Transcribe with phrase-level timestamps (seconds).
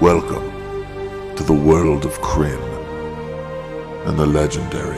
[0.00, 2.56] Welcome to the world of Krynn
[4.06, 4.94] and the legendary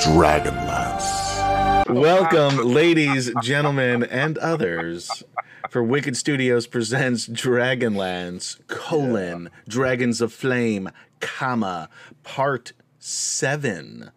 [0.00, 1.84] Dragonlance.
[1.92, 5.24] Welcome, ladies, gentlemen, and others,
[5.68, 11.88] for Wicked Studios presents Dragonlance, colon, Dragons of Flame, comma,
[12.22, 14.12] part seven.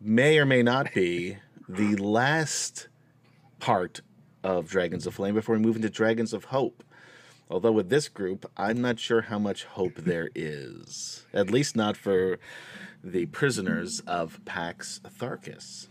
[0.00, 1.38] May or may not be
[1.68, 2.86] the last
[3.58, 4.02] part
[4.44, 6.84] of Dragons of Flame before we move into Dragons of Hope.
[7.48, 11.24] Although with this group, I'm not sure how much hope there is.
[11.32, 12.38] At least not for
[13.04, 15.88] the prisoners of Pax Tharkas.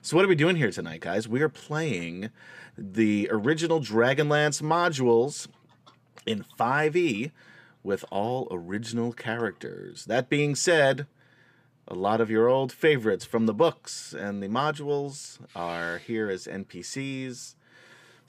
[0.00, 1.28] So what are we doing here tonight, guys?
[1.28, 2.30] We are playing
[2.76, 5.46] the original Dragonlance modules
[6.26, 7.30] in 5e
[7.84, 10.06] with all original characters.
[10.06, 11.06] That being said,
[11.86, 16.46] a lot of your old favorites from the books and the modules are here as
[16.46, 17.54] NPCs.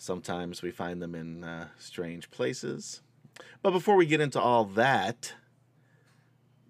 [0.04, 3.00] Sometimes we find them in uh, strange places.
[3.62, 5.32] But before we get into all that,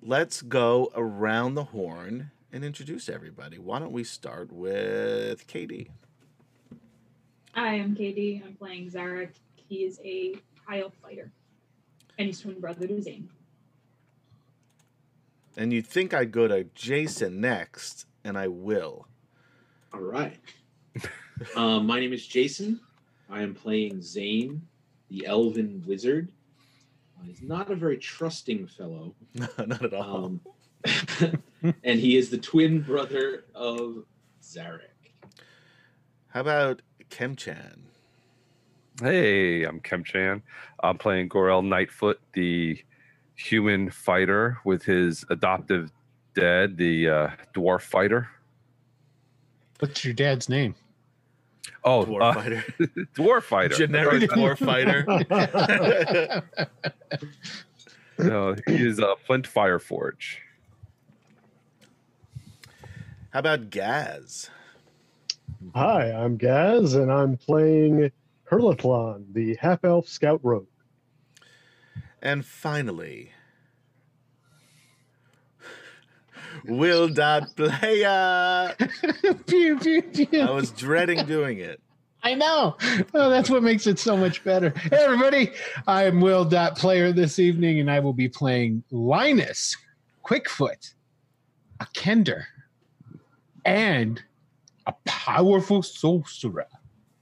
[0.03, 3.57] let's go around the horn and introduce everybody.
[3.57, 5.89] Why don't we start with Katie?
[7.55, 8.43] Hi, I'm Katie.
[8.45, 9.31] I'm playing Zarek.
[9.55, 10.35] He is a
[10.67, 11.31] high elf fighter.
[12.19, 13.29] And he's twin brother to Zane.
[15.57, 19.07] And you'd think I'd go to Jason next, and I will.
[19.91, 20.37] All right.
[21.55, 22.79] um, my name is Jason.
[23.33, 24.61] I am playing Zane,
[25.09, 26.31] the elven wizard.
[27.17, 29.15] Uh, he's not a very trusting fellow.
[29.57, 30.25] not at all.
[30.25, 30.41] Um,
[31.83, 34.05] and he is the twin brother of
[34.43, 35.13] Zarek.
[36.27, 37.79] How about Kemchan?
[39.01, 40.43] Hey, I'm Kemchan.
[40.83, 42.77] I'm playing Gorel Nightfoot, the
[43.33, 45.91] human fighter with his adoptive
[46.35, 48.29] dad, the uh, dwarf fighter.
[49.79, 50.75] What's your dad's name?
[51.85, 52.65] Oh, Dwarf uh, fighter.
[53.15, 53.75] dwarf fighter.
[53.75, 55.05] Generic dwarf fighter.
[58.19, 60.39] No, he is uh, Flint Fire Forge.
[63.31, 64.51] How about Gaz?
[65.73, 68.11] Hi, I'm Gaz, and I'm playing
[68.49, 70.67] Hurlathlon, the half elf scout rogue.
[72.21, 73.31] And finally,
[76.65, 78.75] Will Dot player.
[79.47, 80.41] pew, pew, pew.
[80.41, 81.81] I was dreading doing it.
[82.25, 82.77] I know.
[83.13, 84.69] Oh, that's what makes it so much better.
[84.69, 85.51] Hey, everybody.
[85.87, 89.75] I'm Will Dot Player this evening, and I will be playing Linus,
[90.25, 90.93] Quickfoot,
[91.81, 92.43] a Kender,
[93.65, 94.21] and
[94.87, 96.67] a powerful sorcerer,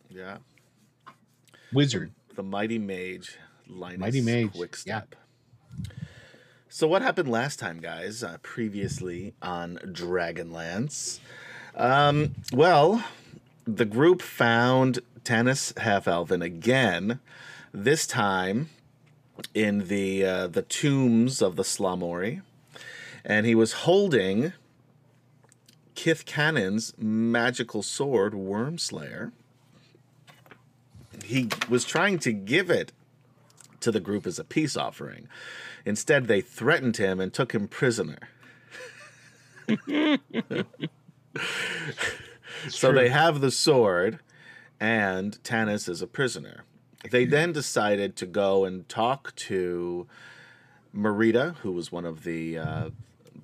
[0.10, 0.38] Yeah.
[1.74, 2.12] wizard.
[2.36, 3.38] The mighty mage,
[3.68, 5.16] Linus Mighty mage, Quickstep.
[6.74, 8.24] So what happened last time, guys?
[8.24, 11.20] Uh, previously on Dragonlance.
[11.76, 13.04] Um, well,
[13.66, 17.20] the group found Tanis Half Elven again.
[17.74, 18.70] This time
[19.54, 22.42] in the uh, the tombs of the Sla-Mori,
[23.26, 24.54] and he was holding
[25.94, 29.34] Kith-Kanan's magical sword, Wyrmslayer.
[31.26, 32.94] He was trying to give it
[33.82, 35.28] to the group as a peace offering.
[35.86, 38.18] Instead, they threatened him and took him prisoner.
[42.70, 44.20] so they have the sword,
[44.80, 46.64] and Tanis is a prisoner.
[47.10, 50.08] They then decided to go and talk to
[50.94, 52.90] Maritta, who was one of the uh,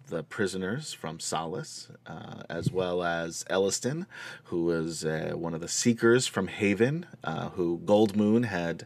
[0.07, 4.05] the prisoners from Solace, uh, as well as Elistan,
[4.45, 8.85] who was uh, one of the seekers from Haven, uh, who Goldmoon had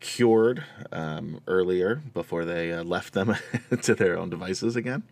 [0.00, 3.36] cured um, earlier before they uh, left them
[3.82, 5.02] to their own devices again.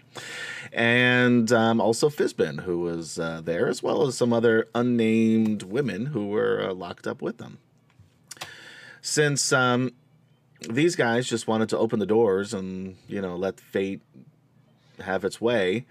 [0.73, 6.07] And um, also Fizban, who was uh, there, as well as some other unnamed women
[6.07, 7.59] who were uh, locked up with them.
[9.01, 9.93] Since um,
[10.69, 14.01] these guys just wanted to open the doors and, you know, let fate
[15.01, 15.87] have its way,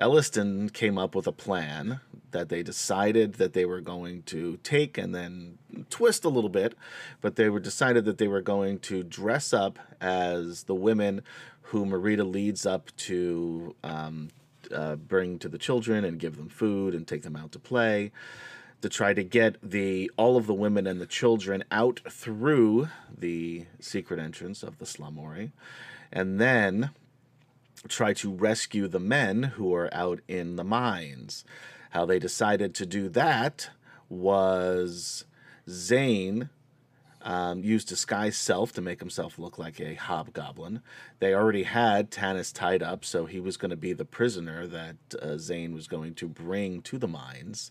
[0.00, 2.00] Elistan came up with a plan
[2.30, 5.58] that they decided that they were going to take and then
[5.90, 6.74] twist a little bit,
[7.20, 11.22] but they were decided that they were going to dress up as the women
[11.62, 14.28] who Maritta leads up to um,
[14.74, 18.10] uh, bring to the children and give them food and take them out to play
[18.80, 23.66] to try to get the all of the women and the children out through the
[23.80, 25.50] secret entrance of the Sla-Mori
[26.12, 26.90] and then
[27.88, 31.44] try to rescue the men who are out in the mines.
[31.90, 33.70] How they decided to do that
[34.08, 35.24] was
[35.68, 36.50] Zane
[37.22, 40.82] um, used disguise self to make himself look like a hobgoblin.
[41.18, 44.96] They already had Tanis tied up, so he was going to be the prisoner that
[45.20, 47.70] uh, Zane was going to bring to the mines.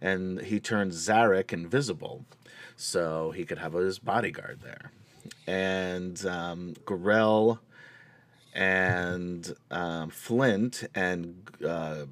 [0.00, 2.26] And he turned Zarek invisible
[2.76, 4.92] so he could have his bodyguard there.
[5.46, 6.74] and um,
[8.54, 12.06] and um, Flint and uh,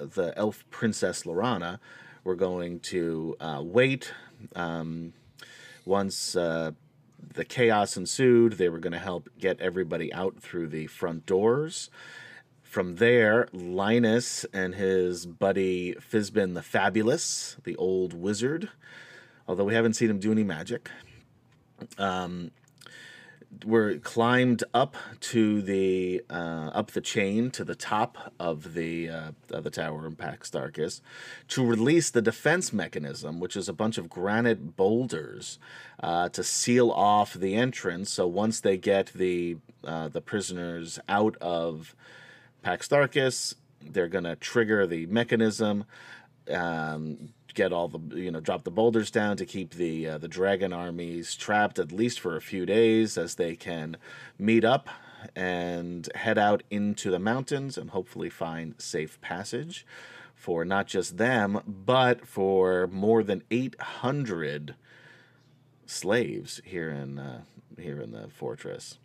[0.00, 1.78] the elf princess Laurana
[2.24, 4.12] were going to uh, wait.
[4.54, 5.12] Um,
[5.84, 6.72] once uh,
[7.34, 11.90] the chaos ensued, they were going to help get everybody out through the front doors.
[12.62, 18.68] From there, Linus and his buddy Fizban the Fabulous, the old wizard,
[19.46, 20.90] although we haven't seen him do any magic,
[21.96, 22.50] um,
[23.64, 29.30] were climbed up to the uh, up the chain to the top of the uh,
[29.50, 31.00] of the tower in Pax Tharkas
[31.48, 35.58] to release the defense mechanism, which is a bunch of granite boulders
[36.00, 38.10] uh, to seal off the entrance.
[38.10, 41.94] So once they get the uh, the prisoners out of
[42.62, 45.84] Pax Tharkas, they're gonna trigger the mechanism.
[46.50, 50.28] Um, get all the you know drop the boulders down to keep the uh, the
[50.28, 53.96] dragon armies trapped at least for a few days as they can
[54.38, 54.88] meet up
[55.34, 59.84] and head out into the mountains and hopefully find safe passage
[60.36, 64.76] for not just them but for more than 800
[65.86, 67.40] slaves here in uh,
[67.78, 68.98] here in the fortress.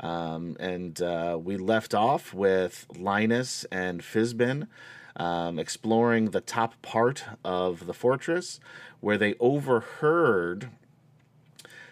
[0.00, 4.68] Um, and uh, we left off with Linus and Fizban
[5.16, 8.60] um, exploring the top part of the fortress
[9.00, 10.70] where they overheard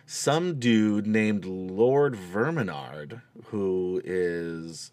[0.06, 4.92] some dude named Lord Verminaard, who is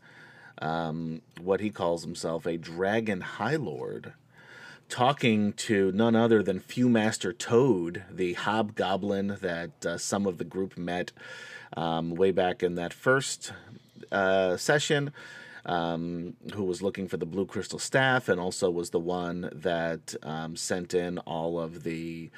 [0.60, 4.14] um, what he calls himself a dragon high lord,
[4.90, 10.78] talking to none other than Fewmaster Toede, the hobgoblin that uh, some of the group
[10.78, 11.12] met
[11.78, 13.54] um, way back in that first
[14.12, 15.12] uh, session
[15.66, 20.16] um, who was looking for the blue crystal staff and also was the one that
[20.24, 22.30] um, sent in all of the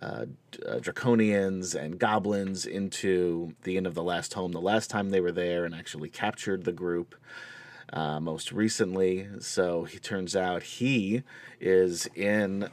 [0.00, 0.26] uh,
[0.66, 5.20] uh, draconians and goblins into the end of the last home the last time they
[5.20, 7.14] were there and actually captured the group
[7.92, 9.28] uh, most recently.
[9.40, 11.22] So he turns out he
[11.60, 12.68] is in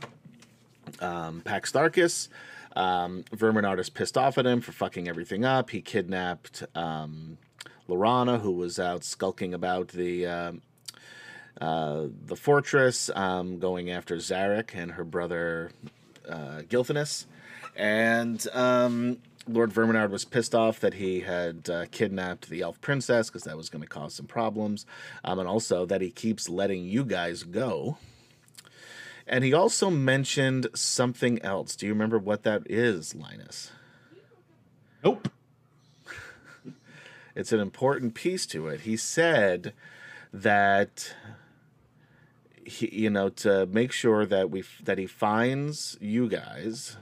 [1.02, 2.30] um, Pax Tharkas.
[2.76, 5.72] Um, Verminaard is pissed off at him for fucking everything up.
[5.72, 7.38] He kidnapped um,
[7.90, 10.52] Laurana, who was out skulking about the uh,
[11.60, 15.72] uh, the fortress, um, going after Zarek and her brother
[16.28, 16.62] uh.
[17.76, 23.30] And um, Lord Verminaard was pissed off that he had uh, kidnapped the elf princess
[23.30, 24.86] because that was going to cause some problems,
[25.24, 27.98] um, and also that he keeps letting you guys go.
[29.28, 31.76] And he also mentioned something else.
[31.76, 33.72] Do you remember what that is, Linus?
[35.04, 35.30] Nope.
[37.36, 38.82] It's an important piece to it.
[38.82, 39.74] He said
[40.34, 41.14] that
[42.66, 46.98] he, you know, to make sure that we that he finds you guys,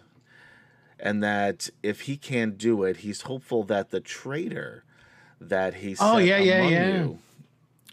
[0.99, 4.83] and that if he can't do it, he's hopeful that the traitor
[5.39, 7.07] that he Oh, yeah, yeah, yeah.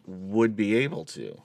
[0.07, 1.41] would be able to.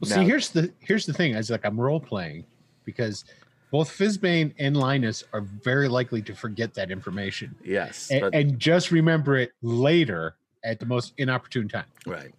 [0.00, 1.34] Well, Now- see, here's the here's the thing.
[1.34, 2.44] Is like I'm role playing
[2.84, 3.24] because
[3.72, 8.60] both Fizban and Linus are very likely to forget that information Yes, and, but and
[8.60, 11.86] just remember it later at the most inopportune time.
[12.06, 12.32] Right.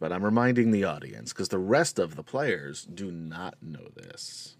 [0.00, 4.56] But I'm reminding the audience because the rest of the players do not know this.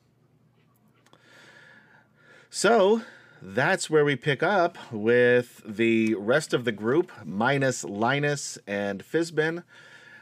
[2.51, 3.01] So
[3.41, 9.65] that's where we pick up with the rest of the group, minus Linus and Fizban,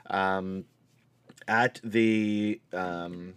[0.09, 0.65] um,
[1.49, 3.35] at the um,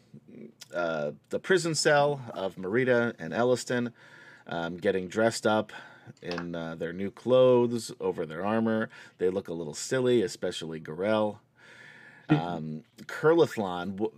[0.74, 3.94] uh, the prison cell of Maritta and Elistan,
[4.48, 5.72] um, getting dressed up
[6.22, 8.90] in uh, their new clothes over their armor.
[9.18, 11.38] They look a little silly, especially Gorell.
[12.30, 14.14] Um, Curlithlon, w-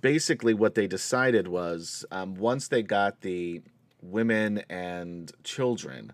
[0.00, 3.62] basically what they decided was um, once they got the
[4.02, 6.12] women and children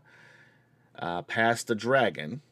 [0.99, 2.43] uh, past the dragon,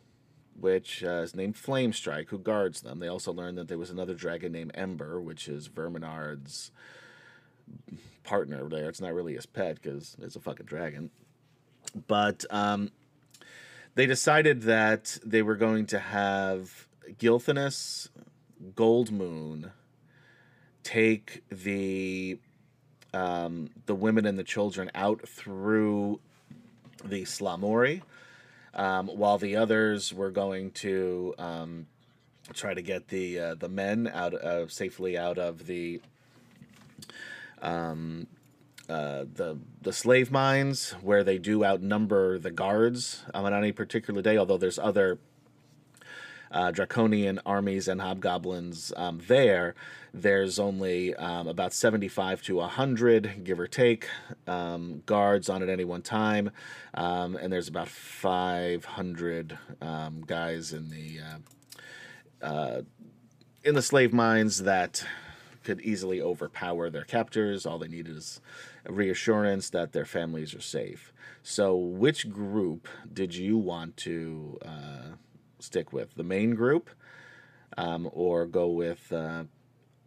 [0.59, 2.99] which uh, is named Flamestrike, who guards them.
[2.99, 6.71] They also learned that there was another dragon named Ember, which is Verminaard's
[8.25, 8.89] partner there.
[8.89, 11.11] It's not really his pet because it's a fucking dragon.
[12.07, 12.91] But um,
[13.95, 18.09] they decided that they were going to have Gilthanas,
[18.75, 19.73] Gold Moon,
[20.83, 22.39] take the
[23.15, 26.21] um, the women and the children out through
[27.03, 28.03] the Sla-Mori,
[28.75, 31.87] um, while the others were going to um,
[32.53, 36.01] try to get the uh, the men out uh, safely out of the
[37.63, 38.27] um,
[38.89, 44.23] uh, the the slave mines where they do outnumber the guards um, on any particular
[44.23, 44.37] day.
[44.37, 45.19] Although there's other
[46.51, 49.75] uh, draconian armies and hobgoblins um, there,
[50.15, 54.09] there's only um, about 75 to 100, give or take,
[54.47, 56.51] um, guards on at any one time.
[56.95, 61.21] Um, and there's about 500 um, guys in the.
[61.21, 61.39] Uh,
[62.43, 62.83] uh,
[63.65, 65.05] in the slave mines that
[65.67, 67.67] could easily overpower their captors.
[67.67, 68.41] All they need is
[68.89, 71.13] reassurance that their families are safe.
[71.43, 75.17] So, which group did you want to uh,
[75.59, 76.15] stick with?
[76.15, 76.89] The main group,
[77.77, 79.45] um, or go with uh,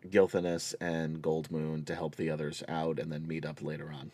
[0.08, 4.12] Gilthanas and Goldmoon to help the others out, and then meet up later on?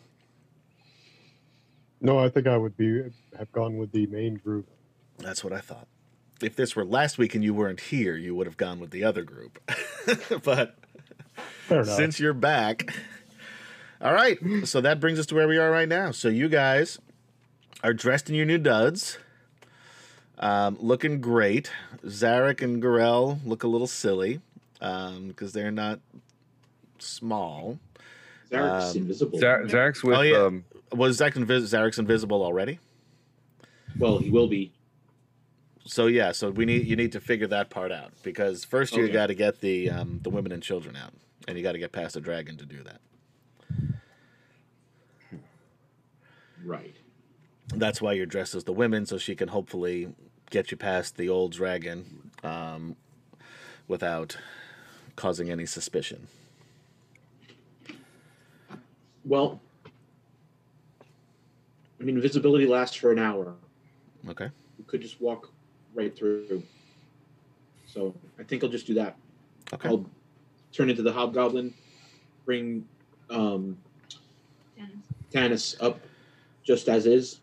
[2.00, 3.04] No, I think I would be
[3.38, 4.68] have gone with the main group.
[5.18, 5.86] That's what I thought.
[6.42, 9.04] If this were last week and you weren't here, you would have gone with the
[9.04, 9.60] other group.
[10.42, 10.76] but.
[11.84, 12.94] since you're back.
[14.00, 14.38] All right.
[14.64, 16.10] So that brings us to where we are right now.
[16.10, 16.98] So you guys
[17.82, 19.18] are dressed in your new duds,
[20.38, 21.70] um, looking great.
[22.04, 24.40] Zarek and Gorel look a little silly
[24.78, 26.00] because they're not
[26.98, 27.78] small.
[28.50, 29.38] Zarek's Um, invisible.
[29.38, 30.36] Zach, Zach's with Oh, yeah.
[30.44, 32.78] um, Was Zach invis- Zarek's invisible already?
[33.98, 34.72] Well, he will be.
[35.84, 39.04] So yeah, so we need you need to figure that part out because first you
[39.04, 39.12] Okay.
[39.12, 41.12] got to get the um, the women and children out,
[41.46, 43.00] and you got to get past the dragon to do that.
[46.64, 46.96] Right.
[47.74, 50.14] that's why you're dressed as the women, so she can hopefully
[50.50, 52.96] get you past the old dragon um,
[53.86, 54.36] without
[55.14, 56.26] causing any suspicion.
[59.24, 59.60] Well,
[62.00, 63.54] I mean, invisibility lasts for an hour.
[64.28, 64.50] Okay.
[64.78, 65.50] You could just walk
[65.94, 66.62] right through.
[67.86, 69.16] So I think I'll just do that.
[69.72, 69.88] Okay.
[69.88, 70.04] I'll
[70.76, 71.72] turn into the hobgoblin,
[72.44, 72.86] bring
[73.30, 73.78] um,
[74.78, 75.02] And
[75.32, 76.00] Tanis up
[76.62, 77.40] just as is.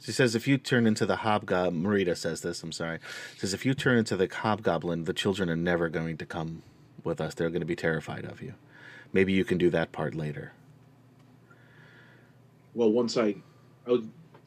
[0.00, 2.98] She says if you turn into the hobgoblin, Maritta says this, I'm sorry.
[3.38, 6.62] Says if you turn into the hobgoblin, the children are never going to come
[7.04, 7.34] with us.
[7.34, 8.54] They're going to be terrified of you.
[9.12, 10.52] Maybe you can do that part later.
[12.74, 13.36] Well, once I,
[13.86, 14.02] I was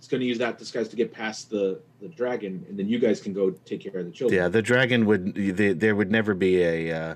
[0.10, 3.20] going to use that disguise to get past the the dragon, and then you guys
[3.22, 4.40] can go take care of the children.
[4.40, 5.34] Yeah, the dragon would.
[5.34, 7.16] The, there would never be a uh,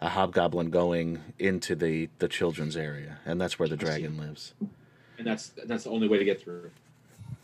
[0.00, 4.54] a hobgoblin going into the the children's area, and that's where the dragon lives.
[5.18, 6.70] and that's that's the only way to get through.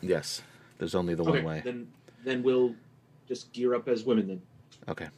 [0.00, 0.42] Yes,
[0.78, 1.62] there's only the okay, one way.
[1.64, 1.88] then
[2.24, 2.74] then we'll
[3.28, 4.42] just gear up as women then.
[4.88, 5.08] Okay.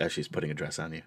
[0.00, 1.02] As she's putting a dress on you.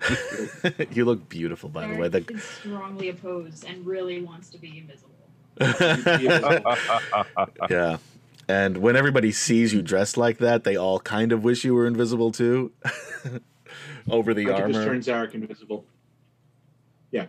[0.92, 2.08] you look beautiful, by the way.
[2.12, 5.14] Eric The, is strongly opposed and really wants to be invisible.
[7.70, 7.98] yeah.
[8.48, 11.86] And when everybody sees you dressed like that, they all kind of wish you were
[11.86, 12.72] invisible too.
[14.10, 15.00] Over the I can just armor.
[15.00, 15.84] turn Zarek invisible.
[17.10, 17.26] Yeah,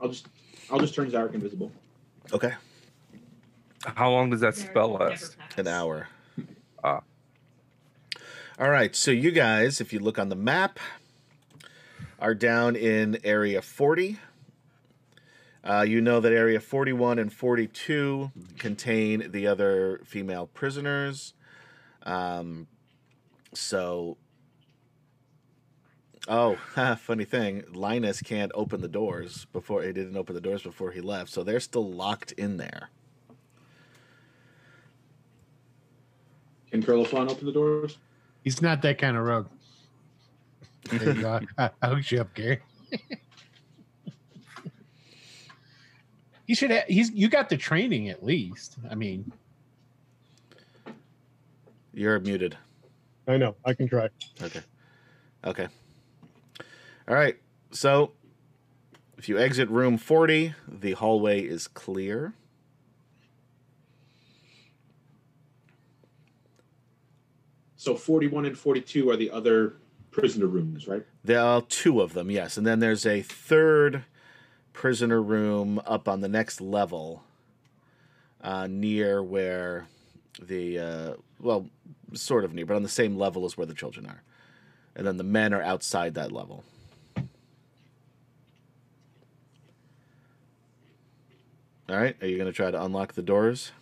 [0.00, 0.26] I'll just
[0.70, 1.72] I'll just turn Zarek invisible.
[2.32, 2.52] Okay.
[3.84, 5.36] how long does that spell last?
[5.56, 6.08] An hour.
[6.82, 7.00] Ah.
[8.58, 8.94] All right.
[8.94, 10.78] So you guys, if you look on the map,
[12.18, 14.18] are down in area 40.
[15.62, 21.32] Uh, you know that area 41 and 42 contain the other female prisoners.
[22.02, 22.66] Um,
[23.54, 24.18] so,
[26.28, 26.56] oh,
[26.98, 31.00] funny thing, Linus can't open the doors before he didn't open the doors before he
[31.00, 32.90] left, so they're still locked in there.
[36.70, 37.98] Can Curlifon open the doors?
[38.42, 39.48] He's not that kind of rogue.
[40.90, 41.40] There you go.
[41.58, 42.60] I, I hooked you up, Gary.
[46.46, 46.70] he should.
[46.70, 47.10] Have, he's.
[47.12, 48.76] You got the training at least.
[48.90, 49.32] I mean,
[51.94, 52.56] You're muted.
[53.28, 53.54] I know.
[53.64, 54.08] I can try.
[54.42, 54.60] Okay.
[55.44, 55.68] Okay.
[57.08, 57.36] All right.
[57.70, 58.12] So,
[59.18, 62.34] if you exit room 40, the hallway is clear.
[67.76, 69.74] So forty-one and forty-two are the other
[70.10, 71.04] prisoner rooms, right?
[71.22, 72.56] There are two of them, yes.
[72.56, 74.04] And then there's a third
[74.72, 77.24] prisoner room up on the next level
[78.40, 79.86] uh, near where
[80.40, 81.68] the, uh, well,
[82.14, 84.22] sort of near, but on the same level as where the children are.
[84.96, 86.64] And then the men are outside that level.
[91.88, 92.16] All right.
[92.22, 93.72] Are you going to try to unlock the doors?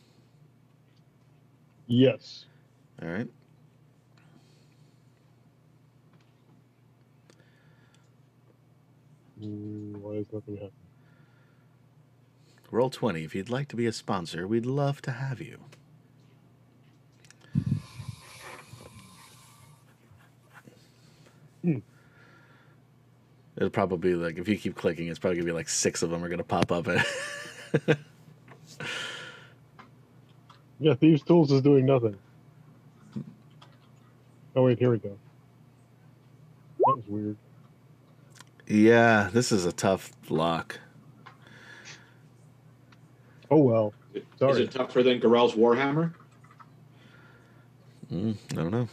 [1.87, 2.47] Yes.
[3.01, 3.29] All right.
[9.41, 10.71] Mm, why is nothing happening?
[12.71, 13.23] Roll 20.
[13.25, 15.59] If you'd like to be a sponsor, we'd love to have you.
[21.63, 21.79] Hmm.
[23.57, 26.11] It'll probably be like if you keep clicking, it's probably gonna be like six of
[26.11, 26.89] them are gonna pop up.
[30.81, 32.17] Yeah, Thieves Tools is doing nothing.
[34.57, 35.17] Oh wait, here we go.
[36.87, 37.37] That was weird.
[38.67, 40.81] Yeah, this is a tough lock.
[43.51, 43.95] Oh well.
[44.15, 44.65] Is Sorry.
[44.65, 46.15] it tougher than Garel's Warhammer?
[48.13, 48.89] Mm, I don't know.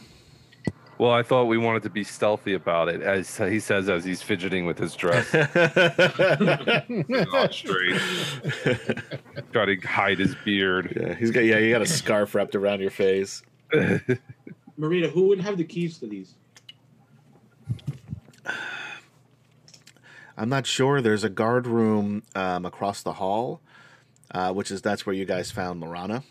[1.00, 4.20] Well, I thought we wanted to be stealthy about it, as he says as he's
[4.20, 5.32] fidgeting with his dress,
[7.08, 7.98] not straight,
[9.50, 10.94] try to hide his beard.
[10.94, 13.42] yeah, he's got yeah, you got a scarf wrapped around your face.
[14.76, 16.34] Maritta, who would have the keys to these?
[20.36, 21.00] I'm not sure.
[21.00, 23.62] There's a guard room um, across the hall,
[24.34, 26.24] uh, which is that's where you guys found Laurana.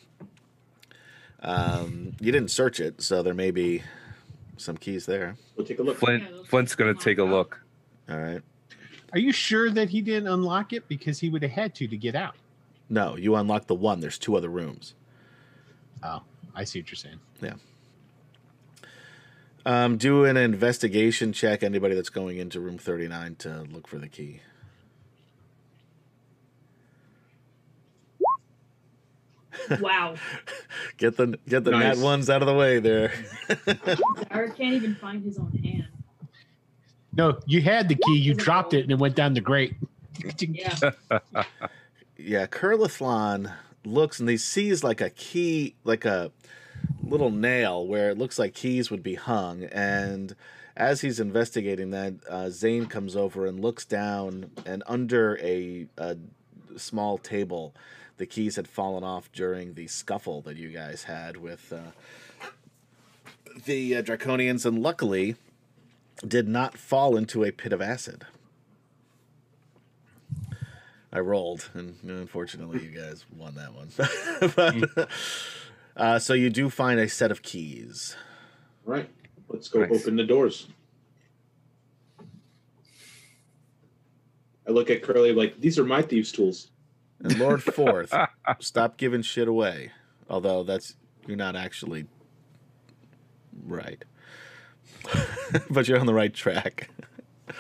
[1.42, 3.82] Um, you didn't search it, so there may be
[4.60, 5.36] some keys there.
[5.56, 5.98] We'll take a look.
[5.98, 7.62] Flint, Flint's gonna take a look.
[8.10, 8.42] All right.
[9.14, 11.98] Are you sure that he didn't unlock it because he would have had to to
[11.98, 12.36] get out?
[12.90, 14.00] No, you unlock the one.
[14.00, 14.96] There's two other rooms.
[16.04, 16.22] Oh,
[16.56, 17.20] I see what you're saying.
[17.42, 17.54] Yeah.
[19.66, 21.64] Um, do an investigation check.
[21.64, 24.42] Anybody that's going into room 39 to look for the key.
[29.80, 30.16] Wow.
[30.98, 31.98] Get the get the Nice.
[31.98, 33.12] nat ones out of the way there.
[34.32, 35.88] Eric can't even find his own hand.
[37.14, 39.76] No, you had the key, you dropped it, and it went down the grate.
[40.40, 40.78] Yeah.
[42.18, 43.52] yeah, Curlithlon
[43.86, 46.32] looks and he sees like a key, like a
[47.04, 49.64] little nail where it looks like keys would be hung.
[49.66, 50.36] And
[50.78, 56.16] as he's investigating that, uh, Zane comes over and looks down, and under a, a
[56.78, 57.74] small table,
[58.20, 62.42] the keys had fallen off during the scuffle that you guys had with uh,
[63.66, 65.36] the uh, Draconians, and luckily
[66.28, 68.26] did not fall into a pit of acid.
[71.12, 73.90] I rolled, and unfortunately, you guys won that one.
[74.96, 75.10] but,
[75.96, 78.18] uh, so you do find a set of keys.
[78.86, 79.10] All right,
[79.48, 80.02] let's go Nice.
[80.02, 80.68] open the doors.
[84.68, 86.70] I look at Curly like these are my thieves' tools.
[87.22, 88.14] And Lord Fourth,
[88.60, 89.92] stop giving shit away.
[90.30, 90.96] Although that's
[91.28, 92.06] you're not actually
[93.66, 94.04] right,
[95.70, 96.90] but you're on the right track.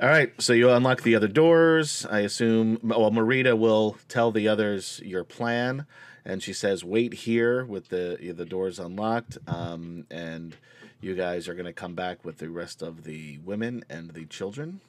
[0.00, 2.06] All right, so you unlock the other doors.
[2.10, 2.78] I assume.
[2.82, 5.86] Well, Maritta will tell the others your plan,
[6.22, 10.54] and she says, "Wait here with the the doors unlocked." Um, and
[11.00, 14.26] you guys are going to come back with the rest of the women and the
[14.26, 14.80] children.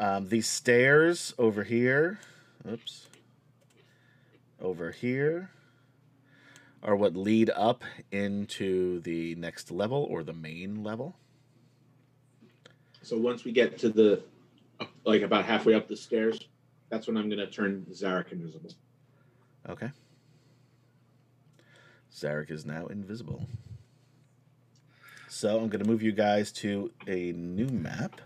[0.00, 2.20] Um, these stairs over here,
[2.66, 3.06] oops,
[4.58, 5.50] over here,
[6.82, 11.16] are what lead up into the next level or the main level.
[13.02, 14.22] So once we get to the
[15.04, 16.48] like about halfway up the stairs,
[16.88, 18.70] that's when I'm gonna turn Zarek invisible.
[19.68, 19.90] Okay.
[22.10, 23.46] Zarek is now invisible.
[25.28, 28.20] So I'm going to move you guys to a new map.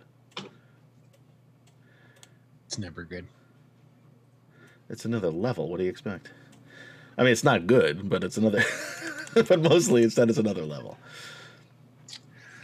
[2.74, 3.28] It's never good.
[4.90, 5.68] It's another level.
[5.68, 6.32] What do you expect?
[7.16, 8.64] I mean, it's not good, but it's another.
[9.34, 10.98] but mostly, instead, it's another level.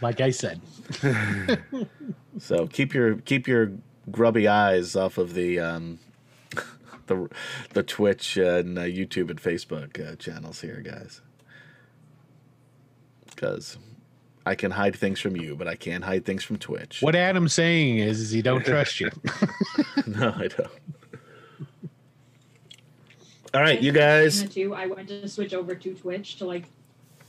[0.01, 0.59] Like I said,
[2.39, 3.71] So keep your keep your
[4.11, 5.99] grubby eyes off of the um,
[7.07, 7.29] the
[7.69, 11.21] the Twitch and uh, YouTube and Facebook uh, channels here, guys.
[13.29, 13.77] Because
[14.45, 17.01] I can hide things from you, but I can't hide things from Twitch.
[17.01, 19.09] what Adam's saying is, is he don't trust you.
[20.07, 20.67] no, I don't.
[23.53, 24.43] All right, you guys.
[24.49, 26.65] Too, I went to switch over to Twitch to like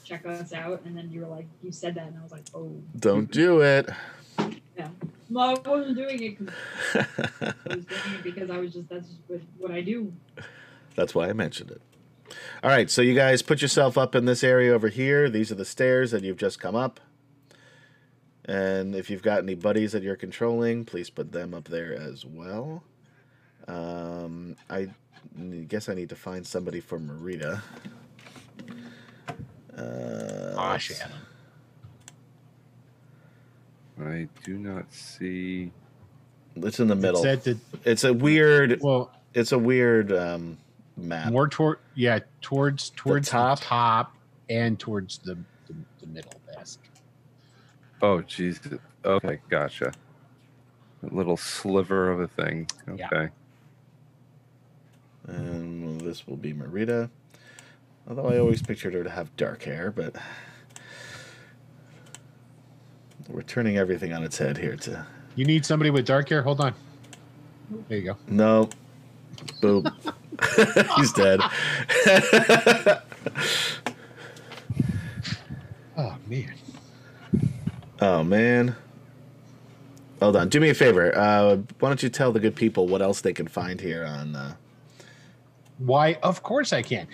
[0.05, 2.45] check us out, and then you were like, you said that, and I was like,
[2.55, 3.91] oh, Don't do it.
[4.77, 4.89] yeah.
[5.29, 6.39] No, I wasn't doing it.
[6.39, 6.49] 'cause
[7.41, 10.13] I was doing it because I was just that's just what, what I do.
[10.95, 11.81] That's why I mentioned it.
[12.63, 15.29] All right, so you guys put yourself up in this area over here.
[15.31, 17.01] These are the stairs that you've just come up.
[18.45, 22.25] And if you've got any buddies that you're controlling, please put them up there as
[22.25, 22.83] well.
[23.69, 24.89] Um, I
[25.69, 27.63] guess I need to find somebody for Maritta.
[29.77, 31.03] Uh, Gosh, let's-
[34.01, 35.71] I do not see.
[36.57, 37.25] it's in the middle.
[37.25, 38.81] It's at the It's a weird.
[38.83, 40.59] well, It's a weird um,
[40.97, 41.33] map.
[41.33, 43.61] more toward yeah, towards towards the top?
[43.61, 44.17] top,
[44.49, 45.35] and towards the,
[45.67, 46.81] the the middle desk.
[48.03, 48.79] Oh, Jesus.
[49.05, 49.93] Okay, gotcha.
[51.09, 52.69] A little sliver of a thing.
[52.97, 53.07] Yeah.
[53.07, 53.29] Okay.
[55.29, 57.09] And this will be Maritta.
[58.09, 60.17] Although I always pictured her to have dark hair, but
[63.29, 66.43] we're turning everything on its head here to You need somebody with dark hair.
[66.43, 66.75] Hold on.
[67.89, 68.17] There you go.
[68.27, 68.69] no
[69.61, 70.15] boop.
[70.97, 71.41] He's dead.
[75.97, 76.55] Oh man.
[78.01, 78.75] Oh man.
[80.21, 80.49] Hold on.
[80.49, 81.17] Do me a favor.
[81.17, 84.35] Uh, why don't you tell the good people what else they can find here on?
[84.35, 84.55] Uh...
[85.79, 86.15] Why?
[86.23, 87.07] Of course I can.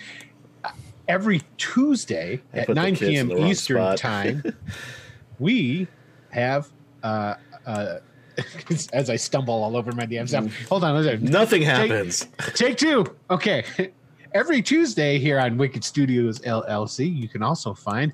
[0.63, 0.71] Uh,
[1.07, 3.31] Every Tuesday I at 9 p.m.
[3.31, 4.43] Eastern time,
[5.39, 5.87] we
[6.31, 6.69] have.
[7.03, 7.97] Uh, uh,
[8.93, 10.53] as I stumble all over my damn self.
[10.67, 11.23] Hold on.
[11.23, 12.27] Nothing happens.
[12.53, 13.05] Take two.
[13.29, 13.63] Okay.
[14.33, 18.13] Every Tuesday here on Wicked Studios LLC, you can also find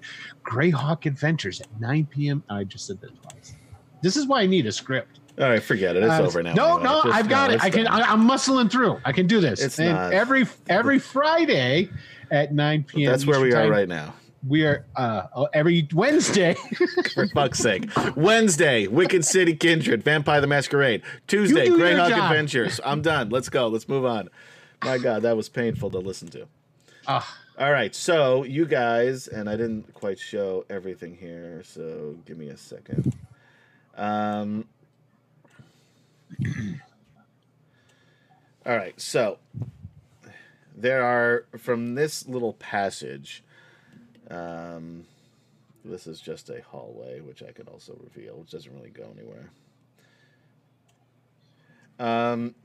[0.49, 2.41] Greyhawk Adventures at 9 p.m.
[2.49, 3.53] I just said that twice.
[4.01, 5.19] This is why I need a script.
[5.37, 6.03] All right, forget it.
[6.03, 6.53] It's Uh, over now.
[6.53, 6.83] No, anyway.
[6.83, 7.63] no, Just- I've got no, it.
[7.63, 7.87] I can.
[7.87, 9.01] I, I'm muscling through.
[9.03, 9.61] I can do this.
[9.61, 10.13] It's and not.
[10.13, 11.89] every every Friday
[12.31, 13.11] at 9 p.m.
[13.11, 14.13] That's where we are time, right now.
[14.47, 16.53] We are uh, oh, every Wednesday.
[17.13, 17.89] For fuck's sake.
[18.15, 21.01] Wednesday, Wicked City Kindred, Vampire the Masquerade.
[21.27, 22.11] Tuesday, Greyhawk.
[22.11, 22.79] Adventures.
[22.85, 23.29] I'm done.
[23.29, 23.67] Let's go.
[23.67, 24.29] Let's move on.
[24.83, 26.47] My God, that was painful to listen to.
[27.07, 27.39] Ah.
[27.57, 32.49] All right, so you guys, and I didn't quite show everything here, so give me
[32.49, 33.15] a second.
[33.95, 34.65] Um,
[38.65, 39.37] all right, so
[40.75, 43.41] there are from this little passage.
[44.29, 45.05] Um,
[45.83, 49.49] this is just a hallway, which I could also reveal, which doesn't really go anywhere.
[51.99, 52.55] Um,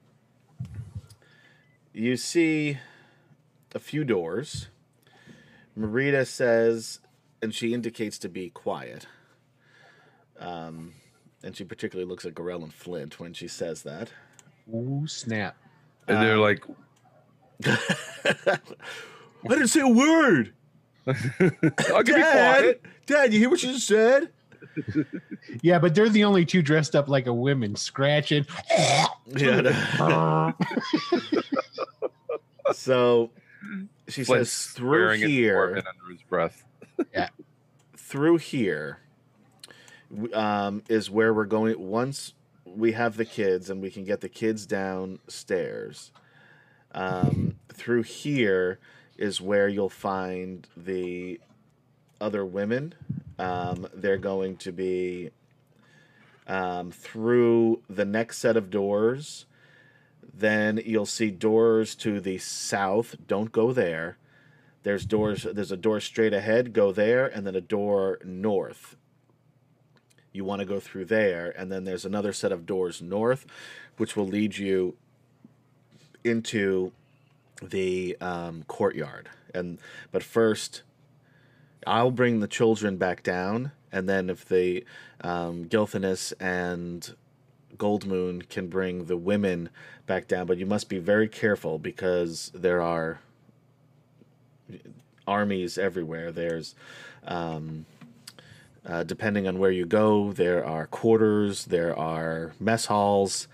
[1.92, 2.78] you see
[3.74, 4.68] a few doors.
[5.76, 7.00] Maritta says,
[7.42, 9.06] and she indicates to be quiet.
[10.38, 10.94] Um,
[11.42, 14.10] and she particularly looks at Gorell and Flint when she says that.
[14.74, 15.56] Ooh, snap.
[16.08, 16.64] And they're Um, like,
[17.66, 18.58] I
[19.48, 20.52] didn't say a word.
[21.06, 22.82] I'll give you Dad, quiet.
[23.06, 24.30] Dad, you hear what you just said?
[25.62, 28.46] Yeah, but they're the only two dressed up like a woman, scratching.
[29.26, 30.52] Yeah.
[32.72, 33.30] so
[34.08, 35.76] she Flint says through here.
[35.76, 36.64] Under his breath.
[37.12, 37.28] yeah.
[37.96, 39.00] through here
[40.34, 42.34] um, is where we're going once
[42.64, 46.12] we have the kids and we can get the kids downstairs
[46.92, 48.78] um, through here
[49.20, 51.40] is where you'll find the
[52.20, 52.92] other women
[53.38, 55.30] um, they're going to be
[56.48, 59.46] um, through the next set of doors
[60.34, 64.16] then you'll see doors to the south don't go there
[64.82, 65.46] there's doors.
[65.50, 66.72] There's a door straight ahead.
[66.72, 68.96] Go there, and then a door north.
[70.32, 73.46] You want to go through there, and then there's another set of doors north,
[73.96, 74.96] which will lead you
[76.24, 76.92] into
[77.62, 79.28] the um, courtyard.
[79.54, 79.78] And
[80.12, 80.82] but first,
[81.86, 84.84] I'll bring the children back down, and then if the
[85.22, 87.14] um, Gilthanas and
[87.76, 89.70] Goldmoon can bring the women
[90.06, 93.20] back down, but you must be very careful because there are
[95.26, 96.30] armies everywhere.
[96.30, 96.74] There's,
[97.24, 97.86] um,
[98.84, 103.48] uh, depending on where you go, there are quarters, there are mess halls.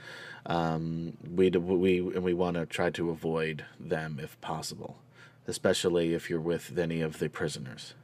[0.46, 4.98] Um, we we and we want to try to avoid them if possible,
[5.46, 7.94] especially if you're with any of the prisoners.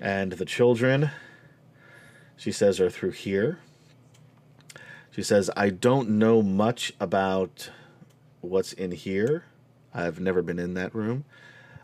[0.00, 1.10] And the children,
[2.36, 3.58] she says, are through here.
[5.10, 7.70] She says, I don't know much about
[8.40, 9.44] what's in here.
[9.92, 11.24] I've never been in that room.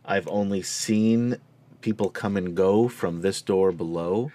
[0.05, 1.37] I've only seen
[1.81, 4.33] people come and go from this door below.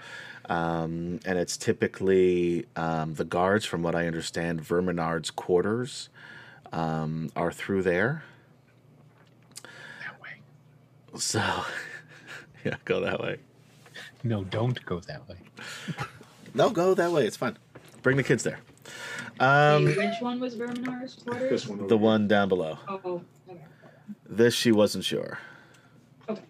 [0.50, 6.10] Um, and it's typically um, the guards, from what I understand, Verminaard's quarters
[6.74, 8.24] um, are through there.
[9.64, 10.30] That way.
[11.18, 11.40] So,
[12.66, 13.38] yeah, go that way.
[14.24, 15.38] No, don't go that way.
[16.54, 17.26] No, go that way.
[17.26, 17.58] It's fine.
[18.02, 18.60] Bring the kids there.
[19.40, 21.50] Um, Wait, which one was Verminaard's quarters?
[21.50, 21.80] This one.
[21.80, 21.98] the here.
[21.98, 22.78] one down below.
[22.88, 23.62] Oh, okay.
[24.30, 25.40] This she wasn't sure.
[26.30, 26.42] Okay.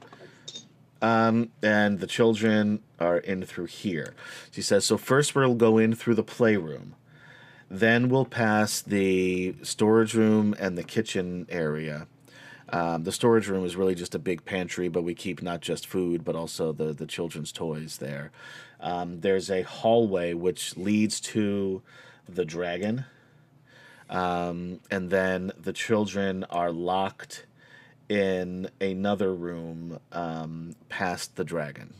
[1.02, 4.14] Um, and the children are in through here.
[4.52, 6.96] She says, so first we'll go in through the playroom.
[7.70, 12.08] Then we'll pass the storage room and the kitchen area.
[12.70, 15.88] Um, the storage room is really just a big pantry, but we keep not just
[15.88, 18.32] food, but also the, the children's toys there.
[18.80, 21.82] Um, there's a hallway which leads to
[22.30, 23.06] the dragon.
[24.10, 27.46] Um, and then the children are locked
[28.12, 31.94] in another room um, past the dragon.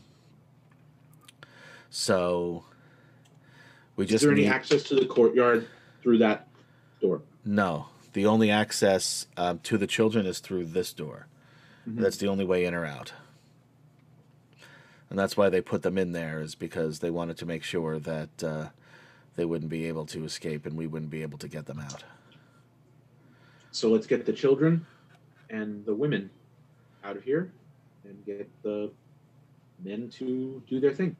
[1.88, 2.64] So
[3.96, 4.16] we just.
[4.16, 5.66] Is there any need- access to the courtyard
[6.02, 6.48] through that
[7.00, 7.22] door?
[7.44, 7.86] no.
[8.12, 11.28] The only access um, to the children is through this door.
[11.88, 11.96] Mhm.
[11.96, 13.14] That's the only way in or out.
[15.08, 17.98] And that's why they put them in there, is because they wanted to make sure
[18.00, 18.66] that uh,
[19.36, 22.04] they wouldn't be able to escape and we wouldn't be able to get them out.
[23.70, 24.84] So let's get the children
[25.52, 26.30] and the women
[27.04, 27.52] out of here.
[28.04, 28.90] and get the
[29.84, 31.14] men to do their thing.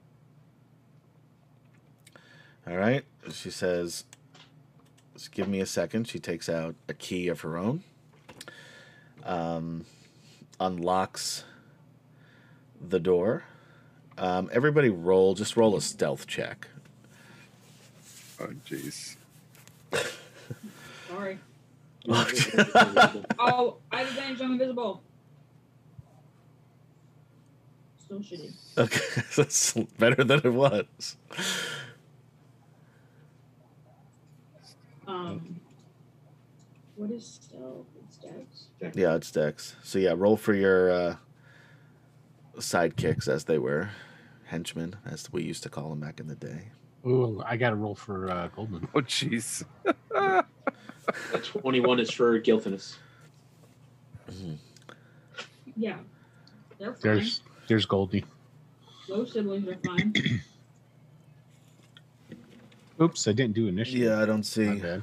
[2.66, 3.04] All right.
[3.30, 4.02] She says,
[5.14, 6.08] "Just give me a second.
[6.08, 7.84] She takes out a key of her own,
[9.22, 9.84] um,
[10.58, 11.44] unlocks
[12.80, 13.44] the door.
[14.18, 16.66] Um, everybody roll, just roll a stealth check.
[18.40, 19.14] Oh, jeez.
[21.08, 21.38] Sorry.
[23.38, 24.40] Oh, I have advantage.
[24.40, 25.02] I'm invisible.
[27.98, 28.52] Still shitty.
[28.76, 31.16] Okay, that's better than it was.
[35.06, 35.60] Um,
[36.96, 37.86] what is stealth?
[38.04, 38.96] It's dex.
[38.96, 39.76] Yeah, it's Dex.
[39.82, 41.16] So yeah, roll for your uh,
[42.56, 43.90] sidekicks, as they were,
[44.46, 46.68] henchmen, as we used to call them back in the day.
[47.06, 48.88] Ooh, I got to roll for uh, Goldman.
[48.94, 49.64] Oh, jeez.
[51.34, 52.96] A 21 is for guiltiness.
[55.76, 55.96] Yeah,
[56.78, 57.00] they're fine.
[57.02, 58.24] There's there's Goldie.
[59.08, 60.14] Low siblings are fine.
[63.00, 64.02] Oops, I didn't do initiative.
[64.02, 64.76] Yeah, I don't see.
[64.78, 65.02] bad.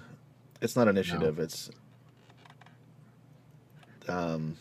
[0.62, 1.40] It's not initiative.
[1.40, 1.70] It's
[4.08, 4.58] um,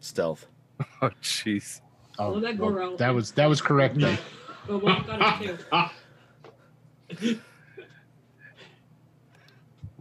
[0.00, 0.46] stealth.
[1.02, 1.82] Oh, jeez.
[2.18, 4.18] Oh, Well, that well, that was that was correct then.
[4.66, 5.58] But Wolf got it
[7.20, 7.38] too.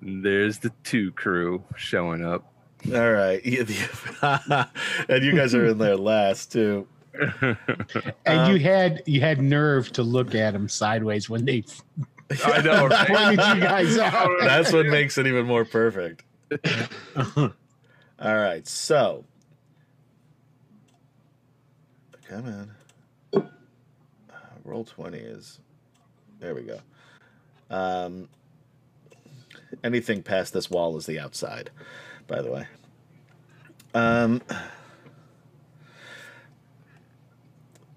[0.01, 2.51] There's the two crew showing up.
[2.93, 3.43] All right,
[5.09, 6.87] and you guys are in there last too.
[8.25, 11.63] And Um, you had you had nerve to look at them sideways when they
[12.45, 13.07] I know, right?
[13.07, 14.29] pointed you guys out.
[14.41, 16.23] That's what makes it even more perfect.
[17.35, 17.49] All
[18.19, 19.25] right, so
[22.27, 22.71] come on.
[23.33, 25.59] Uh, roll twenty is
[26.39, 26.53] there.
[26.55, 26.79] We go.
[27.69, 28.29] Um,
[29.83, 31.71] anything past this wall is the outside.
[32.27, 32.67] By the way.
[33.93, 34.41] Um,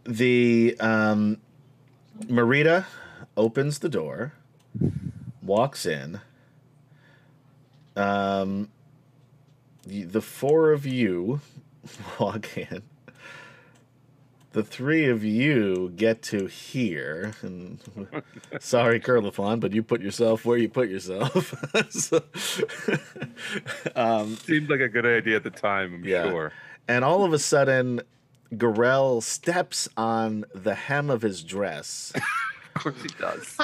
[0.05, 1.39] the um,
[2.29, 2.87] Maritta
[3.37, 4.33] opens the door,
[5.43, 6.21] walks in.
[7.95, 8.71] Um,
[9.85, 11.41] the four of you
[12.21, 12.83] walk in.
[14.53, 17.33] The three of you get to here.
[17.43, 17.79] And
[18.61, 21.55] sorry, Curlifon, but you put yourself where you put yourself.
[21.91, 22.23] So-
[23.97, 26.29] um, Seemed like a good idea at the time, I'm Yeah.
[26.31, 26.53] sure.
[26.89, 28.03] and all of a sudden,
[28.55, 32.13] Gorell steps on the hem of his dress
[32.77, 33.57] Of course he does.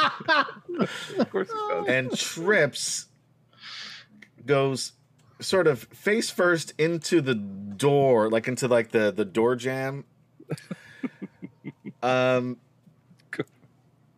[1.19, 1.87] of course he does.
[1.89, 3.07] and trips,
[4.47, 4.93] goes
[5.41, 10.05] sort of face first into the door, like into like the the door jam.
[12.03, 12.59] Um,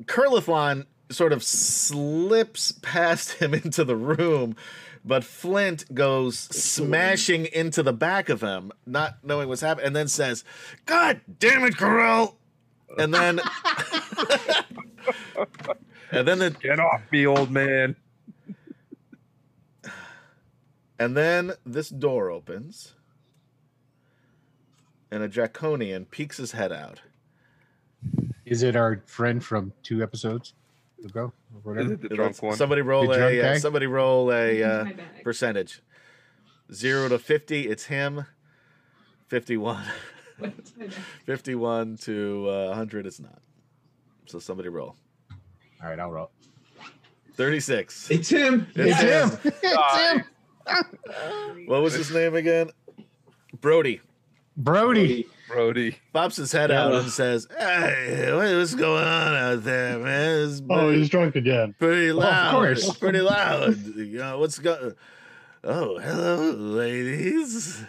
[0.04, 4.56] Curlithlon sort of slips past him into the room,
[5.04, 10.08] but Flint goes smashing into the back of him, not knowing what's happening, and then
[10.08, 10.44] says,
[10.86, 12.36] "God damn it, Corell!"
[12.98, 13.40] And then,
[16.10, 17.96] and then the Get off me, old man.
[20.98, 22.94] And then this door opens,
[25.10, 27.00] and a draconian peeks his head out.
[28.46, 30.54] Is it our friend from two episodes
[31.04, 31.92] ago or Is whatever?
[31.94, 32.56] it the drunk one?
[32.56, 34.84] Somebody roll The a uh, somebody roll a uh,
[35.24, 35.82] percentage.
[36.72, 38.24] Zero to fifty, it's him.
[39.28, 39.84] Fifty-one.
[40.38, 40.94] What's my bag?
[41.26, 43.40] Fifty-one to uh, hundred, it's not.
[44.26, 44.96] So somebody roll.
[45.82, 46.30] All right, I'll roll.
[47.34, 48.10] Thirty-six.
[48.10, 48.66] It's him.
[48.74, 49.30] It's It's him.
[49.30, 49.38] him.
[49.62, 51.66] it's him.
[51.66, 52.70] What was his name again?
[53.60, 54.00] Brody.
[54.56, 55.26] Brody.
[55.48, 55.96] Brody.
[56.12, 56.84] Pops his head Yeah.
[56.84, 60.48] out and says, "Hey, what's going on out there, man?
[60.48, 61.74] It's Oh, he's drunk again.
[61.78, 62.96] pretty Well, of course.
[62.98, 63.76] Pretty loud.
[63.96, 64.94] You know what's going?
[65.64, 67.82] Oh, hello, ladies.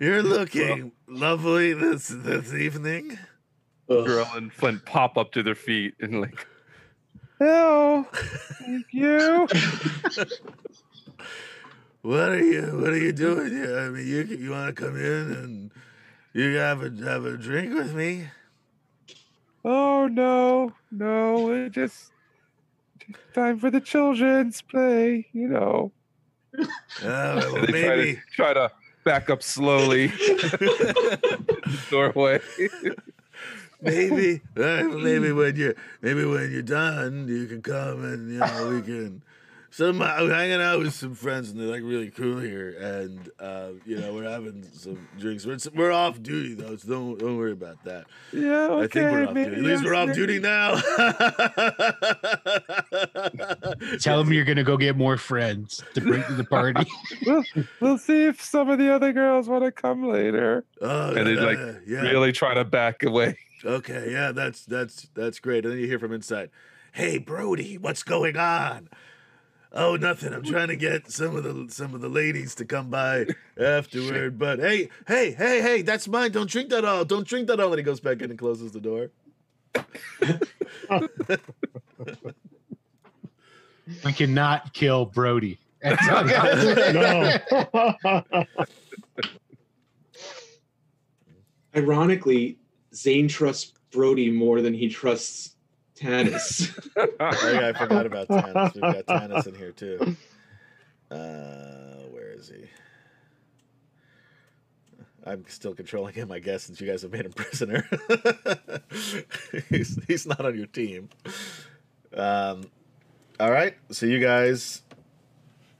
[0.00, 3.18] You're looking lovely this this evening.
[3.88, 4.04] Ugh.
[4.04, 6.46] Girl and Flint pop up to their feet and like,
[7.38, 9.46] hello, thank you.
[12.06, 13.80] What are you What are you doing here?
[13.80, 15.70] I mean, you you want to come in and
[16.32, 18.28] you have a have a drink with me?
[19.64, 22.12] Oh no, no, it just,
[23.00, 25.90] just time for the children's play, you know.
[26.56, 26.62] Uh,
[27.02, 28.70] well, And they try to, maybe try to
[29.02, 32.38] back up slowly the doorway.
[33.82, 38.68] maybe uh, maybe when you maybe when you're done, you can come and you know
[38.70, 39.24] we can
[39.76, 43.72] some I'm hanging out with some friends and they're like really cool here, and uh,
[43.84, 45.44] you know we're having some drinks.
[45.44, 48.06] We're, we're off duty though, so don't don't worry about that.
[48.32, 48.84] Yeah, okay.
[48.84, 49.60] I think we're off maybe duty.
[49.60, 50.76] At least we're off duty now.
[54.00, 56.84] Tell them you're gonna go get more friends to bring to the party.
[57.26, 57.44] We'll,
[57.80, 60.64] we'll see if some of the other girls want to come later.
[60.80, 62.00] Oh, And he's yeah, like, yeah.
[62.02, 63.36] Really try to back away.
[63.64, 65.64] Okay, yeah, that's that's that's great.
[65.64, 66.50] And then you hear from inside,
[66.92, 68.88] "Hey, Brody, what's going on?"
[69.72, 70.32] Oh, nothing.
[70.32, 73.26] I'm trying to get some of the some of the ladies to come by
[73.60, 74.38] afterward.
[74.38, 76.32] But hey, hey, hey, hey, that's mine.
[76.32, 77.04] Don't drink that all.
[77.04, 77.68] Don't drink that all.
[77.68, 79.10] And he goes back in and closes the door.
[84.04, 85.58] we cannot kill Brody.
[85.82, 86.92] That's all I gotta say.
[88.32, 88.44] no.
[91.76, 92.58] Ironically,
[92.94, 95.55] Zane trusts Brody more than he trusts
[95.96, 96.72] Tanis.
[97.20, 98.74] Oh yeah, I forgot about Tanis.
[98.74, 100.16] We've got Tanis in here too.
[101.10, 102.64] Uh, where is he?
[105.24, 107.88] I'm still controlling him, I guess, since you guys have made him prisoner.
[109.68, 111.08] he's he's not on your team.
[112.14, 112.70] Um,
[113.40, 114.82] all right, so you guys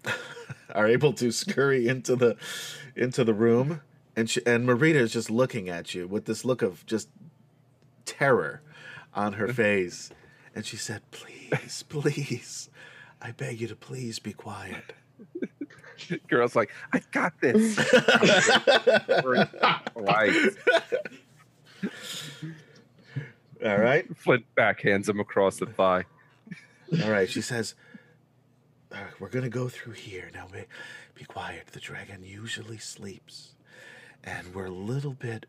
[0.74, 2.36] are able to scurry into the
[2.96, 3.80] into the room,
[4.16, 7.08] and she, and Maritta is just looking at you with this look of just
[8.04, 8.62] terror
[9.16, 10.10] on her face,
[10.54, 12.70] and she said, "Please, please,
[13.20, 14.92] I beg you to please be quiet."
[16.28, 17.78] Girl's like, I got this.
[19.94, 20.50] right.
[23.64, 24.04] All right.
[24.16, 26.04] Flint backhands him across the thigh.
[27.02, 27.74] All right, she says,
[28.92, 30.46] "Uh, "We're gonna go through here now.
[30.52, 30.64] Be,
[31.14, 31.68] be quiet.
[31.68, 33.54] The dragon usually sleeps,
[34.22, 35.46] and we're a little bit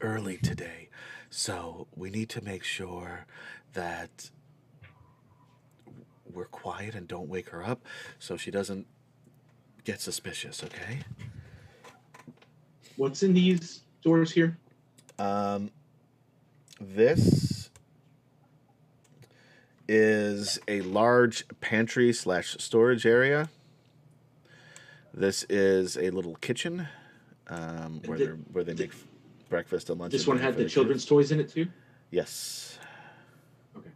[0.00, 0.88] early today,
[1.30, 3.26] so we need to make sure
[3.72, 4.30] that
[6.32, 7.84] we're quiet and don't wake her up,
[8.18, 8.86] so she doesn't
[9.84, 10.62] get suspicious.
[10.64, 11.00] Okay?
[12.96, 14.56] What's in these doors here?
[15.18, 15.70] Um,
[16.80, 17.70] this
[19.88, 23.48] is a large pantry slash storage area.
[25.14, 26.88] This is a little kitchen
[27.48, 28.92] um, where, they're, where they thi- make
[29.48, 30.12] breakfast and lunch.
[30.12, 30.74] This and one had for the kids.
[30.74, 31.66] children's toys in it too.
[32.10, 32.78] Yes.
[33.76, 33.90] Okay.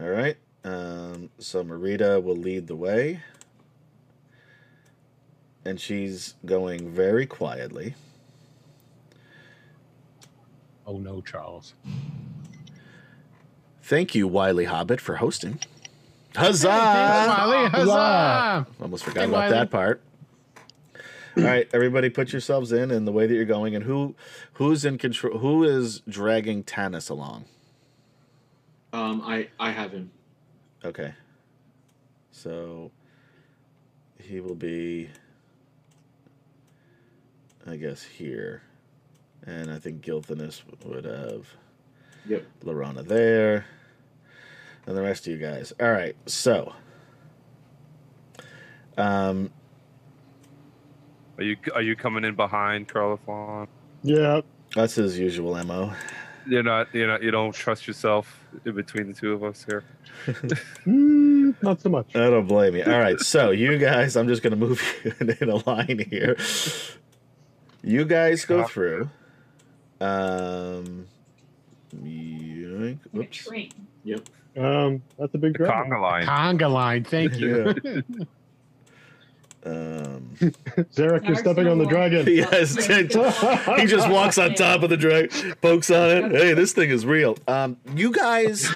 [0.00, 0.36] All right.
[0.64, 3.20] Um, so Maritta will lead the way.
[5.64, 7.94] And she's going very quietly.
[10.86, 11.74] Oh no, Charles.
[13.82, 15.60] Thank you, Wiley Hobbit, for hosting.
[16.36, 16.68] Huzzah!
[16.68, 17.68] Thanks, Molly.
[17.68, 18.66] Huzzah!
[18.80, 19.50] Almost forgot Hey, about Wiley.
[19.52, 20.02] that part.
[21.36, 24.14] All right, everybody, put yourselves in in the way that you're going, and who,
[24.54, 25.38] who's in control?
[25.38, 27.46] Who is dragging Tanis along?
[28.92, 30.10] Um, I I have him.
[30.84, 31.14] Okay.
[32.32, 32.90] So
[34.18, 35.08] he will be,
[37.66, 38.62] I guess, here,
[39.46, 41.46] and I think Gilthanas would have
[42.28, 42.44] Yep.
[42.64, 43.64] Laurana there,
[44.86, 45.72] and the rest of you guys.
[45.80, 46.72] All right, so.
[48.98, 49.50] Um,
[51.38, 53.68] Are you are you coming in behind Carla Fawn?
[54.02, 54.40] yeah.
[54.74, 55.92] That's his usual mo.
[56.46, 59.84] You're not you're not you don't trust yourself in between the two of us here.
[60.86, 62.14] Mm, not so much.
[62.16, 62.84] I don't blame you.
[62.84, 66.36] All right, so you guys, I'm just gonna move you in, in a line here.
[67.82, 69.10] You guys go through.
[70.00, 71.06] Um,
[71.94, 73.48] yoink, Like a whoops.
[74.54, 74.64] Train.
[74.66, 75.90] Um, that's a big The dragon.
[75.92, 76.26] conga line.
[76.26, 77.04] Conga line.
[77.04, 78.02] Thank you.
[79.64, 82.26] Um, Zarek, you're stepping on the dragon.
[82.26, 82.84] yes,
[83.78, 86.32] he just walks on top of the dragon, pokes on it.
[86.32, 87.38] Hey, this thing is real.
[87.46, 88.66] Um, you guys,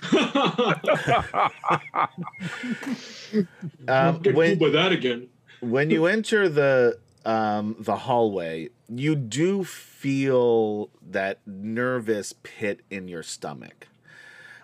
[3.88, 5.26] um, Get when by that again.
[5.58, 13.24] when you enter the um, the hallway, you do feel that nervous pit in your
[13.24, 13.88] stomach.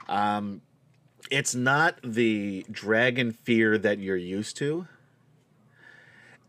[0.08, 0.60] Um,
[1.30, 4.86] it's not the dragon fear that you're used to.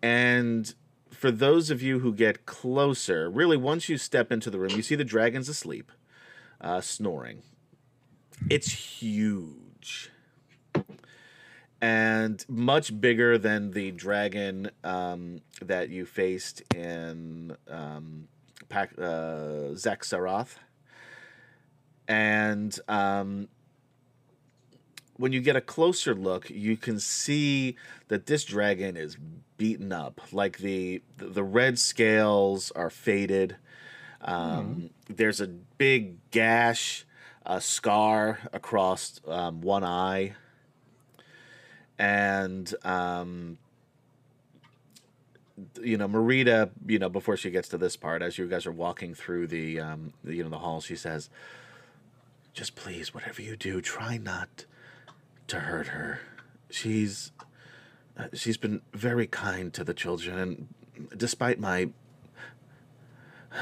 [0.01, 0.73] And
[1.11, 4.81] for those of you who get closer, really, once you step into the room, you
[4.81, 5.91] see the dragon's asleep,
[6.59, 7.43] uh, snoring.
[8.49, 10.11] It's huge
[11.83, 18.29] and much bigger than the dragon um, that you faced in um,
[18.69, 20.55] Pac- uh, Xak Tsaroth.
[22.07, 23.49] And um,
[25.17, 27.75] when you get a closer look, you can see
[28.07, 29.17] that this dragon is
[29.57, 30.21] beaten up.
[30.31, 33.57] Like the the red scales are faded.
[34.21, 37.05] Um, There's a big gash,
[37.45, 40.33] a scar across um, one eye,
[41.99, 43.57] and um,
[45.81, 48.71] you know, Maritta, you know, before she gets to this part, as you guys are
[48.71, 51.29] walking through the, um, the, you know, the hall, she says,
[52.53, 54.65] "Just please, whatever you do, try not
[55.47, 56.19] to hurt her.
[56.69, 57.31] She's,
[58.17, 60.39] uh, she's been very kind to the children,
[60.95, 61.89] and despite my."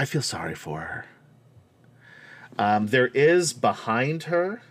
[0.00, 1.06] I feel sorry for her.
[2.56, 4.62] Um, there is behind her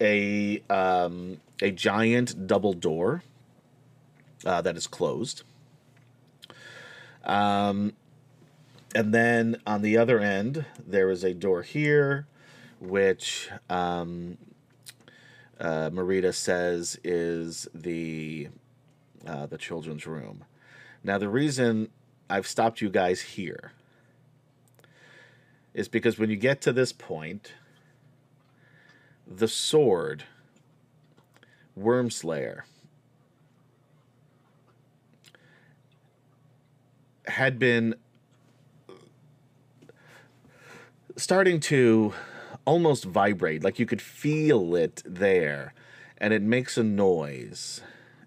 [0.00, 3.22] a um, a giant double door
[4.44, 5.42] uh, that is closed.
[7.24, 7.94] Um,
[8.94, 12.26] and then on the other end, there is a door here,
[12.80, 14.38] which um,
[15.60, 18.48] uh, Maritta says is the
[19.26, 20.44] uh, the children's room.
[21.04, 21.88] Now, the reason
[22.30, 23.72] I've stopped you guys here
[25.74, 27.52] is because when you get to this point,
[29.26, 30.24] the sword,
[31.78, 32.62] Wyrmslayer,
[37.26, 37.94] had been
[41.18, 42.14] starting to
[42.64, 43.62] almost vibrate.
[43.62, 45.74] Like you could feel it there,
[46.16, 47.82] and it makes a noise,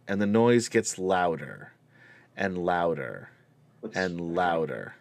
[0.07, 1.71] and the noise gets louder
[2.35, 3.29] and louder
[3.95, 4.95] and louder.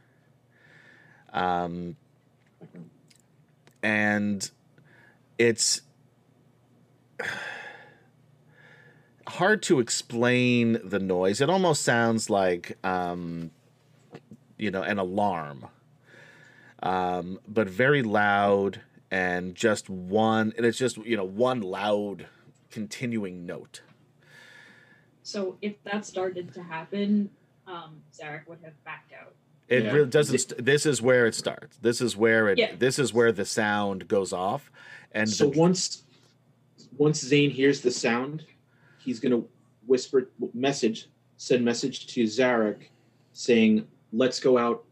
[1.32, 1.96] Um,
[3.82, 4.50] and
[5.38, 5.82] it's
[9.26, 11.40] hard to explain the noise.
[11.40, 13.50] It almost sounds like, um,
[14.58, 15.66] you know, an alarm,
[16.82, 20.52] um, but very loud and just one.
[20.56, 22.26] And it's just you know one loud,
[22.70, 23.82] continuing note.
[25.22, 27.30] So if that started to happen,
[27.66, 29.34] um, Zarek would have backed out.
[29.68, 29.92] It Yeah.
[29.92, 30.38] really doesn't.
[30.38, 31.76] St- this is where it starts.
[31.78, 32.58] This is where it.
[32.58, 32.74] Yeah.
[32.76, 34.70] This is where the sound goes off,
[35.12, 36.02] and so the, once
[36.96, 38.44] once Zane hears the sound,
[38.98, 39.42] he's gonna
[39.86, 42.88] whisper message, send message to Zarek,
[43.32, 44.84] saying, "Let's go out.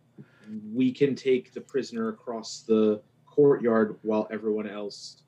[0.72, 5.22] We can take the prisoner across the courtyard while everyone else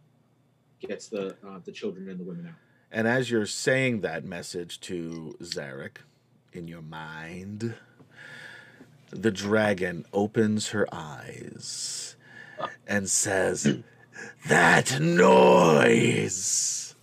[0.81, 2.55] gets the uh, the children and the women out."
[2.93, 5.99] And as you're saying that message to Zarek
[6.53, 7.75] in your mind,
[9.11, 12.17] the dragon opens her eyes
[12.87, 13.79] and says,
[14.49, 16.95] That noise!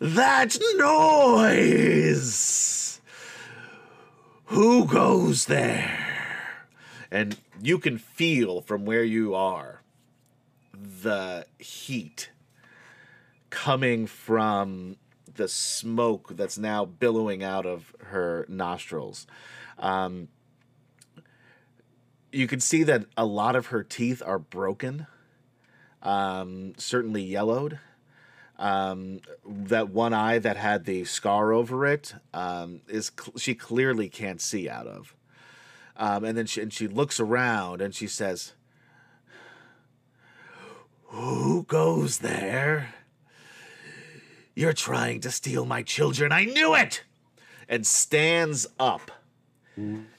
[0.00, 3.00] That noise!
[4.46, 6.15] Who goes there?
[7.16, 9.80] And you can feel from where you are
[10.74, 12.28] the heat
[13.48, 14.98] coming from
[15.34, 19.26] the smoke that's now billowing out of her nostrils.
[19.78, 20.28] Um,
[22.32, 25.06] you can see that a lot of her teeth are broken,
[26.02, 27.78] um, certainly yellowed.
[28.58, 34.10] Um, that one eye that had the scar over it um, is cl- she clearly
[34.10, 35.15] can't see out of.
[35.98, 38.52] Um, and then she, and she looks around and she says,
[41.04, 42.94] "Who goes there?"
[44.54, 46.32] You're trying to steal my children.
[46.32, 47.02] I knew it!
[47.68, 49.10] And stands up.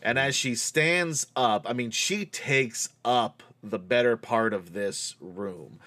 [0.04, 5.16] And as she stands up, I mean, she takes up the better part of this
[5.20, 5.80] room.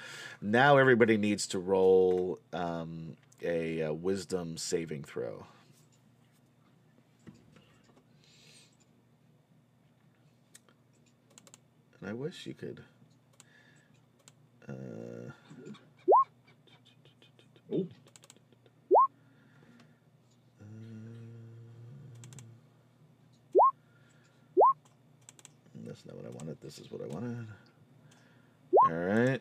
[0.43, 5.47] Now everybody needs to roll um, a, uh wisdom saving throw.
[12.07, 12.81] I wish you could.
[14.69, 15.33] Uh,
[17.73, 17.87] Oh,
[25.87, 26.61] That's not what I wanted.
[26.61, 27.47] This is what I wanted.
[28.87, 29.41] All right.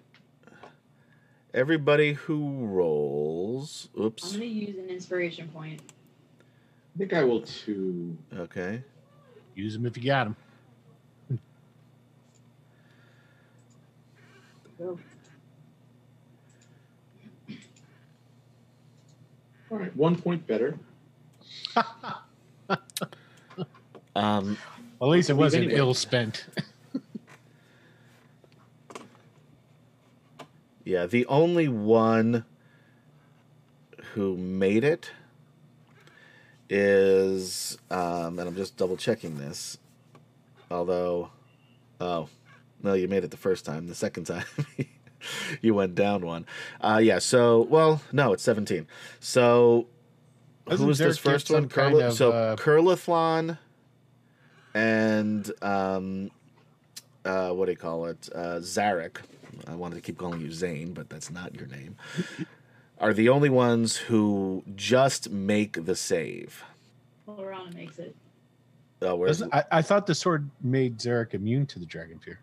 [1.53, 3.89] Everybody who rolls.
[3.99, 4.23] Oops.
[4.25, 5.81] I'm gonna use an inspiration point.
[6.95, 8.17] I think I will too.
[8.35, 8.83] Okay.
[9.55, 10.35] Use them if you got them.
[14.79, 14.97] Go.
[19.69, 20.77] All right, one point better.
[24.15, 24.57] Um,
[24.99, 25.79] Well, at least it wasn't anyway.
[25.79, 26.45] ill spent.
[30.83, 32.43] yeah, the only one
[34.13, 35.11] who made it
[36.69, 39.77] is, um, and I'm just double checking this.
[40.69, 41.29] Although,
[42.01, 42.27] oh,
[42.83, 43.87] no, you made it the first time.
[43.87, 44.45] The second time,
[45.61, 46.45] you went down one.
[46.81, 48.87] Uh, yeah, so, well, no, it's 17.
[49.19, 49.87] So,
[50.65, 51.63] who Doesn't was this Dirk get first one?
[51.63, 53.57] some kind of, so, uh, Curlithlon
[54.73, 56.31] and um,
[57.25, 58.29] uh, what do you call it?
[58.33, 59.17] Uh, Zarek.
[59.67, 61.95] I wanted to keep calling you Zane, but that's not your name.
[62.99, 66.63] Are the only ones who just make the save.
[67.27, 68.15] Laurana makes it.
[69.01, 72.39] Oh, where's, I, I thought the sword made Zarek immune to the dragon fear.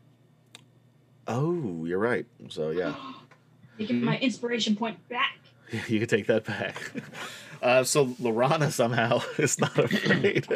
[1.28, 2.26] Oh, you're right.
[2.48, 2.94] So yeah,
[3.78, 5.38] Taking my inspiration point back.
[5.88, 6.92] you can take that back.
[7.62, 10.46] Uh, so Laurana somehow is not afraid.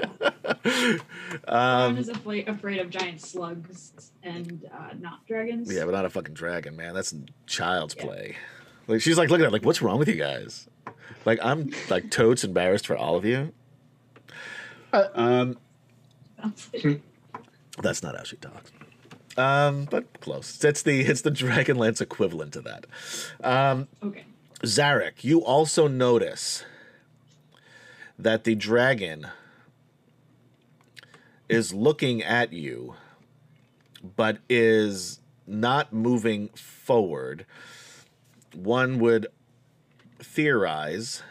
[1.49, 5.73] Um, is afraid, afraid of giant slugs and uh, not dragons.
[5.75, 6.93] yeah, but not a fucking dragon, man.
[6.95, 7.14] That's
[7.47, 8.05] child's Yeah.
[8.05, 8.37] play.
[8.87, 10.68] Like she's like looking at it, like, what's wrong with you guys?
[11.25, 13.53] Like I'm like totes embarrassed for all of you.
[14.93, 15.59] Uh, Um,
[16.43, 16.93] That's Hmm.
[17.83, 18.73] That's not how she talks.
[19.41, 20.62] Um, but close.
[20.64, 22.86] It's the it's the Dragonlance equivalent to that.
[23.43, 24.24] Um, Okay.
[24.62, 26.64] Zarek, you also notice
[28.18, 29.28] that the dragon
[31.49, 32.95] is looking at you,
[34.16, 37.47] but is not moving forward.
[38.55, 39.28] One would
[40.18, 41.22] theorize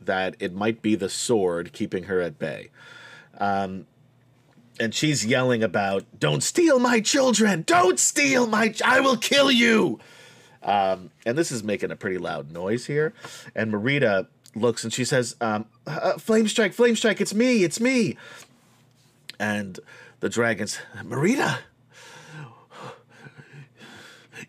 [0.00, 2.68] that it might be the sword keeping her at bay.
[3.38, 3.86] Um,
[4.80, 7.62] and she's yelling about, "Don't steal my children!
[7.66, 8.68] Don't steal my!
[8.68, 10.00] Ch- I will kill you!"
[10.62, 13.14] Um, and this is making a pretty loud noise here.
[13.54, 16.74] And Maritta looks and she says, um, uh, "Flamestrike!
[16.74, 17.20] Flame strike!
[17.20, 17.64] It's me!
[17.64, 18.16] It's me!"
[19.38, 19.78] And
[20.20, 21.60] the dragons, Maritta,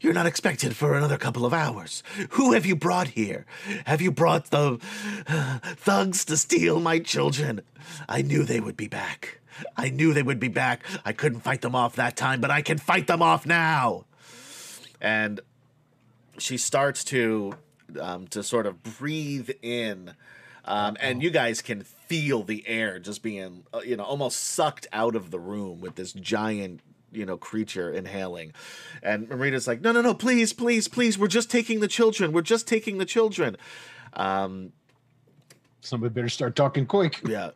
[0.01, 2.03] you're not expected for another couple of hours.
[2.31, 3.45] Who have you brought here?
[3.85, 4.79] Have you brought the
[5.27, 7.61] uh, thugs to steal my children?
[8.07, 9.38] I knew they would be back.
[9.77, 10.83] I knew they would be back.
[11.05, 14.05] I couldn't fight them off that time, but I can fight them off now.
[15.01, 15.39] And
[16.37, 17.53] she starts to
[17.99, 20.13] um, to sort of breathe in,
[20.65, 24.87] um, and you guys can feel the air just being uh, you know almost sucked
[24.91, 26.81] out of the room with this giant
[27.11, 28.53] you know creature inhaling
[29.01, 32.41] and maritta's like no no no please please please we're just taking the children we're
[32.41, 33.57] just taking the children
[34.13, 34.71] um
[35.81, 37.21] Somebody better start talking quick.
[37.27, 37.51] yeah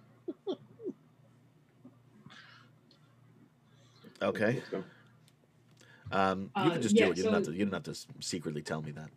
[4.24, 4.62] okay
[6.12, 7.84] um you Uh, can just yeah, do it you don't have to you don't have
[7.84, 9.10] to secretly tell me that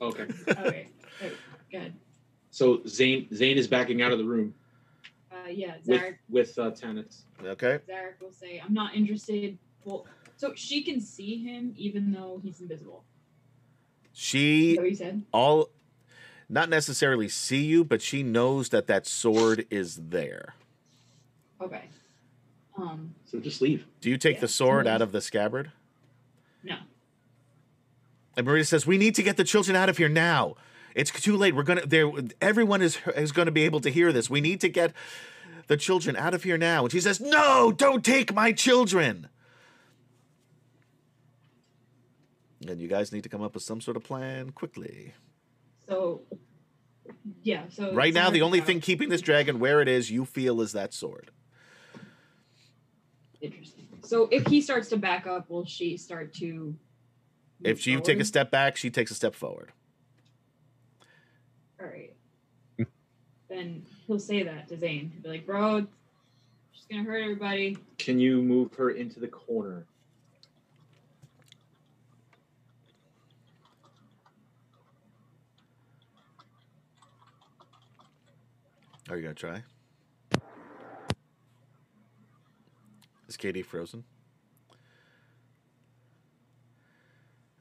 [0.00, 0.26] Okay.
[0.58, 0.88] Okay.
[1.70, 1.94] good.
[2.50, 4.54] So Zane Zane is backing out of the room
[5.30, 7.22] Uh, yeah, with Zarek, with uh, Tanis.
[7.44, 9.58] okay Zarek will say, I'm not interested.
[9.84, 10.06] Well,
[10.36, 13.04] so she can see him even though he's invisible.
[14.04, 15.22] Is she that what you said?
[15.32, 15.70] all
[16.48, 20.54] not necessarily see you but she knows that that sword is there
[21.60, 21.84] Okay.
[22.76, 23.86] Um, So just leave.
[24.00, 25.72] do you take Yeah, the sword out of the scabbard
[26.64, 26.76] no.
[28.36, 30.54] and maritta says we need to get the children out of here now
[30.94, 32.10] it's too late we're gonna there
[32.40, 34.92] everyone is is gonna be able to hear this we need to get
[35.66, 39.28] the children out of here now and she says no don't take my children
[42.68, 45.12] and you guys need to come up with some sort of plan quickly
[45.88, 46.22] So,
[47.42, 47.64] yeah.
[47.70, 48.66] So right now the only out.
[48.66, 51.30] thing keeping this dragon where it is you feel is that sword
[53.42, 53.88] Interesting.
[54.04, 56.76] So if he starts to back up, will she start to?
[57.64, 59.72] If she you take a step back, she takes a step forward.
[61.80, 62.14] All right.
[63.48, 65.10] then he'll say that to Zane.
[65.12, 65.88] He'll be like, "Bro,
[66.70, 69.86] she's gonna hurt everybody." Can you move her into the corner?
[79.10, 79.62] Are you gonna try?
[83.32, 84.04] Is Katie frozen?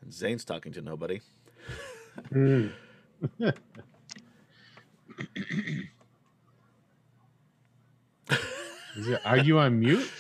[0.02, 1.22] And Zane's talking to nobody.
[8.98, 10.12] Is it, are you on mute?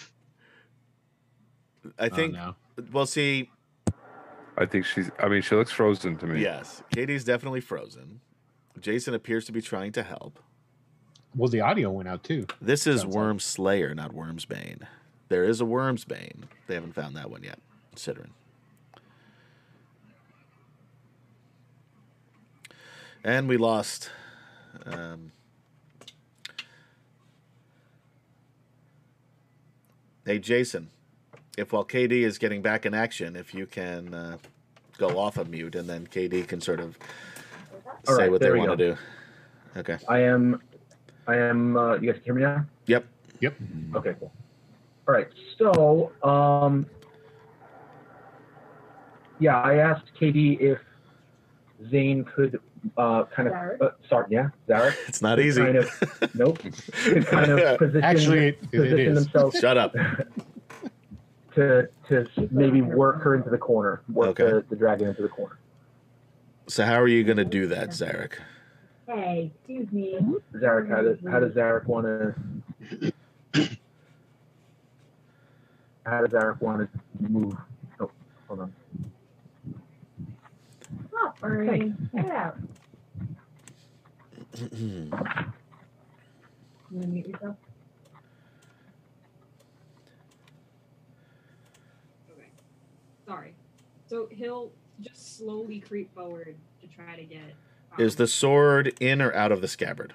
[1.99, 2.33] I Oh, think.
[2.33, 2.55] no.
[2.91, 3.49] Well, see,
[4.57, 5.11] I think she's.
[5.19, 6.41] I mean, she looks frozen to me.
[6.41, 8.21] yes, Katie's definitely frozen.
[8.79, 10.39] Jason appears to be trying to help.
[11.35, 12.45] Well, the audio went out too.
[12.61, 14.87] This is Sounds like- Wyrmslayer, not Worm's Bane.
[15.31, 16.49] There is a Worm's Bane.
[16.67, 17.57] They haven't found that one yet.
[17.91, 18.31] Considering.
[23.23, 24.11] And we lost.
[24.85, 25.31] Um,
[30.25, 30.89] hey, Jason.
[31.57, 34.37] If while KD is getting back in action, if you can uh,
[34.97, 36.97] go off of mute, and then KD can sort of
[38.05, 38.97] All say right, what they want to do.
[39.77, 39.97] Okay.
[40.09, 40.61] I am,
[41.25, 41.77] I am.
[41.77, 42.65] Uh, you guys can hear me now?
[42.87, 43.05] Yep.
[43.39, 43.55] Yep.
[43.95, 44.33] Okay, cool.
[45.11, 46.85] All right, so um,
[49.39, 50.79] yeah, I asked Katie if
[51.89, 52.61] Zane could
[52.97, 53.81] uh, kind of Zarek?
[53.81, 55.63] uh, sorry, yeah, Zarek It's not easy.
[55.63, 56.59] Kind of- nope.
[57.25, 59.93] kind of position, Actually, it, it position themselves Shut up.
[61.55, 64.45] to to maybe work her into the corner, work Okay.
[64.45, 65.59] the, the dragon into the corner.
[66.67, 68.35] So how are you going to do that, Zarek?
[69.07, 70.17] Hey, excuse me.
[70.55, 73.11] Zarek, how does how does Zarek want to?
[76.05, 77.55] How does Eric want to move?
[77.99, 78.09] Oh,
[78.47, 78.73] hold on.
[81.09, 81.93] Stop, Bernie.
[82.15, 82.57] Get out.
[84.59, 85.09] You
[86.91, 87.55] want to mute yourself?
[92.31, 92.47] Okay.
[93.27, 93.53] Sorry.
[94.07, 94.71] So he'll
[95.01, 97.53] just slowly creep forward to try to get.
[97.95, 100.13] um, Is the sword in or out of the scabbard?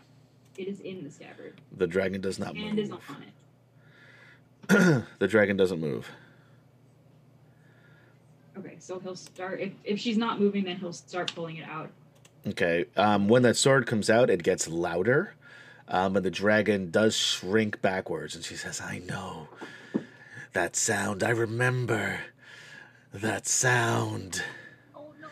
[0.59, 2.71] It is in the scabbard The dragon does not move.
[2.71, 3.01] and is move.
[3.09, 3.29] on it.
[5.19, 6.11] the dragon doesn't move.
[8.59, 9.61] Okay, so he'll start.
[9.61, 11.91] If, if she's not moving, then he'll start pulling it out.
[12.47, 12.87] Okay.
[12.97, 15.35] Um, when that sword comes out, it gets louder,
[15.89, 18.35] um, and the dragon does shrink backwards.
[18.35, 19.49] And she says, "I know
[20.53, 21.23] that sound.
[21.23, 22.21] I remember
[23.13, 24.43] that sound."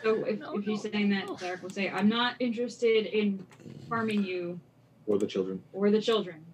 [0.03, 3.43] So if, if he's saying that, Zarek will say, I'm not interested in
[3.89, 4.59] harming you
[5.07, 5.63] Or the children.
[5.73, 6.45] or the children.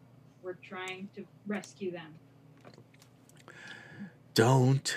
[0.42, 2.14] We're trying to rescue them.
[4.34, 4.96] Don't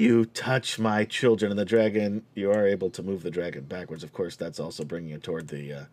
[0.00, 1.52] you touch my children.
[1.52, 4.02] And the dragon, you are able to move the dragon backwards.
[4.02, 5.84] Of course, that's also bringing it toward the uh,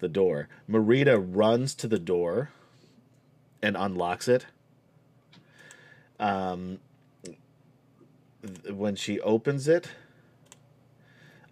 [0.00, 0.48] the door.
[0.68, 2.50] Maritta runs to the door
[3.62, 4.46] and unlocks it.
[6.20, 6.80] Um,
[7.24, 9.88] th- when she opens it,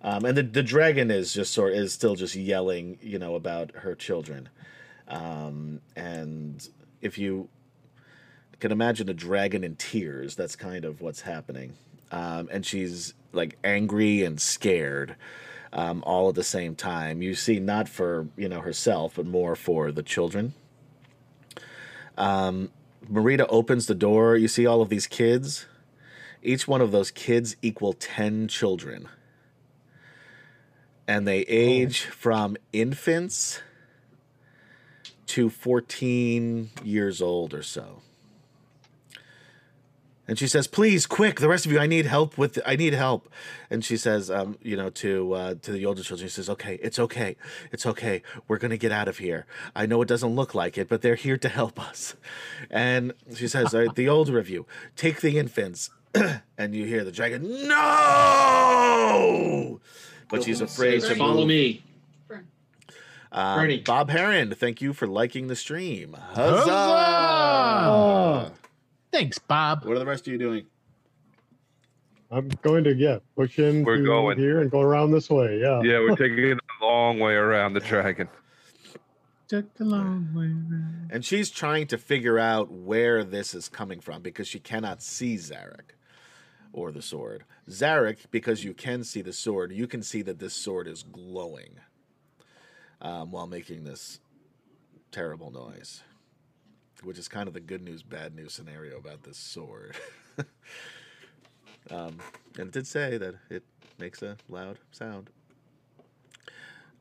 [0.02, 3.70] um, and the, the dragon is just sort is still just yelling, you know, about
[3.76, 4.50] her children.
[5.08, 6.68] Um, and
[7.00, 7.48] if you
[8.60, 10.36] can imagine a dragon in tears.
[10.36, 11.74] That's kind of what's happening.
[12.12, 15.16] Um, and she's like angry and scared
[15.72, 17.22] um, all at the same time.
[17.22, 20.54] You see, not for you know herself, but more for the children.
[22.16, 22.70] Um,
[23.08, 24.36] Maritta opens the door.
[24.36, 25.66] You see all of these kids.
[26.42, 29.08] Each one of those kids equal ten children,
[31.06, 33.60] and they age from infants
[35.26, 38.02] to fourteen years old or so.
[40.30, 41.40] And she says, "Please, quick!
[41.40, 42.60] The rest of you, I need help with.
[42.64, 43.28] I need help."
[43.68, 46.78] And she says, um, you know, to uh, to the older children, she says, "Okay,
[46.80, 47.36] it's okay,
[47.72, 48.22] it's okay.
[48.46, 49.44] We're gonna get out of here.
[49.74, 52.14] I know it doesn't look like it, but they're here to help us."
[52.70, 55.90] And she says, All right, "The older of you, take the infants."
[56.56, 59.80] and you hear the dragon, "No!"
[60.28, 61.82] But she's afraid to Follow me.
[63.32, 63.80] Um, Bernie.
[63.80, 66.16] Bob Heron, thank you for liking the stream.
[66.34, 67.80] Huzzah!
[67.80, 68.52] Huzzah!
[69.12, 69.84] Thanks, Bob.
[69.84, 70.66] What are the rest of you doing?
[72.30, 74.38] I'm going to yeah push in We're to going.
[74.38, 75.58] here and go around this way.
[75.58, 75.82] Yeah.
[75.82, 78.28] Yeah, we're taking it a long way around the dragon.
[79.48, 81.10] Took a long way around.
[81.12, 85.34] And she's trying to figure out where this is coming from because she cannot see
[85.34, 85.96] Zarek
[86.72, 87.42] or the sword.
[87.68, 91.80] Zarek, because you can see the sword, you can see that this sword is glowing
[93.00, 94.20] um, while making this
[95.10, 96.04] terrible noise,
[97.02, 99.96] which is kind of the good news, bad news scenario about this sword.
[101.90, 102.18] um,
[102.58, 103.62] and it did say that it
[103.98, 105.30] makes a loud sound.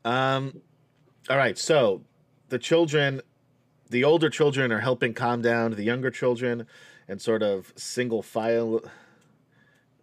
[0.04, 0.60] Um,
[1.28, 2.02] all right, so
[2.48, 3.22] the children
[3.90, 6.66] the older children are helping calm down the younger children
[7.08, 8.80] and sort of single file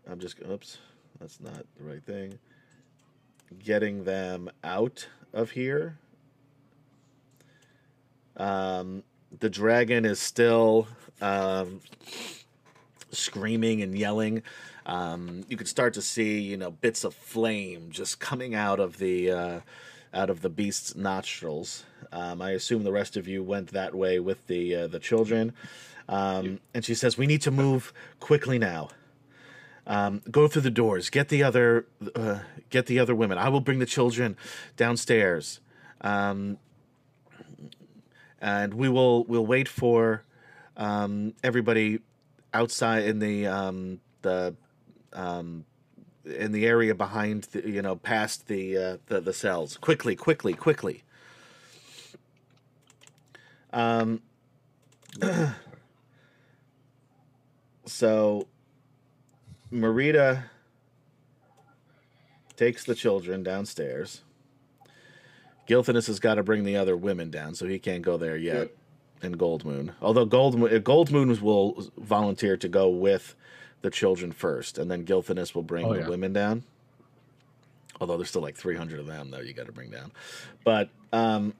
[0.09, 0.77] i'm just oops
[1.19, 2.37] that's not the right thing
[3.63, 5.97] getting them out of here
[8.35, 9.03] um,
[9.39, 10.87] the dragon is still
[11.21, 11.81] um,
[13.11, 14.43] screaming and yelling
[14.87, 18.97] um, you can start to see you know bits of flame just coming out of
[18.97, 19.59] the uh,
[20.13, 21.83] out of the beast's nostrils.
[22.11, 25.53] Um, I assume the rest of you went that way with the uh, the children.
[26.07, 28.89] Um, and she says, "We need to move quickly now.
[29.85, 31.09] Um, go through the doors.
[31.09, 33.37] Get the other uh, get the other women.
[33.37, 34.37] I will bring the children
[34.77, 35.59] downstairs,
[35.99, 36.59] um,
[38.41, 40.23] and we will we'll wait for
[40.75, 41.99] um, everybody
[42.53, 44.55] outside in the um, the
[45.13, 45.65] um,
[46.25, 49.77] in the area behind the, you know past the uh, the the cells.
[49.77, 51.03] Quickly quickly quickly.
[53.73, 54.21] Um
[57.85, 58.47] so
[59.71, 60.43] maritta
[62.55, 64.21] takes the children downstairs
[65.67, 68.55] gilthanas has got to bring the other women down so he can't go there yet
[68.55, 68.77] Yep.
[69.23, 73.35] and goldmoon although gold Mo- goldmoon will volunteer to go with
[73.83, 76.07] the children first, and then Gilthanas will bring Oh, the yeah.
[76.09, 76.63] women down.
[78.01, 80.11] Although there's still like 300 of them, though, you got to bring down.
[80.63, 81.53] But um,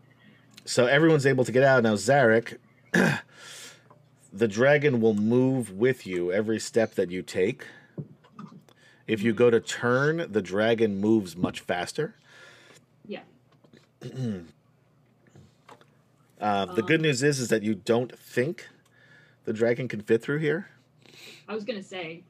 [0.66, 1.84] so everyone's able to get out.
[1.84, 2.58] Now, Zarek,
[4.34, 7.66] the dragon will move with you every step that you take.
[9.06, 12.16] If you go to turn, the dragon moves much faster.
[16.40, 18.68] Uh, the good Um, news is, is that you don't think
[19.46, 20.68] the dragon can fit through here.
[21.48, 22.22] I was gonna say,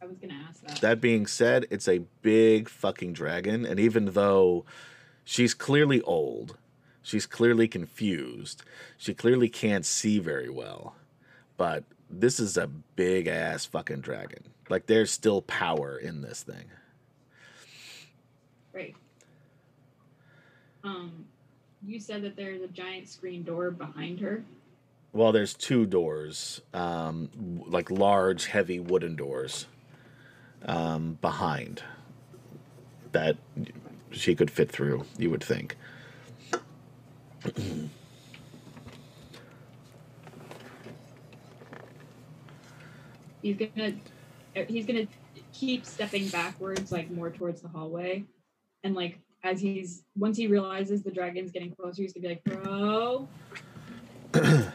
[0.00, 0.80] I was gonna ask that.
[0.80, 4.64] That being said, it's a big fucking dragon, and even though
[5.24, 6.56] she's clearly old,
[7.02, 8.62] she's clearly confused,
[8.96, 10.94] she clearly can't see very well,
[11.56, 14.44] but this is a big ass fucking dragon.
[14.70, 16.66] Like there's still power in this thing.
[18.72, 18.94] Right.
[20.84, 21.26] Um,
[21.82, 24.42] you said that there's a giant screen door behind her.
[25.12, 27.30] Well, there's two doors, um,
[27.66, 29.66] like large, heavy wooden doors,
[30.66, 31.82] um, behind
[33.12, 33.36] that
[34.10, 35.04] she could fit through.
[35.16, 35.76] You would think.
[43.40, 43.94] He's gonna,
[44.56, 45.06] uh, he's gonna
[45.52, 48.24] keep stepping backwards, like more towards the hallway,
[48.84, 52.44] and like as he's once he realizes the dragon's getting closer, he's gonna be like,
[52.44, 53.28] "Bro,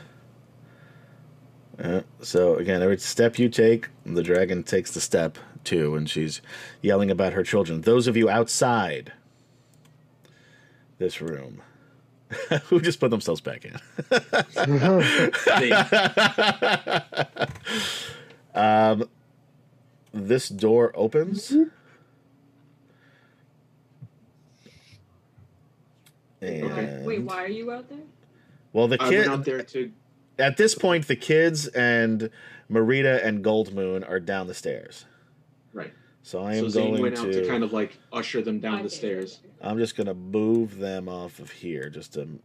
[1.82, 6.42] Uh, so again, every step you take, the dragon takes the step too, and she's
[6.82, 7.82] yelling about her children.
[7.82, 9.12] Those of you outside
[11.00, 11.62] this room,
[12.66, 13.76] who just put themselves back in.
[18.56, 19.10] um,
[20.14, 21.52] this door opens.
[21.52, 21.70] okay,
[26.44, 28.00] And, wait, why are you out there?"
[28.74, 29.92] well, the I kid out there to.
[30.40, 32.30] at this point, the kids and
[32.70, 35.06] Maritta and Goldmoon are down the stairs.
[35.74, 35.94] Right.
[36.22, 37.42] So I So am Zane going went out to.
[37.42, 38.96] to kind of like usher them down the Okay.
[38.96, 39.40] stairs.
[39.62, 42.40] I'm just gonna move them off of here, just to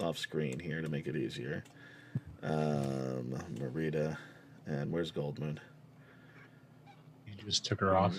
[0.00, 1.64] off screen here to make it easier.
[2.42, 4.18] Um, Maritta,
[4.66, 5.58] and where's Goldmoon?
[7.26, 8.14] You just took her off.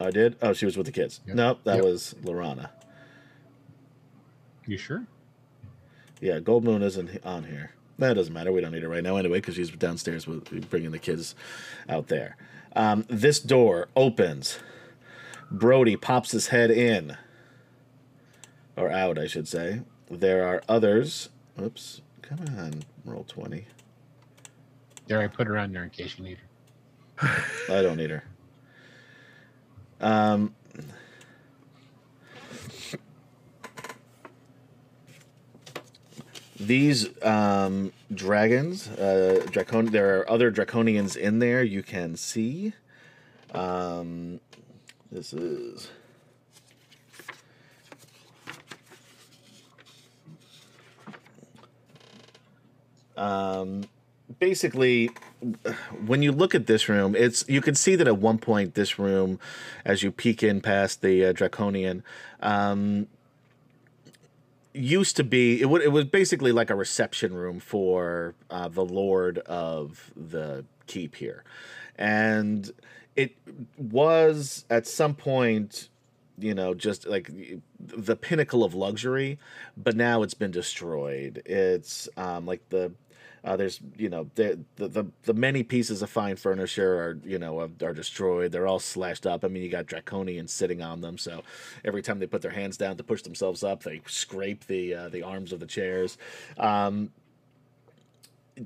[0.00, 0.36] I did.
[0.42, 1.20] Oh, she was with the kids.
[1.26, 1.36] Yep.
[1.36, 1.84] Nope, that Yep.
[1.84, 2.70] was Laurana.
[4.70, 5.04] You sure?
[6.20, 7.72] Yeah, Goldmoon isn't on here.
[7.98, 8.52] That doesn't matter.
[8.52, 11.34] We don't need her right now anyway because she's downstairs with bringing the kids
[11.88, 12.36] out there.
[12.76, 14.60] Um, this door opens.
[15.50, 17.16] Brody pops his head in,
[18.76, 19.80] or out, I should say.
[20.08, 21.30] There are others.
[21.60, 22.00] Oops.
[22.22, 23.66] Come on, roll twenty.
[25.08, 26.38] There, I put her on there in case you need
[27.16, 27.42] her.
[27.68, 28.22] I don't need her.
[30.00, 30.54] Um,
[36.60, 39.90] these um, dragons, uh, dracon.
[39.90, 41.62] There are other draconians in there.
[41.62, 42.74] You can see.
[43.52, 44.40] Um,
[45.10, 45.88] this is.
[53.16, 53.84] Um,
[54.38, 55.10] basically
[56.06, 58.98] when you look at this room, it's you can see that at one point this
[58.98, 59.38] room,
[59.84, 62.02] as you peek in past the uh, draconian,
[62.40, 63.06] um,
[64.72, 68.84] used to be it would it was basically like a reception room for uh, the
[68.84, 71.44] lord of the keep here,
[71.96, 72.70] and
[73.16, 73.36] it
[73.76, 75.88] was at some point
[76.38, 77.30] you know just like
[77.78, 79.38] the pinnacle of luxury
[79.76, 81.42] but now it's been destroyed.
[81.44, 82.92] It's um like the
[83.44, 87.38] uh, there's you know the, the the the many pieces of fine furniture are you
[87.38, 88.52] know are, are destroyed.
[88.52, 89.44] They're all slashed up.
[89.44, 91.42] I mean, you got draconians sitting on them, so
[91.84, 95.08] every time they put their hands down to push themselves up, they scrape the uh,
[95.08, 96.18] the arms of the chairs.
[96.58, 97.10] Um,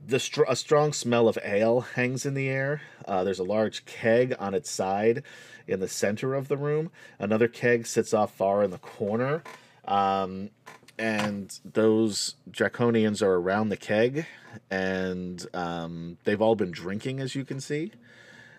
[0.06, 2.82] the str- a strong smell of ale hangs in the air.
[3.06, 5.22] Uh, there's a large keg on its side
[5.68, 6.90] in the center of the room.
[7.18, 9.44] Another keg sits off far in the corner.
[9.84, 10.50] Um,
[10.98, 14.26] and those draconians are around the keg
[14.70, 17.92] and um, they've all been drinking as you can see.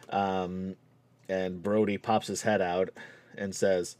[0.09, 0.75] Um,
[1.27, 2.89] and brody pops his head out
[3.35, 3.97] and says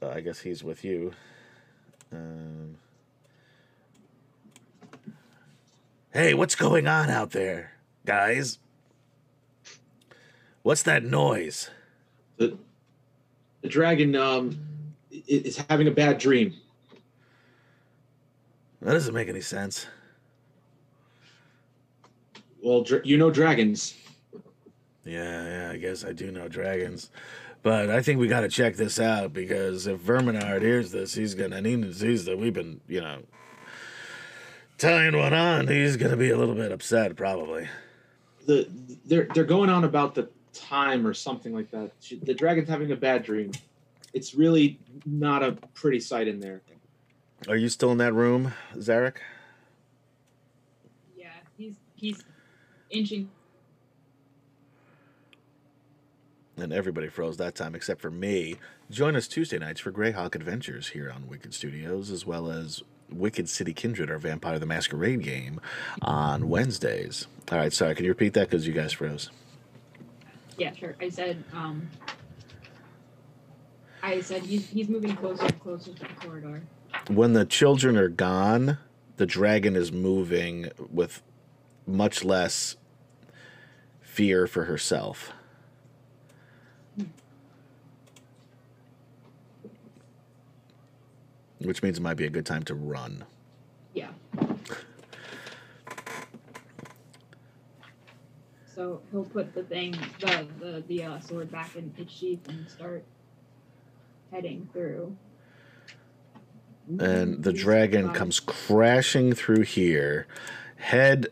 [0.00, 1.12] i guess he's with you.
[2.12, 2.76] Um,
[6.12, 7.72] hey what's going on out there
[8.04, 8.58] guys?
[10.62, 11.70] What's that noise?
[12.36, 12.56] The,
[13.62, 14.58] the dragon um,
[15.10, 16.54] is having a bad dream.
[18.82, 19.86] That doesn't make any sense
[22.62, 23.94] Well, dra- you know dragons.
[25.04, 27.10] Yeah, yeah, I guess I do know dragons.
[27.62, 31.34] But I think we got to check this out because if Verminaard hears this, he's
[31.34, 33.22] going to, and he sees that we've been, you know,
[34.78, 37.68] tying one on, he's going to be a little bit upset, probably.
[38.46, 38.68] The
[39.04, 41.92] they're they're going on about the time or something like that.
[42.22, 43.52] The dragon's having a bad dream.
[44.12, 46.60] it's really not a pretty sight in there.
[47.48, 49.16] Are you still in that room, Zarek?
[51.16, 51.26] Yeah,
[51.56, 52.24] he's he's
[52.90, 53.30] inching.
[56.56, 58.56] And everybody froze that time except for me.
[58.90, 63.48] Join us Tuesday nights for Greyhawk Adventures here on Wicked Studios, as well as Wicked
[63.48, 65.60] City Kindred, our Vampire the Masquerade game,
[66.02, 67.26] on Wednesdays.
[67.50, 69.30] All right, sorry, can you repeat that because you guys froze?
[70.58, 70.94] Yeah, sure.
[71.00, 71.88] I said um.
[74.02, 76.62] I said he's he's moving closer and closer to the corridor.
[77.08, 78.78] When the children are gone,
[79.16, 81.22] the dragon is moving with
[81.86, 82.76] much less
[84.00, 85.32] fear for herself.
[91.58, 93.24] Which means it might be a good time to run.
[93.94, 94.10] Yeah.
[98.74, 102.68] So he'll put the thing, the the the uh, sword back in its sheath and
[102.68, 103.04] start
[104.32, 105.16] heading through.
[107.00, 110.26] And the dragon comes crashing through here.
[110.76, 111.28] Head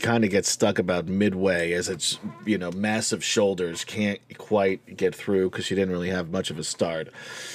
[0.00, 5.14] kind of gets stuck about midway as its you know massive shoulders can't quite get
[5.14, 7.08] through because she didn't really have much of a start,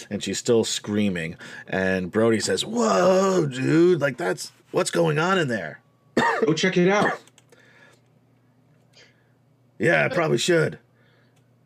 [0.10, 1.36] and she's still screaming.
[1.68, 4.02] And Brody says, "Whoa, dude!
[4.02, 5.82] Like that's what's going on in there."
[6.46, 7.20] Go check it out.
[9.78, 10.78] Yeah, I probably should.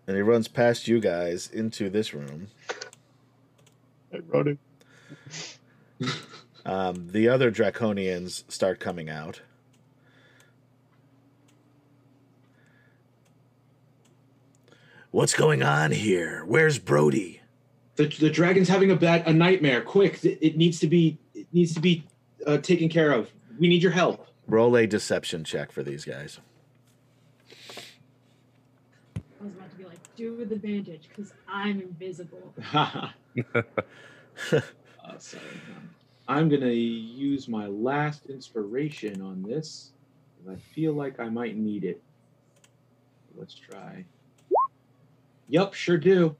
[0.08, 2.47] And he runs past you guys into this room.
[4.12, 4.58] Hey, wrote it.
[6.66, 9.41] Um, the other draconians start coming out.
[15.12, 16.43] What's going on here?
[16.43, 17.41] Where's Brody?
[17.96, 19.82] The, the dragon's having a bad a nightmare.
[19.82, 22.06] Quick, it, it needs to be it needs to be
[22.46, 23.32] uh, taken care of.
[23.60, 24.28] We need your help.
[24.48, 26.39] Roll a deception check for these guys.
[29.39, 32.54] I was about to be like, do with advantage because I'm invisible.
[35.08, 35.43] uh, sorry.
[36.28, 39.91] I'm gonna use my last inspiration on this.
[40.49, 42.01] I feel like I might need it.
[43.36, 44.06] Let's try.
[45.49, 46.36] Yup, sure do.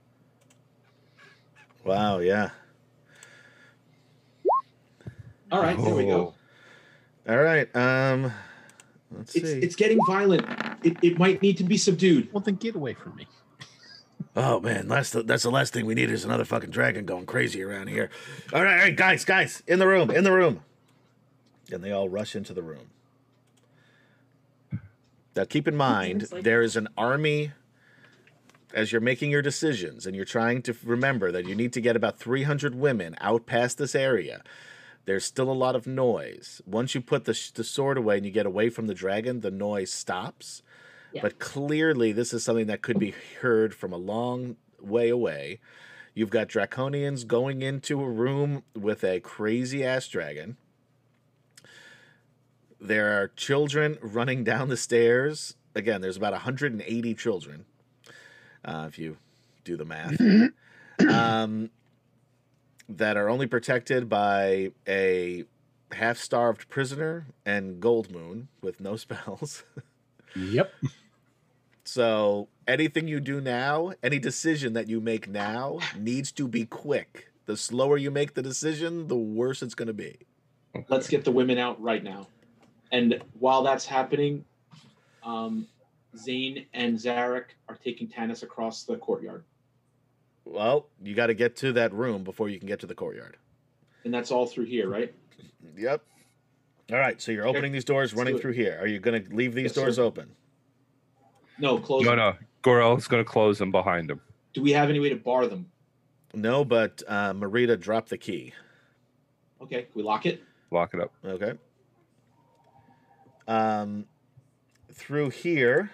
[1.84, 2.50] Wow, yeah.
[5.52, 6.34] All right, there we go.
[7.28, 7.74] All right.
[7.76, 8.32] Um,
[9.12, 9.60] let's It's see.
[9.60, 10.46] it's getting violent.
[10.84, 12.32] It, it might need to be subdued.
[12.34, 13.28] Well, then get away from me.
[14.36, 17.26] Oh man, that's the that's the last thing we need is another fucking dragon going
[17.26, 18.10] crazy around here.
[18.54, 20.62] All right, all right, guys, guys, in the room, in the room.
[21.72, 22.90] And they all rush into the room.
[25.36, 27.52] Now keep in mind like- there is an army
[28.74, 31.96] as you're making your decisions and you're trying to remember that you need to get
[31.96, 34.44] about 300 women out past this area.
[35.06, 36.62] There's still a lot of noise.
[36.66, 39.42] Once you put the, sh- the sword away and you get away from the dragon,
[39.42, 40.62] the noise stops.
[41.16, 41.22] Yeah.
[41.22, 45.62] But clearly, this is something that could be heard from a long way away.
[46.14, 50.58] You've got draconians going into a room with a crazy ass dragon.
[52.82, 55.56] There are children running down the stairs.
[55.74, 57.66] Again, there's about 180 children,
[58.66, 59.18] uh, if you
[59.64, 60.20] do the math,
[61.10, 61.70] um,
[62.90, 65.46] that are only protected by a
[65.94, 69.64] half starved prisoner and Goldmoon with no spells.
[70.36, 70.74] Yep.
[71.86, 77.32] So anything you do now, any decision that you make now needs to be quick.
[77.46, 80.18] The slower you make the decision, the worse it's going to be.
[80.90, 82.28] Let's get the women out right now.
[82.92, 84.44] And while that's happening,
[85.24, 85.68] um,
[86.18, 89.44] Zane and Zarek are taking Tanis across the courtyard.
[90.44, 93.38] Well, you got to get to that room before you can get to the courtyard.
[94.06, 95.14] And that's all through here, right?
[95.78, 96.04] Yep.
[96.94, 98.78] All right, so you're Okay, opening these doors, let's running through here.
[98.80, 100.04] Are you going to leave these Yes, doors sir.
[100.04, 100.30] open?
[101.60, 102.04] No, close.
[102.04, 102.20] No, them.
[102.20, 102.34] no.
[102.62, 104.22] Gorel's going to close them behind him.
[104.54, 105.72] Do we have any way to bar them?
[106.34, 108.54] No, but uh, Maritta dropped the key.
[109.62, 110.44] Okay, we lock it.
[110.72, 111.14] Lock it up.
[111.24, 111.54] Okay.
[113.48, 114.06] Um,
[114.92, 115.92] through here.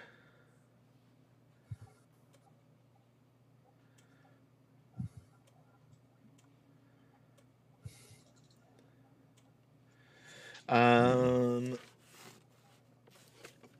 [10.68, 11.78] Um.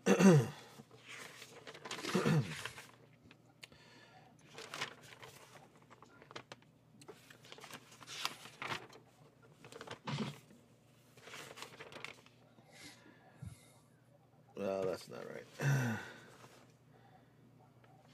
[14.62, 15.98] Oh, that's not right.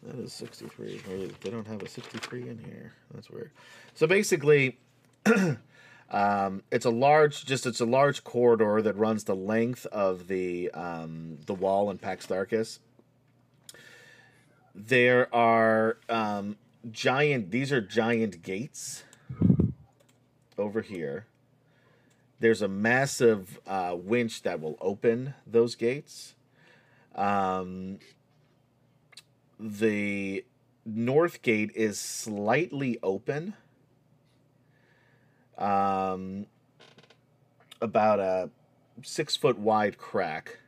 [0.04, 1.00] That is 63.
[1.10, 2.92] Or They don't have a 63 in here.
[3.12, 3.50] That's weird.
[3.94, 4.78] So basically,
[6.10, 10.70] um, it's a large, just it's a large corridor that runs the length of the
[10.70, 12.78] um, the wall in Pax Tharkas.
[14.72, 16.58] There are um,
[16.90, 17.50] giant.
[17.50, 19.02] These are giant gates
[20.56, 21.26] over here.
[22.40, 26.34] There's a massive uh, winch that will open those gates.
[27.18, 27.98] Um,
[29.58, 30.44] the
[30.86, 33.54] north gate is slightly open.
[35.58, 36.46] Um,
[37.80, 38.50] about a
[39.02, 40.58] six foot wide crack,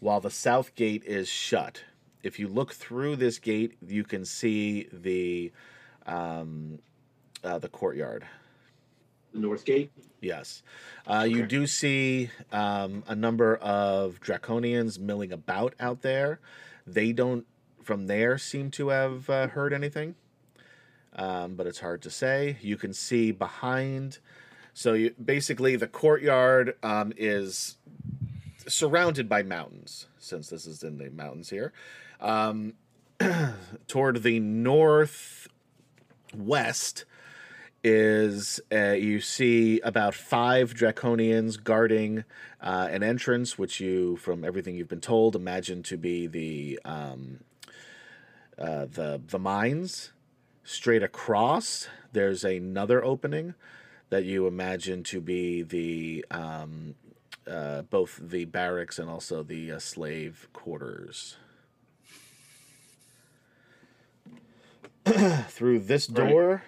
[0.00, 1.84] while the south gate is shut.
[2.22, 5.50] If you look through this gate, you can see the
[6.04, 6.78] um,
[7.42, 8.26] uh, the courtyard.
[9.32, 9.90] The north gate.
[10.20, 10.62] Yes.
[11.06, 16.40] Uh, You do see um, a number of draconians milling about out there.
[16.86, 17.46] They don't,
[17.82, 20.14] from there, seem to have uh, heard anything,
[21.14, 22.58] um, but it's hard to say.
[22.60, 24.18] You can see behind.
[24.74, 27.78] So you, basically, the courtyard um, is
[28.66, 31.72] surrounded by mountains, since this is in the mountains here.
[32.20, 32.74] Um,
[33.88, 35.48] toward the northwest
[37.82, 42.24] is uh, you see about five draconians guarding
[42.60, 47.40] uh, an entrance, which you, from everything you've been told, imagine to be the um,
[48.58, 50.12] uh, the the mines.
[50.62, 53.54] Straight across, there's another opening
[54.10, 56.94] that you imagine to be the um,
[57.50, 61.36] uh, both the barracks and also the uh, slave quarters.
[65.48, 66.06] Through this
[66.58, 66.60] Right.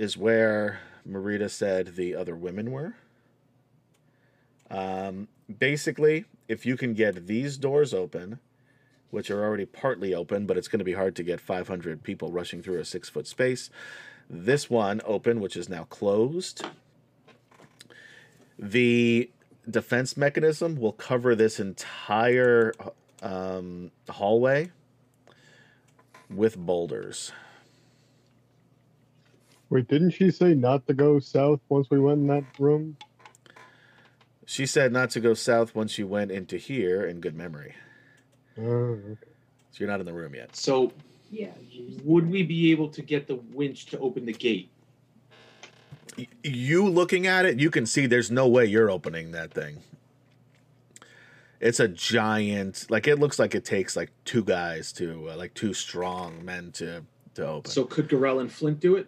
[0.00, 2.94] Is where Maritta said the other women were.
[4.70, 5.28] Um,
[5.58, 8.38] basically, if you can get these doors open,
[9.10, 12.32] which are already partly open, but it's going to be hard to get 500 people
[12.32, 13.68] rushing through a six foot space.
[14.30, 16.64] This one open, which is now closed.
[18.58, 19.28] The
[19.68, 22.72] defense mechanism will cover this entire
[23.22, 24.70] um, hallway
[26.30, 27.32] with boulders.
[29.70, 32.96] Wait, didn't she say not to go south once we went in that room?
[34.44, 37.74] She said not to go south once you went into here in good memory.
[38.58, 39.16] Oh, okay.
[39.70, 40.56] So you're not in the room yet.
[40.56, 40.92] So
[41.30, 41.52] Yeah.
[42.02, 44.70] would we be able to get the winch to open the gate?
[46.18, 49.78] Y- You looking at it, you can see there's no way you're opening that thing.
[51.60, 55.54] It's a giant, like it looks like it takes like two guys to, uh, like
[55.54, 57.04] two strong men to
[57.34, 57.70] to open.
[57.70, 59.06] So could Gorell and Flint do it?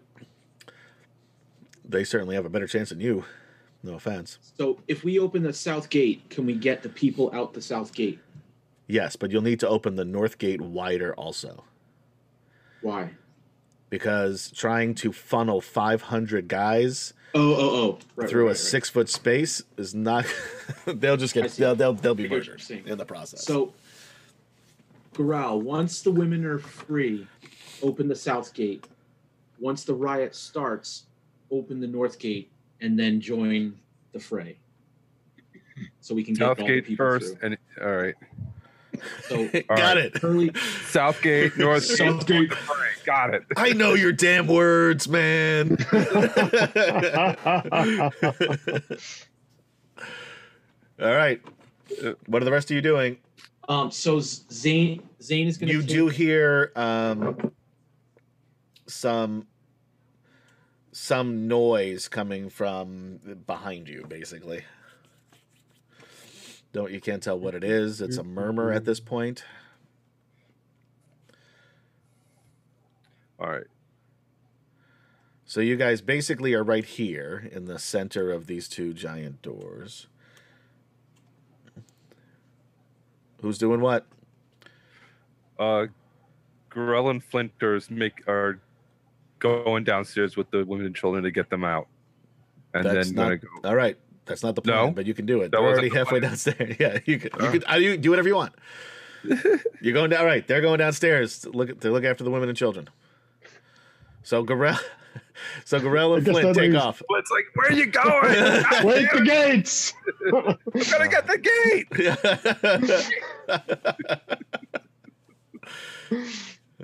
[1.84, 3.24] They certainly have a better chance than you.
[3.82, 4.38] No offense.
[4.56, 7.92] So if we open the south gate, can we get the people out the south
[7.92, 8.20] gate?
[8.86, 11.64] Yes, but you'll need to open the north gate wider also.
[12.80, 13.10] Why?
[13.90, 17.98] Because trying to funnel 500 guys Oh, oh, oh!
[18.14, 18.56] Right, through right, a right.
[18.56, 20.26] six foot space is not.
[20.84, 21.50] they'll just get.
[21.52, 23.44] They'll, they'll they'll be murdered in the process.
[23.44, 23.72] So,
[25.14, 27.26] Gorell, once the women are free,
[27.82, 28.86] open the south gate.
[29.58, 31.04] Once the riot starts,
[31.52, 32.50] open the north gate,
[32.80, 33.78] and then join
[34.12, 34.58] the fray.
[36.00, 37.46] So we can get all the Southgate people first, through.
[37.50, 38.14] and all right.
[39.28, 39.96] So got right.
[39.98, 40.18] it.
[40.18, 40.50] Hurley,
[40.88, 42.52] Southgate, Northgate, Southgate.
[42.68, 43.42] all right, got it.
[43.56, 45.78] I know your damn words, man.
[51.00, 51.40] All right.
[52.04, 53.18] Uh, What are the rest of you doing?
[53.68, 55.74] Um, so Z- Zane, Zane is going to.
[55.74, 57.52] You do hear um,
[58.86, 59.46] some
[60.92, 64.64] some noise coming from behind you, basically.
[66.72, 68.00] Don't you can't tell what it is.
[68.00, 69.44] It's a murmur at this point.
[73.38, 73.66] All right.
[75.44, 80.06] So you guys basically are right here in the center of these two giant doors.
[83.42, 84.06] Who's doing what?
[85.58, 85.86] Uh,
[86.70, 88.60] Gorell and Flinters make are
[89.42, 91.88] going downstairs with the women and children to get them out,
[92.74, 93.48] and That's then not- gonna go.
[93.68, 94.90] All right, that's not the plan, No?
[94.92, 95.50] but you can do it.
[95.50, 96.30] That They're already the halfway plan.
[96.30, 96.76] downstairs.
[96.80, 97.30] Yeah, you can.
[97.52, 97.82] You can.
[97.82, 98.54] You do whatever you want.
[99.80, 100.20] You're going down.
[100.20, 102.88] All right, they're going downstairs to look to look after the women and children.
[104.24, 104.78] So Gorell,
[105.64, 107.02] so Gorell and Flint take means- off.
[107.08, 108.62] Well, it's like, where are you going?
[108.70, 109.92] God Wait the gates!
[110.20, 111.88] it, I'm gonna get the gate.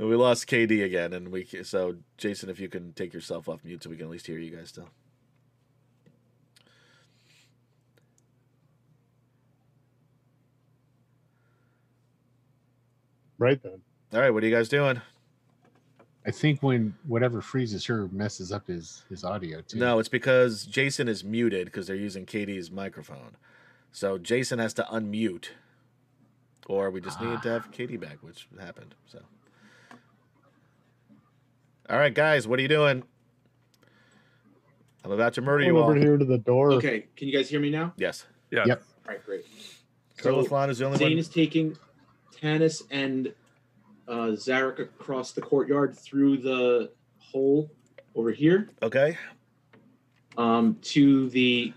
[0.06, 3.82] We lost KD again, and we so Jason, if you can take yourself off mute,
[3.82, 4.88] so we can at least hear you guys still.
[13.38, 13.80] right then.
[14.12, 15.00] All right, what are you guys doing?
[16.26, 19.78] I think when whatever freezes her messes up his his audio too.
[19.78, 23.36] No, it's because Jason is muted because they're using KD's microphone.
[23.92, 25.46] So Jason has to unmute,
[26.66, 27.72] or we just needed to have ah.
[27.74, 28.94] KD back, which happened.
[29.06, 29.20] So
[31.90, 33.02] All right, guys, what are you doing?
[35.04, 35.98] I'm about to murder Going you over all.
[36.00, 36.72] here to the door.
[36.72, 37.94] Okay, can you guys hear me now?
[37.96, 38.26] Yes.
[38.50, 38.64] Yeah.
[38.66, 38.82] Yep.
[39.06, 39.44] All right, great.
[40.18, 41.18] Curlithlon is the only Zane one.
[41.18, 41.76] is taking
[42.36, 43.32] Tanis and
[44.06, 47.70] uh, Zarek across the courtyard through the hole
[48.14, 49.16] over here Okay.
[50.36, 51.72] um, to the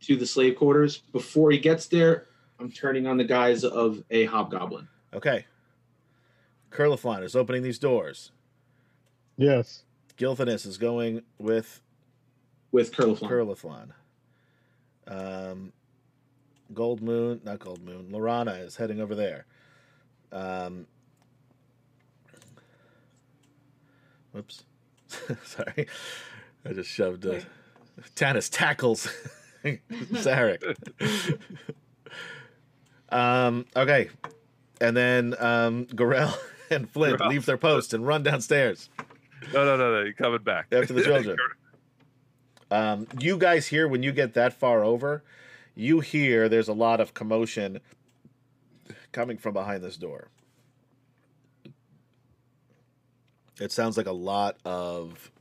[0.00, 0.98] to the slave quarters.
[1.12, 2.26] Before he gets there,
[2.58, 4.88] I'm turning on the guise of a hobgoblin.
[5.14, 5.46] Okay.
[6.72, 8.32] Curlithlon is opening these doors.
[9.40, 9.84] Yes.
[10.18, 11.80] Gilthanas is going with
[12.72, 13.88] with Curliflon.
[15.08, 15.08] Curlithlon.
[15.08, 15.72] Um,
[16.74, 18.10] Goldmoon, not Gold Moon.
[18.12, 19.46] Laurana is heading over there.
[20.30, 20.86] Um,
[24.32, 24.64] whoops.
[25.08, 25.86] Sorry.
[26.66, 27.40] I just shoved uh,
[28.14, 29.08] Tanis tackles
[29.64, 30.76] Zarek.
[33.08, 34.10] um, okay.
[34.82, 36.36] And then um, Gorell
[36.70, 37.30] and Flint Gorell.
[37.30, 38.90] leave their post and run downstairs.
[39.54, 40.00] No, no, no, no.
[40.02, 40.66] You're coming back.
[40.72, 41.36] After the children.
[42.72, 45.24] Um, you guys hear when you get that far over,
[45.74, 47.80] you hear there's a lot of commotion
[49.10, 50.28] coming from behind this door.
[53.60, 55.32] It sounds like a lot of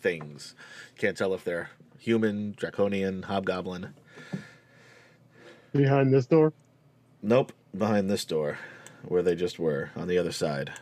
[0.00, 0.54] things.
[0.96, 1.68] Can't tell if they're
[1.98, 3.94] human, draconian, hobgoblin.
[5.72, 6.52] Behind this door.
[7.22, 8.58] Nope, behind this door,
[9.04, 10.72] where they just were on the other side.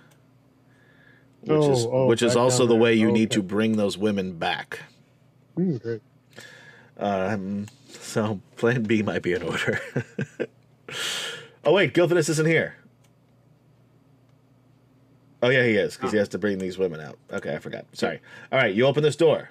[1.42, 3.36] Which is Oh, oh, which is also the way you Oh, need okay.
[3.36, 4.80] to bring those women back.
[5.54, 6.02] Great.
[6.98, 9.80] Um, so plan B might be in order.
[11.64, 12.76] oh wait, Gilthanas isn't here.
[15.42, 17.18] Oh yeah, he is because he has to bring these women out.
[17.32, 17.86] Okay, I forgot.
[17.94, 18.20] Sorry.
[18.52, 19.50] All right, you open this door.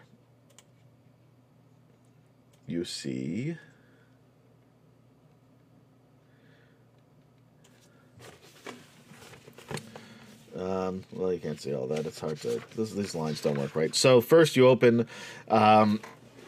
[2.67, 3.57] You see.
[10.59, 12.05] Um, well, you can't see all that.
[12.05, 12.61] It's hard to.
[12.75, 13.95] This, these lines don't work right.
[13.95, 15.07] So first, you open
[15.47, 16.01] um,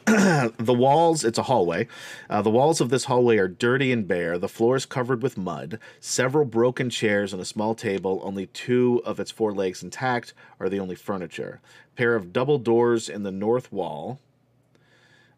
[0.05, 1.88] the walls, it's a hallway.
[2.30, 4.38] Uh, the walls of this hallway are dirty and bare.
[4.38, 5.80] The floor is covered with mud.
[5.99, 10.68] Several broken chairs and a small table, only two of its four legs intact, are
[10.68, 11.62] the only furniture.
[11.93, 14.20] A pair of double doors in the north wall,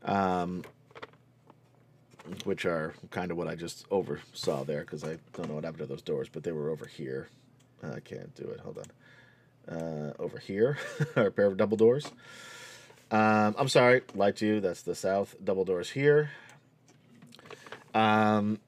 [0.03, 0.63] um,
[2.45, 5.81] which are kind of what I just oversaw there because I don't know what happened
[5.81, 7.27] to those doors, but they were over here.
[7.83, 8.59] I can't do it.
[8.61, 9.75] Hold on.
[9.75, 10.77] Uh, over here
[11.15, 12.05] are a pair of double doors.
[13.11, 14.59] Um, I'm sorry, lied to you.
[14.59, 15.35] That's the south.
[15.43, 16.31] Double doors here.
[17.93, 18.59] Um,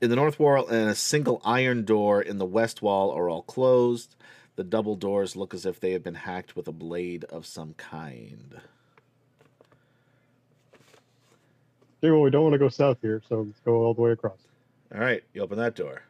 [0.00, 3.42] in the north wall and a single iron door in the west wall are all
[3.42, 4.14] closed.
[4.56, 7.74] The double doors look as if they have been hacked with a blade of some
[7.74, 8.60] kind.
[12.02, 14.12] Okay, well, we don't want to go south here, so let's go all the way
[14.12, 14.38] across.
[14.94, 16.02] All right, you open that door.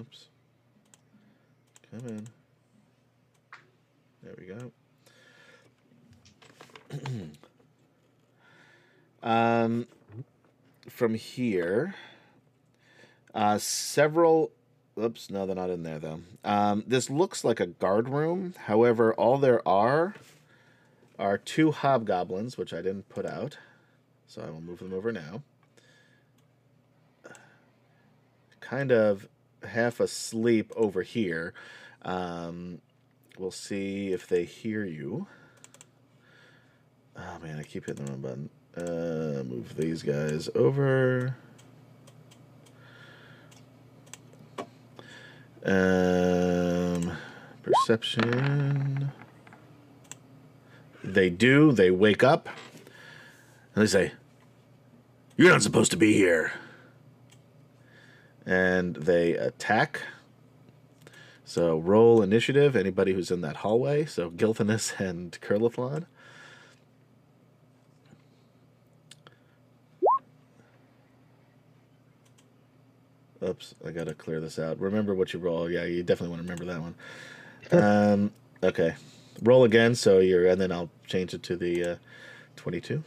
[0.00, 0.28] Oops.
[1.90, 2.26] Come in.
[4.22, 4.72] There we go.
[9.28, 9.86] um,
[10.88, 11.94] from here,
[13.34, 14.52] uh, several.
[14.98, 16.20] Oops, no, they're not in there though.
[16.44, 18.54] Um, this looks like a guard room.
[18.66, 20.14] However, all there are
[21.18, 23.58] are two hobgoblins, which I didn't put out.
[24.26, 25.42] So I will move them over now.
[28.60, 29.28] Kind of
[29.64, 31.54] half asleep over here.
[32.02, 32.80] Um,
[33.38, 35.26] we'll see if they hear you.
[37.16, 38.50] Oh man, I keep hitting the wrong button.
[38.76, 41.36] Uh, move these guys over.
[45.64, 47.12] Um,
[47.62, 49.12] perception.
[51.02, 51.72] They do.
[51.72, 52.48] They wake up.
[53.74, 54.12] And they say,
[55.36, 56.52] You're not supposed to be here.
[58.50, 60.02] And they attack.
[61.44, 64.06] So roll initiative, anybody who's in that hallway.
[64.06, 66.06] So Gilthanas and Curlithlon.
[73.42, 74.80] Oops, I gotta clear this out.
[74.80, 75.70] Remember what you roll.
[75.70, 77.82] Yeah, you definitely want to remember that one.
[77.82, 78.94] Um, okay,
[79.42, 79.94] roll again.
[79.94, 81.96] So you're, and then I'll change it to the uh,
[82.56, 83.04] twenty-two.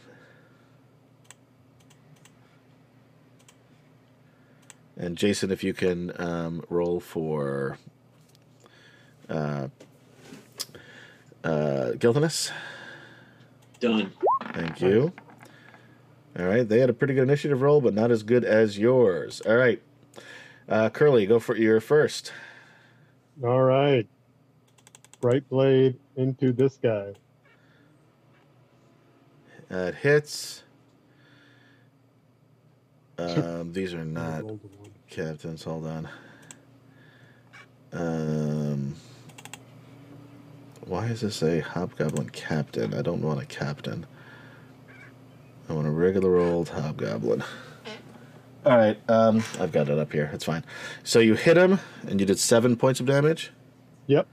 [4.96, 7.78] And Jason, if you can um, roll for
[9.28, 9.68] uh,
[11.42, 12.50] uh, Gilthanas.
[13.80, 14.12] Done.
[14.52, 15.12] Thank you.
[16.38, 19.40] All right, they had a pretty good initiative roll, but not as good as yours.
[19.42, 19.80] All right,
[20.68, 22.32] uh, Curly, go for your first.
[23.42, 24.06] All right.
[25.22, 27.14] Right blade into this guy.
[29.70, 30.62] Uh, it hits.
[33.16, 34.83] Um, these are not Rolled a one.
[35.10, 35.62] Captains.
[35.64, 36.08] Hold on.
[37.92, 38.96] Um,
[40.86, 42.92] why does this say hobgoblin captain?
[42.94, 44.06] I don't want a captain.
[45.68, 47.42] I want a regular old hobgoblin.
[48.66, 50.30] All right, um, I've got it up here.
[50.32, 50.64] It's fine.
[51.02, 53.52] So you hit him, and you did seven points of damage.
[54.06, 54.26] Yep.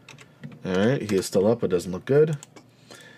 [0.65, 2.38] All right, he is still up, but doesn't look good.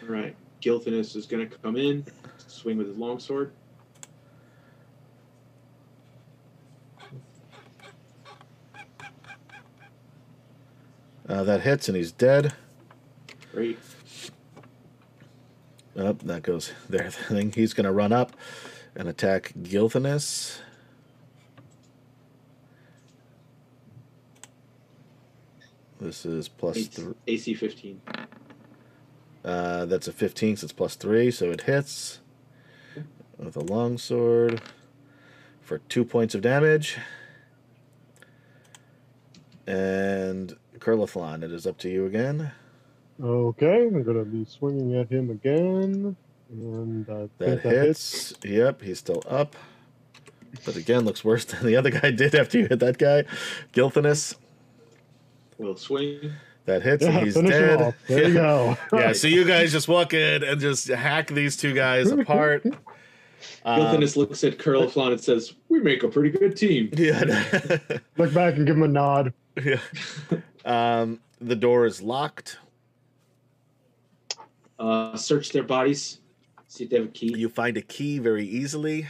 [0.01, 0.35] All right.
[0.61, 2.05] Gilthanas is going to come in,
[2.47, 3.51] swing with his longsword.
[11.27, 12.53] Uh, that hits, and he's dead.
[13.51, 13.79] Great.
[15.97, 17.11] Up, that goes there.
[17.11, 17.51] Thing.
[17.51, 18.35] He's going to run up
[18.95, 20.59] and attack Gilthanas.
[25.99, 27.13] This is plus three.
[27.27, 28.01] AC 15.
[29.45, 32.19] Uh, that's a 15, so it's plus three, so it hits
[33.37, 34.61] with a longsword
[35.61, 36.97] for two points of damage.
[39.65, 42.51] And Curlithlon, it is up to you again.
[43.23, 46.15] Okay, I'm gonna be swinging at him again,
[46.49, 48.33] and I That think that hits.
[48.43, 49.55] Yep, he's still up.
[50.65, 53.23] But again, looks worse than the other guy did after you hit that guy.
[53.73, 54.35] Gilthanas,
[55.57, 56.31] Will swing.
[56.65, 57.81] that hits, Yeah, and he's dead.
[57.81, 57.95] off.
[58.07, 58.77] There you go.
[58.93, 62.65] Yeah, so you guys just walk in and just hack these two guys apart.
[63.65, 66.89] Um, Gilthanas looks at Curliflon and says, We make a pretty good team.
[66.97, 67.23] yeah.
[68.17, 69.33] Look back and give him a nod.
[69.61, 69.79] yeah.
[70.65, 72.57] Um, the door is locked.
[74.79, 76.19] Uh, search their bodies.
[76.67, 77.37] See if they have a key.
[77.37, 79.07] You find a key very easily.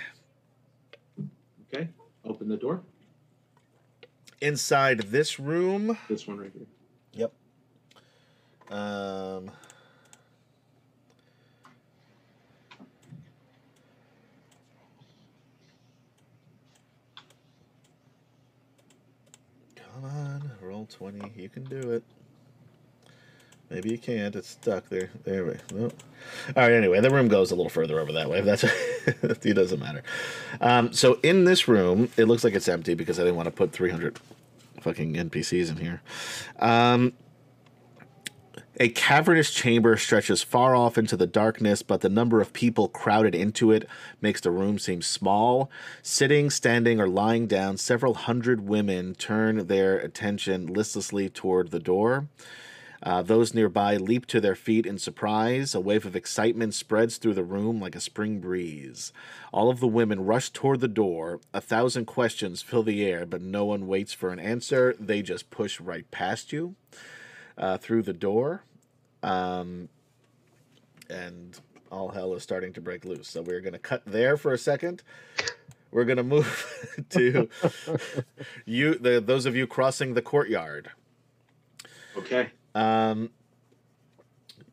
[1.74, 1.90] Okay.
[2.26, 2.82] Open the door.
[4.42, 6.68] Inside this room, This one right here.
[7.14, 7.34] Yep.
[8.70, 9.52] Um,
[20.04, 21.32] come on, roll 20.
[21.36, 22.04] You can do it.
[23.70, 24.36] Maybe you can't.
[24.36, 25.10] It's stuck there.
[25.24, 25.86] There we go.
[25.86, 25.92] All
[26.56, 26.72] right.
[26.72, 28.42] Anyway, the room goes a little further over that way.
[28.42, 28.64] That's
[29.08, 29.56] it.
[29.56, 30.04] Doesn't matter.
[30.62, 33.52] Um, so in this room, it looks like it's empty because I didn't want to
[33.52, 34.20] put 300
[34.82, 36.02] fucking NPCs in here.
[36.60, 37.14] Um,
[38.80, 43.36] a cavernous chamber stretches far off into the darkness, but the number of people crowded
[43.36, 43.88] into it
[44.20, 45.70] makes the room seem small.
[46.02, 52.28] Sitting, standing, or lying down, several hundred women turn their attention listlessly toward the door.
[53.04, 55.76] Uh, those nearby leap to their feet in surprise.
[55.76, 59.12] A wave of excitement spreads through the room like a spring breeze.
[59.52, 61.42] All of the women rush toward the door.
[61.54, 64.96] A thousand questions fill the air, but no one waits for an answer.
[64.98, 66.76] They just push right past you
[67.58, 68.64] uh, through the door.
[69.22, 69.90] Um,
[71.10, 71.60] and
[71.92, 73.30] all hell is starting to break loose.
[73.30, 75.04] So we're going to cut there for a second.
[75.92, 77.50] We're going to move to
[78.66, 80.90] you, the those of you crossing the courtyard.
[82.18, 82.50] Okay.
[82.76, 83.30] Um,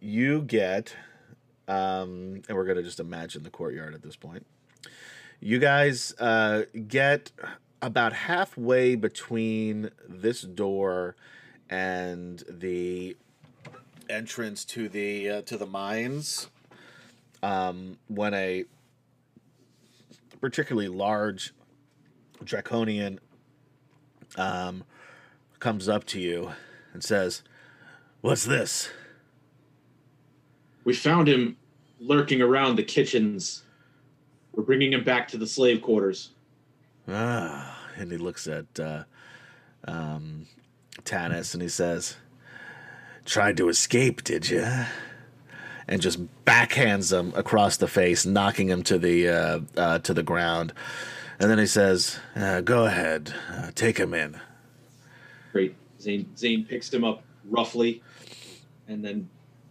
[0.01, 0.97] you get,
[1.69, 4.47] um, and we're gonna just imagine the courtyard at this point.
[5.40, 7.32] You guys uh, get
[7.82, 11.16] about halfway between this door
[11.70, 13.16] and the
[14.10, 16.48] entrance to the uh, to the mines.
[17.42, 18.64] Um, when a
[20.42, 21.55] particularly large
[22.44, 23.18] draconian
[24.36, 24.84] um,
[25.59, 26.52] comes up to you
[26.92, 27.42] and says,
[28.20, 28.90] What's this?
[30.84, 31.56] We found him
[31.98, 33.62] lurking around the kitchens.
[34.52, 36.30] We're bringing him back to the slave quarters.
[37.09, 39.05] Ah, and he looks at uh,
[39.86, 40.47] um,
[41.04, 42.16] Tanis and he says,
[43.24, 44.66] Tried to escape, did you?
[45.86, 50.22] And just backhands him across the face, knocking him to the uh, uh, to the
[50.22, 50.72] ground.
[51.38, 54.40] And then he says, uh, "Go ahead, uh, take him in."
[55.52, 55.74] Great.
[56.00, 58.02] Zane Zane picks him up roughly,
[58.88, 59.28] and then,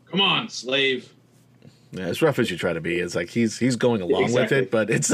[0.09, 1.13] come on, slave.
[1.91, 4.51] Yeah, as rough as you try to be, it's like he's he's going along with
[4.51, 5.07] it, but it's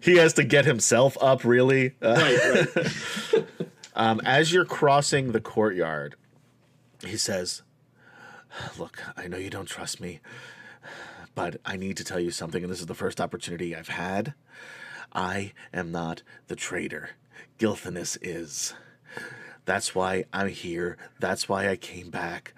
[0.00, 1.94] he has to get himself up really.
[2.00, 3.44] Right, right.
[3.96, 6.14] Um, as you're crossing the courtyard,
[7.04, 7.62] he says,
[8.78, 10.20] Look, I know you don't trust me,
[11.34, 14.34] but I need to tell you something, and this is the first opportunity I've had.
[15.12, 17.10] I am not the traitor.
[17.58, 18.74] Gilthanas is.
[19.64, 20.96] That's why I'm here.
[21.18, 22.54] That's why I came back.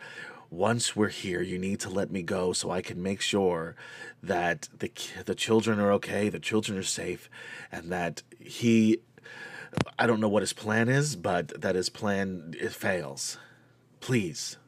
[0.52, 3.74] Once we're here, you need to let me go so I can make sure
[4.22, 4.92] that the
[5.24, 7.30] the children are okay, the children are safe,
[7.72, 8.98] and that he
[9.98, 13.38] I don't know what his plan is, but that his plan it fails.
[14.00, 14.58] Please,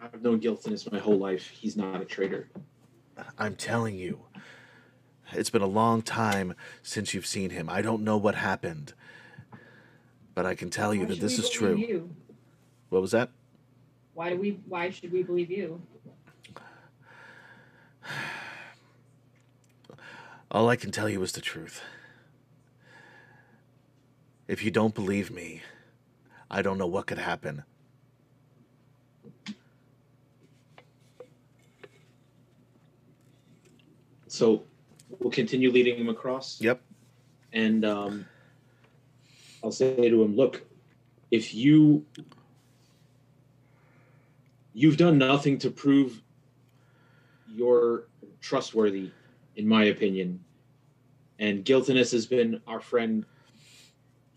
[0.00, 1.48] I've known Gilthanas my whole life.
[1.48, 2.48] He's not a traitor.
[3.36, 4.20] I'm telling you.
[5.32, 7.68] It's been a long time since you've seen him.
[7.68, 8.92] I don't know what happened.
[10.34, 11.74] But I can tell you Why that this is true.
[11.74, 12.14] You?
[12.90, 13.30] What was that?
[14.14, 14.60] Why do we?
[14.68, 15.80] Why should we believe you?
[20.50, 21.80] All I can tell you is the truth.
[24.46, 25.62] If you don't believe me,
[26.50, 27.64] I don't know what could happen.
[34.26, 34.64] So
[35.20, 36.60] we'll continue leading him across.
[36.60, 36.82] Yep.
[37.54, 38.26] And um,
[39.64, 40.62] I'll say to him, look,
[41.30, 42.04] if you
[44.74, 46.22] you've done nothing to prove
[47.48, 48.04] you're
[48.40, 49.10] trustworthy,
[49.56, 50.42] in my opinion,
[51.38, 53.24] and Gilthanas has been our friend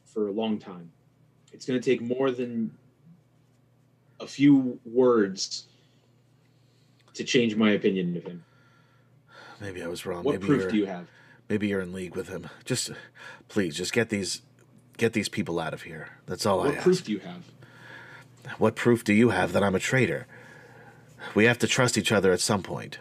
[0.06, 0.92] for a long time.
[1.54, 2.72] It's going to take more than
[4.20, 5.68] a few words
[7.14, 8.44] to change my opinion of him.
[9.62, 10.24] Maybe I was wrong.
[10.24, 11.08] What maybe proof do you have?
[11.48, 12.50] Maybe you're in league with him.
[12.66, 12.92] Just,
[13.48, 14.42] please, just get these,
[14.98, 16.10] get these people out of here.
[16.26, 16.84] That's all I What ask.
[16.84, 17.44] proof do you have?
[18.58, 20.28] What proof do you have that I'm a traitor?
[21.34, 23.00] We have to trust each other at some point.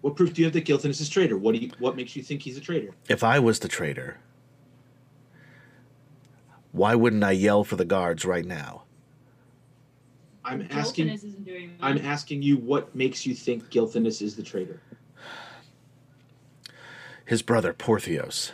[0.00, 1.36] What proof do you have that Gilthanas is a traitor?
[1.36, 2.94] What do you, what makes you think he's a traitor?
[3.08, 4.18] If I was the traitor,
[6.72, 8.84] why wouldn't I yell for the guards right now?
[10.44, 11.08] I'm asking.
[11.08, 11.84] Gilthanas isn't doing that.
[11.84, 14.80] I'm asking you what makes you think Gilthanas is the traitor.
[17.24, 18.52] His brother, Porthios,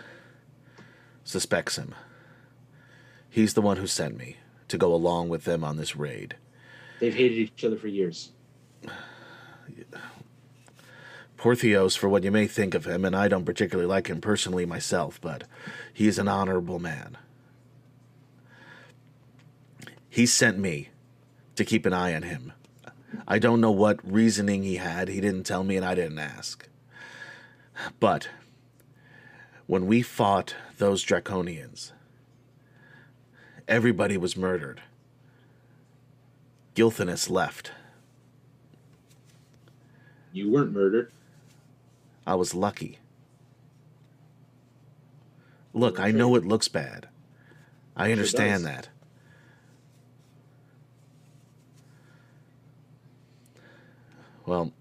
[1.22, 1.94] suspects him.
[3.30, 4.38] He's the one who sent me
[4.74, 6.34] to go along with them on this raid.
[6.98, 8.32] They've hated each other for years.
[11.38, 14.66] Porthios, for what you may think of him, and I don't particularly like him personally
[14.66, 15.44] myself, but
[15.92, 17.16] he's an honorable man.
[20.10, 20.88] He sent me
[21.54, 22.52] to keep an eye on him.
[23.28, 25.06] I don't know what reasoning he had.
[25.08, 26.68] He didn't tell me, and I didn't ask.
[28.00, 28.28] But
[29.66, 31.92] when we fought those draconians,
[33.68, 34.82] everybody was murdered.
[36.74, 37.70] Gilthanas left.
[40.32, 41.12] You weren't murdered.
[42.26, 42.98] I was lucky.
[45.72, 47.08] Look, I know it looks bad.
[47.96, 48.72] I understand does.
[48.72, 48.88] that.
[54.46, 54.72] Well,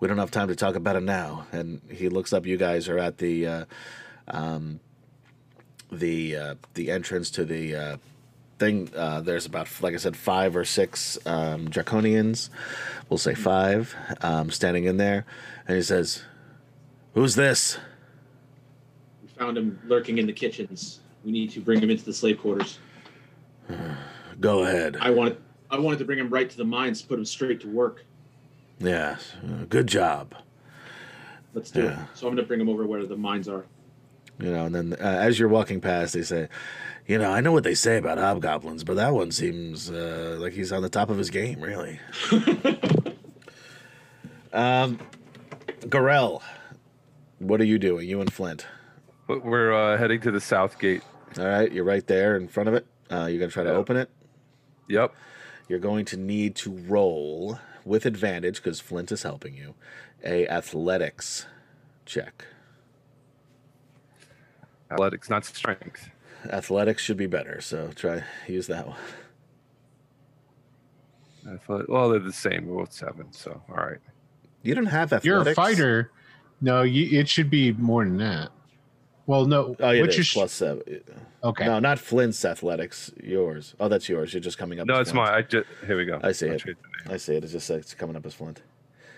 [0.00, 1.46] we don't have time to talk about it now.
[1.52, 2.46] And he looks up.
[2.46, 3.64] You guys are at the uh,
[4.28, 4.80] um,
[5.90, 7.96] the uh, the entrance to the uh,
[8.58, 8.90] thing.
[8.94, 12.50] Uh, there's about, like I said, five or six um, draconians.
[13.08, 15.24] We'll say five um, standing in there,
[15.66, 16.22] and he says,
[17.14, 17.78] "Who's this?"
[19.22, 21.00] We found him lurking in the kitchens.
[21.24, 22.78] We need to bring him into the slave quarters.
[24.40, 24.96] Go ahead.
[25.00, 25.38] I wanted.
[25.70, 28.04] I wanted to bring him right to the mines, put him straight to work.
[28.82, 29.16] Uh,
[29.68, 30.34] good job.
[31.52, 32.04] Let's do Yeah.
[32.04, 32.08] it.
[32.14, 33.66] So I'm going to bring him over where the mines are.
[34.40, 36.48] You know, and then uh, as you're walking past, they say,
[37.06, 40.52] "You know, I know what they say about hobgoblins, but that one seems uh, like
[40.52, 41.98] he's on the top of his game, really."
[44.52, 44.98] um,
[45.82, 46.42] Gorell,
[47.38, 48.08] what are you doing?
[48.08, 48.66] You and Flint.
[49.26, 51.02] We're uh, heading to the south gate.
[51.38, 52.86] All right, you're right there in front of it.
[53.10, 53.76] Uh, you're gonna try to Yeah.
[53.76, 54.10] open it.
[54.88, 55.14] Yep.
[55.68, 59.74] You're going to need to roll with advantage because Flint is helping you.
[60.24, 61.44] A athletics
[62.06, 62.46] check.
[64.90, 66.10] Athletics, not strength.
[66.50, 68.96] Athletics should be better, so try use that one.
[71.46, 72.66] Athlet- well, they're the same.
[72.66, 73.32] We're both seven.
[73.32, 73.98] So, all right.
[74.62, 75.24] You don't have athletics.
[75.24, 76.10] You're a fighter.
[76.60, 78.50] No, you, it should be more than that.
[79.26, 79.76] Well, no.
[79.78, 81.02] Oh, yeah, it what's is plus seven.
[81.44, 81.66] okay?
[81.66, 83.12] No, not Flint's athletics.
[83.22, 83.74] Yours.
[83.78, 84.32] Oh, that's yours.
[84.32, 84.86] You're just coming up.
[84.86, 85.30] No, as it's Flint.
[85.30, 85.38] mine.
[85.38, 86.18] I just here we go.
[86.22, 86.76] I see I'll it.
[87.08, 87.44] I see it.
[87.44, 88.62] It's just it's coming up as Flint.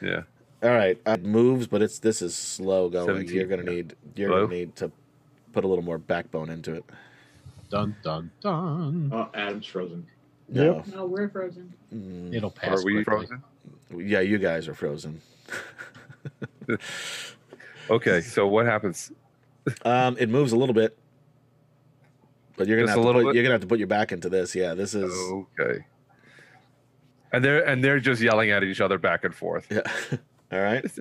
[0.02, 0.22] Yeah.
[0.62, 3.26] All right, uh, it moves, but it's this is slow going.
[3.28, 3.70] you're gonna yeah.
[3.70, 4.46] need you're Slow?
[4.46, 4.92] gonna need to
[5.52, 6.84] put a little more backbone into it.
[7.70, 9.10] Dun dun dun.
[9.12, 10.06] Oh, Adam's frozen.
[10.48, 10.82] No.
[10.92, 11.72] No, we're frozen.
[11.94, 12.80] Mm, It'll pass.
[12.80, 13.26] Are we quickly.
[13.26, 13.42] frozen?
[14.08, 15.20] yeah, you guys are frozen.
[17.88, 18.20] Okay.
[18.20, 19.10] So what happens?
[19.84, 20.96] Um, it moves a little bit,
[22.56, 23.34] but you're gonna Just have a to little put, bit?
[23.34, 24.54] you're gonna have to put your back into this.
[24.54, 25.12] Yeah, this is
[25.58, 25.84] Okay.
[27.32, 29.66] And they're and they're just yelling at each other back and forth.
[29.70, 29.80] yeah.
[30.52, 30.84] All right.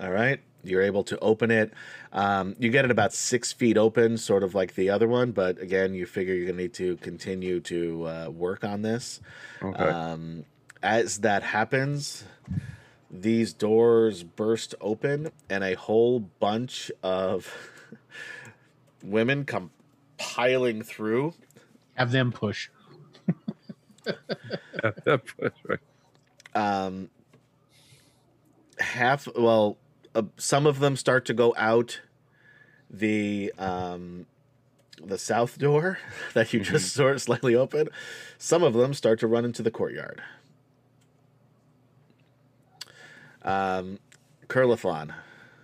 [0.00, 0.40] All right.
[0.68, 1.72] You're able to open it.
[2.12, 5.60] Um, you get it about six feet open, sort of like the other one, but
[5.60, 9.20] again, you figure you're gonna need to continue to uh, work on this.
[9.62, 9.84] Okay.
[9.84, 10.44] Um,
[10.82, 12.24] as that happens,
[13.10, 17.52] these doors burst open, and a whole bunch of
[19.02, 19.70] women come
[20.18, 21.34] piling through.
[21.94, 22.68] Have them push.
[25.04, 25.80] That's right.
[26.54, 27.10] Um,
[28.78, 29.78] half, well,
[30.16, 32.00] uh, some of them start to go out
[32.88, 34.26] the um,
[35.02, 35.98] the south door
[36.34, 37.88] that you just sort of slightly open.
[38.38, 40.22] Some of them start to run into the courtyard.
[43.42, 43.98] Um,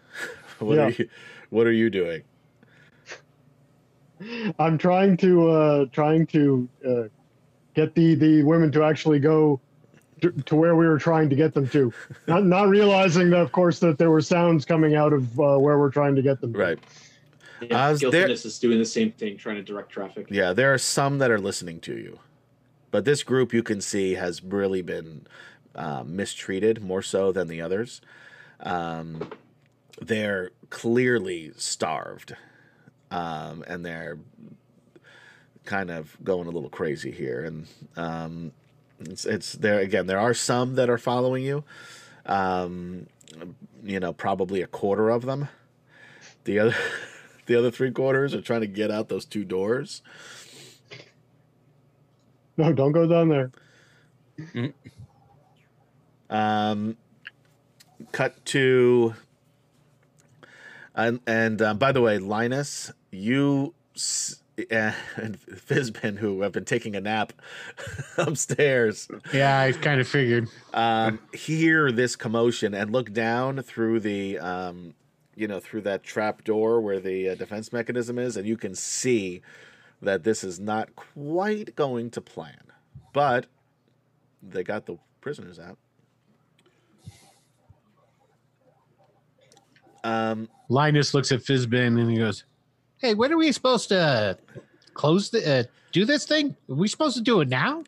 [0.59, 1.09] what are you
[1.49, 2.23] what are you doing?
[4.59, 7.03] I'm trying to uh, trying to uh,
[7.75, 9.61] get the the women to actually go
[10.23, 11.93] to, to where we were trying to get them to,
[12.27, 15.79] not not realizing that of course that there were sounds coming out of uh, where
[15.79, 16.53] we're trying to get them.
[16.53, 16.79] Right.
[17.61, 20.27] Yeah, I was Gilthanas is doing the same thing, trying to direct traffic.
[20.31, 22.19] Yeah, there are some that are listening to you,
[22.91, 25.27] but this group you can see has really been
[25.75, 28.01] uh, mistreated more so than the others.
[28.61, 29.31] Um,
[30.01, 32.35] they're clearly starved,
[33.11, 34.19] um, and they're
[35.65, 37.45] kind of going a little crazy here.
[37.45, 37.67] And
[37.97, 38.53] um,
[39.11, 40.07] it's, it's there again.
[40.07, 41.65] There are some that are following you.
[42.27, 43.07] Um,
[43.83, 45.49] you know, probably a quarter of them.
[46.45, 46.77] The other.
[47.47, 50.01] The other three quarters are trying to get out those two doors.
[52.57, 53.51] No, don't go down there.
[56.31, 56.97] Um,
[58.13, 59.15] cut to,
[60.95, 64.95] and and um, by the way, Linus, you s- and
[65.51, 67.33] Fizban, who have been taking a nap
[68.17, 70.49] upstairs, Yeah, I kind of figured.
[70.75, 74.95] um, hear this commotion and look down through the, um,
[75.35, 78.75] you know, through that trap door where the uh, defense mechanism is, and you can
[78.75, 79.41] see
[80.03, 82.59] that this is not quite going to plan,
[83.13, 83.47] but
[84.43, 85.79] they got the prisoners out.
[90.05, 92.45] Um, Linus looks at Fizban and he goes,
[93.03, 94.39] "Hey, when are we supposed to
[94.95, 96.57] close the uh, do this thing?
[96.71, 97.85] Are we supposed to do it now?"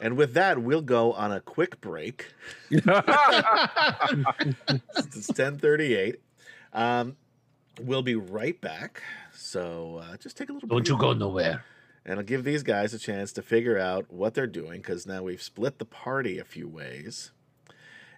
[0.00, 2.32] and with that, we'll go on a quick break.
[2.70, 2.86] it's
[5.28, 6.20] 1038.
[6.72, 7.16] Um,
[7.80, 9.02] we'll be right back.
[9.32, 11.64] So uh, just take a little Don't you go nowhere.
[12.04, 15.22] And I'll give these guys a chance to figure out what they're doing because now
[15.22, 17.30] we've split the party a few ways.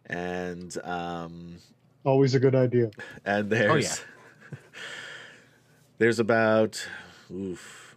[0.07, 1.59] And um,
[2.05, 2.91] Always a good idea.
[3.27, 4.03] and there's
[5.99, 6.87] there's about
[7.33, 7.97] oof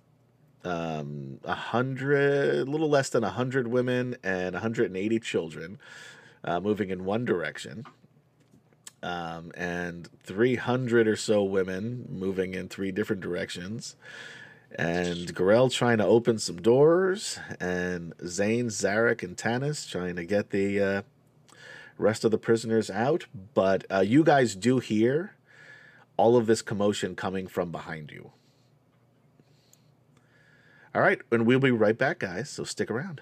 [0.64, 5.80] um a hundred a little less than a hundred women and 180 children
[6.44, 7.86] uh, moving in one direction.
[9.04, 13.96] Um, and 300 or so women moving in three different directions.
[14.76, 20.50] And Gorell trying to open some doors and Zane, Zarek, and Tanis trying to get
[20.50, 21.02] the uh,
[21.98, 23.28] rest of the prisoners out.
[23.54, 25.36] But uh, you guys do hear
[26.18, 28.32] all of this commotion coming from behind you.
[30.94, 33.22] All right, and we'll be right back, guys, so stick around.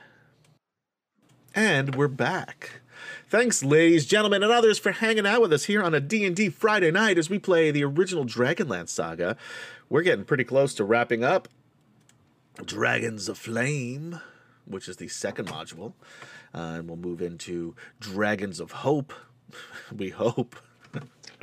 [1.54, 2.82] And we're back.
[3.30, 6.92] Thanks, ladies, gentlemen, and others for hanging out with us here on a D&D Friday
[6.92, 9.36] night as we play the original Dragonlance saga.
[9.90, 11.48] We're getting pretty close to wrapping up
[12.64, 14.20] Dragons of Flame,
[14.66, 15.94] which is the second module.
[16.54, 19.14] Uh, and we'll move into Dragons of Hope.
[19.96, 20.56] we hope.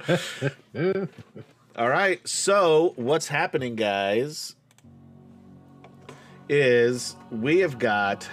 [1.76, 2.26] All right.
[2.26, 4.56] So, what's happening, guys,
[6.48, 8.28] is we have got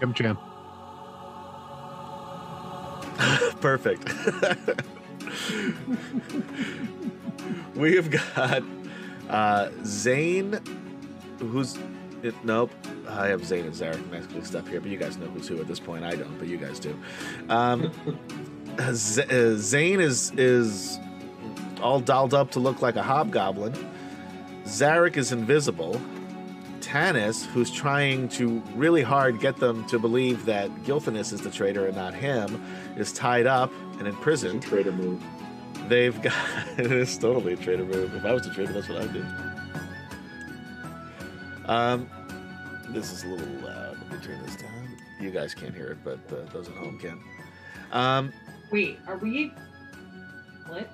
[0.00, 0.38] Come, Jim.
[3.60, 4.08] perfect.
[7.74, 8.62] we have got
[9.28, 10.58] uh, Zane,
[11.38, 11.76] who's
[12.22, 12.70] it, nope.
[13.08, 15.68] I have Zane and Zarek mixed up here, but you guys know who's who at
[15.68, 16.04] this point.
[16.04, 16.98] I don't, but you guys do.
[17.50, 17.92] Um,
[18.92, 20.98] Z- uh, Zane is is
[21.82, 23.74] all dolled up to look like a hobgoblin.
[24.64, 26.00] Zarek is invisible.
[26.80, 31.86] Tanis, who's trying to really hard get them to believe that Gilthanas is the traitor
[31.86, 32.62] and not him,
[32.96, 34.62] is tied up and imprisoned.
[34.62, 35.22] Traitor move.
[35.88, 36.34] They've got
[36.78, 38.14] it is totally a traitor move.
[38.14, 39.24] If I was a traitor, that's what I'd do.
[41.66, 42.10] Um,
[42.88, 43.96] this is a little loud.
[44.00, 44.96] Let me turn this down.
[45.20, 47.20] You guys can't hear it, but uh, those at home can.
[47.92, 48.32] Um,
[48.72, 49.52] Wait, are we
[50.66, 50.92] flipped?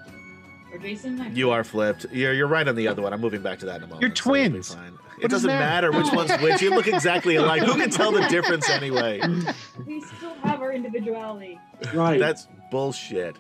[0.73, 1.21] Or Jason?
[1.21, 2.07] I- you are flipped.
[2.13, 3.13] You're you're right on the other one.
[3.13, 4.03] I'm moving back to that in a moment.
[4.03, 4.75] You're so it'll be twins.
[4.75, 4.93] fine.
[5.19, 6.05] It does doesn't it matter matter?
[6.05, 6.61] which one's which.
[6.63, 7.63] You look exactly alike.
[7.63, 9.21] Who can tell the difference anyway?
[9.87, 11.59] We still have our individuality.
[11.95, 12.19] Right.
[12.19, 13.37] That's bullshit.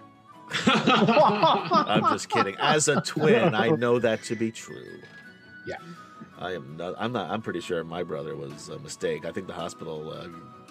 [0.66, 2.54] I'm just kidding.
[2.60, 5.00] As a twin, I know that to be true.
[5.66, 5.76] Yeah.
[6.38, 6.94] I am not.
[6.98, 7.30] I'm not.
[7.30, 9.24] I'm pretty sure my brother was a mistake.
[9.24, 10.28] I think the hospital uh,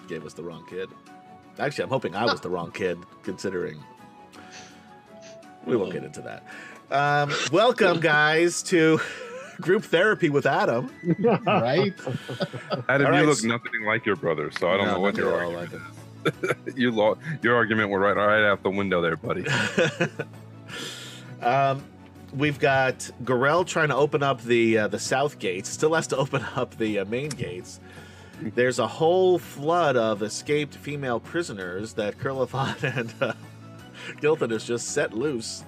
[0.07, 0.89] gave us the wrong kid.
[1.59, 3.81] Actually, I'm hoping I was the wrong kid, considering.
[5.65, 6.43] We won't get into that.
[6.91, 8.99] Um, welcome, guys, to
[9.61, 10.91] group therapy with Adam.
[11.19, 11.93] Right?
[12.89, 15.15] Adam, All right, you look nothing like your brother, so I don't No, know what
[15.15, 15.81] they're you're all arguing.
[16.25, 16.77] like it.
[16.77, 19.45] you lo- your argument went right right out the window there, buddy.
[21.41, 21.83] um,
[22.35, 25.69] we've got Gorell trying to open up the uh, the south gates.
[25.69, 27.79] Still has to open up the uh, main gates.
[28.41, 33.33] There's a whole flood of escaped female prisoners that Kurlafon and uh,
[34.21, 35.63] Gilthanas just set loose,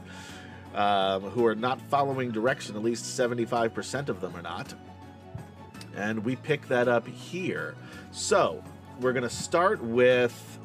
[0.76, 2.76] um, who are not following direction.
[2.76, 4.74] At least 75% of them are not.
[5.96, 7.76] And we pick that up here.
[8.12, 8.64] So
[9.00, 10.60] we're going to start with.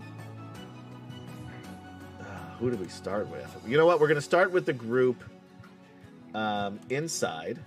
[2.21, 2.25] uh,
[2.59, 3.57] who do we start with?
[3.67, 4.01] You know what?
[4.01, 5.23] We're going to start with the group
[6.35, 7.59] um, inside.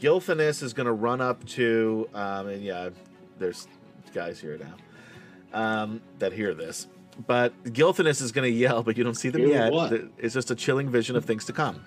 [0.00, 2.90] Gilthanas is going to run up to, um, and yeah,
[3.38, 3.68] there's
[4.14, 6.86] guys here now um, that hear this.
[7.26, 9.72] But Gilthanas is going to yell, but you don't see them yet.
[9.72, 9.92] what?
[10.18, 11.82] It's just a chilling vision of things to come.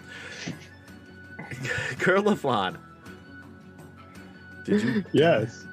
[1.99, 2.77] Kurlaflon.
[4.65, 5.65] Did you Yes.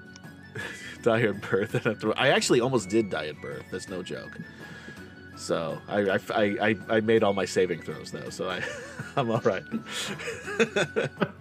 [1.02, 1.86] die at birth?
[2.16, 3.64] I actually almost did die at birth.
[3.70, 4.38] That's no joke.
[5.40, 8.62] So I I, I, I- I made all my saving throws though, so I
[9.16, 9.64] I'm all right.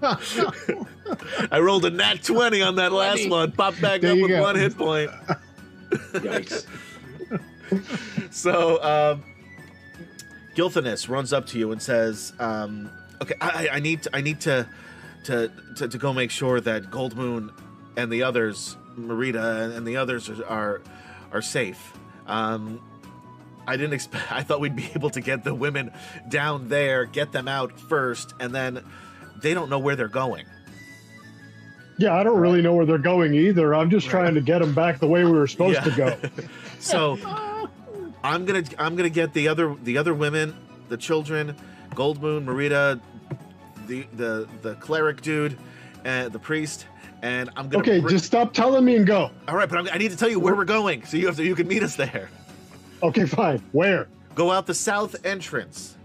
[1.51, 3.29] I rolled a nat twenty on that last 20.
[3.29, 3.51] one.
[3.51, 4.41] Popped back There up with go.
[4.41, 5.11] one hit point.
[6.13, 6.65] Yikes.
[8.31, 9.23] So um,
[10.55, 12.89] Gilthanas runs up to you and says, um,
[13.21, 14.67] "Okay, I, I- I need to, I need to,
[15.25, 17.51] to, to, to go make sure that Goldmoon
[17.97, 20.81] and the others, Maritta and the others are are,
[21.31, 21.93] are safe.
[22.25, 22.81] Um,
[23.69, 24.31] I didn't expect.
[24.31, 25.91] I thought we'd be able to get the women
[26.27, 28.83] down there, get them out first, and then
[29.41, 30.45] they don't know where they're going.
[31.97, 33.75] Yeah, I don't really know where they're going either.
[33.75, 35.83] I'm just trying to get them back the way we were supposed Yeah.
[35.83, 36.43] to go.
[36.81, 37.17] So
[38.23, 40.55] I'm gonna I'm gonna get the other the other women,
[40.87, 41.55] the children,
[41.93, 43.01] Gold Moon, Maritta,
[43.85, 45.57] the the the cleric dude,
[46.05, 46.85] and the priest,
[47.21, 47.83] and I'm gonna.
[47.83, 49.29] Okay, br- just stop telling me and go.
[49.49, 51.35] all right, but I'm, I need to tell you where we're going, so you have
[51.35, 52.29] to you can meet us there.
[53.01, 53.63] Okay, fine.
[53.71, 54.07] Where?
[54.35, 55.95] Go out the south entrance.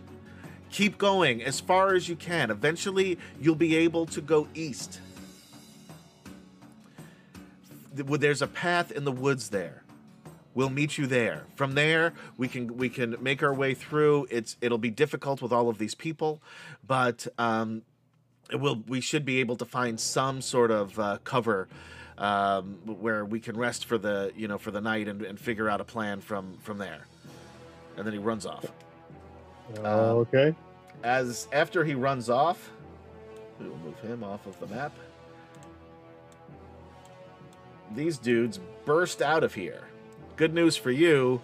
[0.71, 2.51] Keep going as far as you can.
[2.51, 5.01] Eventually, you'll be able to go east.
[7.93, 9.85] There's a path in the woods there.
[10.55, 11.45] We'll meet you there.
[11.57, 14.29] From there, we can we can make our way through.
[14.31, 16.41] It's it'll be difficult with all of these people,
[16.87, 17.83] but um,
[18.53, 21.69] will we should be able to find some sort of uh, cover
[22.19, 25.69] um, where we can rest for the you know for the night and, and figure
[25.69, 27.07] out a plan from from there.
[27.97, 28.67] And then he runs off.
[29.79, 30.55] Uh, okay.
[31.03, 32.71] As after he runs off,
[33.61, 34.93] we will move him off of the map.
[37.95, 39.83] These dudes burst out of here.
[40.37, 41.41] Good news for you.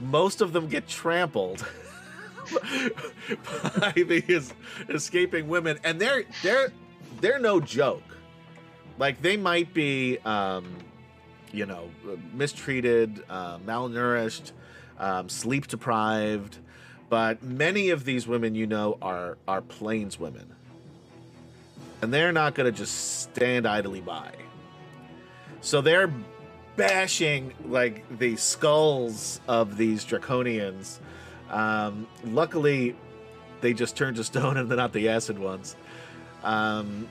[0.00, 1.64] Most of them get trampled
[3.78, 4.52] by these
[4.88, 6.72] escaping women, and they're they're
[7.20, 8.02] they're no joke.
[8.98, 10.76] Like they might be, um,
[11.52, 11.90] you know,
[12.32, 14.52] mistreated, uh, malnourished,
[14.98, 16.58] um, sleep deprived,
[17.08, 20.54] but many of these women you know are are plains women.
[22.02, 24.32] And they're not going to just stand idly by.
[25.60, 26.12] So they're
[26.76, 30.98] bashing like the skulls of these draconians.
[31.50, 32.94] Um, luckily
[33.60, 35.76] they just turn to stone and they're not the acid ones.
[36.42, 37.08] Um,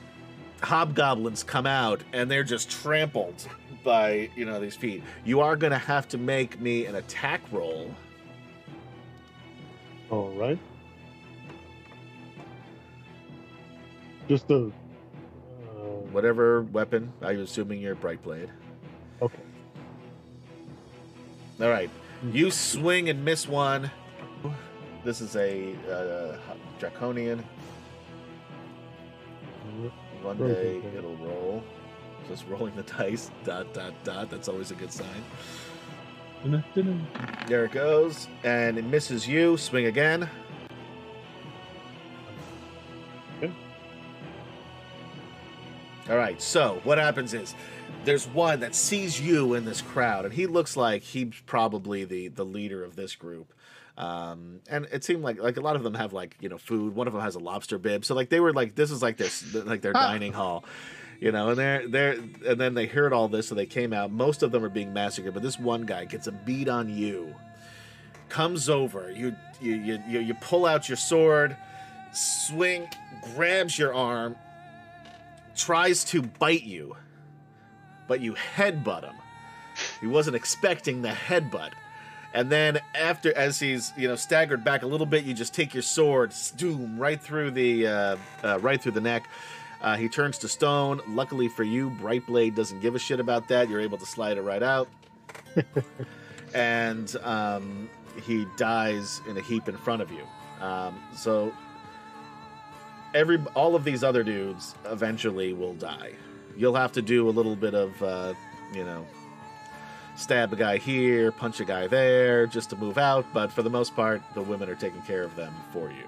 [0.64, 3.46] hobgoblins come out and they're just trampled
[3.84, 7.40] by you know these feet you are going to have to make me an attack
[7.52, 7.94] roll
[10.10, 10.58] All right.
[14.28, 14.66] Just a.
[14.66, 14.70] Uh,
[16.12, 17.12] whatever weapon.
[17.20, 18.48] I'm assuming you're bright blade.
[19.20, 19.42] okay.
[21.60, 21.90] All right,
[22.32, 23.90] you swing and miss one.
[25.04, 26.36] This is a uh,
[26.78, 27.44] draconian.
[30.24, 30.94] One day it.
[30.96, 31.62] it'll roll.
[32.28, 33.30] Just rolling the dice.
[33.44, 34.30] Dot dot dot.
[34.30, 35.22] That's always a good sign.
[37.46, 39.58] There it goes, and it misses you.
[39.58, 40.28] Swing again.
[43.38, 43.52] Okay.
[46.08, 46.40] All right.
[46.40, 47.54] So what happens is,
[48.06, 52.28] there's one that sees you in this crowd, and he looks like he's probably the
[52.28, 53.52] the leader of this group.
[53.96, 56.94] Um, and it seemed like like a lot of them have like you know food.
[56.94, 59.16] One of them has a lobster bib, so like they were like this is like
[59.16, 59.28] their
[59.64, 60.64] like their dining hall,
[61.20, 61.50] you know.
[61.50, 62.12] And they're they're
[62.46, 64.10] and then they heard all this, so they came out.
[64.10, 67.34] Most of them are being massacred, but this one guy gets a beat on you.
[68.28, 69.74] Comes over, you you
[70.08, 71.56] you, you pull out your sword,
[72.12, 72.88] swing,
[73.36, 74.34] grabs your arm,
[75.54, 76.96] tries to bite you,
[78.08, 79.14] but you headbutt him.
[80.00, 81.72] He wasn't expecting the headbutt.
[82.34, 85.72] And then after, as he's you know staggered back a little bit, you just take
[85.72, 89.28] your sword, stoom right through the uh, uh, right through the neck.
[89.80, 91.00] Uh, he turns to stone.
[91.08, 93.68] Luckily for you, Brightblade doesn't give a shit about that.
[93.68, 94.88] You're able to slide it right out.
[96.54, 97.88] and um,
[98.26, 100.26] he dies in a heap in front of you.
[100.60, 101.52] Um, so
[103.14, 106.12] every all of these other dudes eventually will die.
[106.56, 108.34] You'll have to do a little bit of uh,
[108.72, 109.06] you know
[110.16, 113.26] stab a guy here, punch a guy there, just to move out.
[113.32, 116.04] But for the most part, the women are taking care of them for you.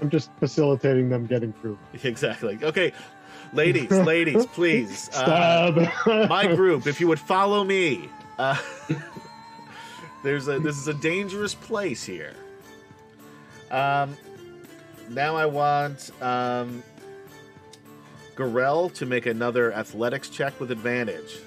[0.00, 1.78] I'm just facilitating them getting through.
[2.04, 2.58] Exactly.
[2.62, 2.92] Okay,
[3.52, 5.08] ladies, ladies, please.
[5.14, 6.28] uh, Stab.
[6.28, 8.08] my group, if you would follow me.
[8.38, 8.58] Uh,
[10.24, 12.34] there's a this is a dangerous place here.
[13.70, 14.16] Um,
[15.10, 16.82] now I want um,
[18.34, 21.38] Garel to make another athletics check with advantage.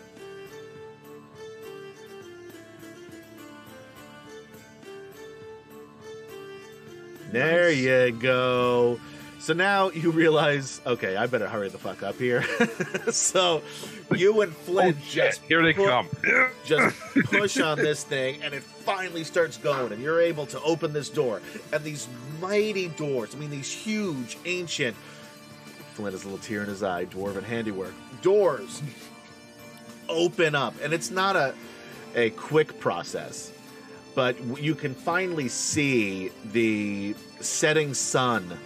[7.37, 8.99] There you go.
[9.39, 12.43] So now you realize, okay, I better hurry the fuck up here.
[13.11, 13.61] so
[14.15, 16.09] you and Flint oh, just Here they pu- come.
[16.65, 20.93] just push on this thing and it finally starts going and you're able to open
[20.93, 21.41] this door
[21.73, 22.07] and these
[22.39, 24.95] mighty doors i mean these huge ancient
[25.93, 28.81] flint has a little tear in his eye dwarven handiwork doors
[30.07, 31.53] open up and it's not a
[32.15, 33.51] a quick process
[34.17, 38.57] but you can finally see the setting sun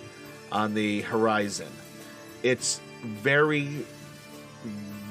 [0.50, 1.68] on the horizon.
[2.42, 3.86] It's very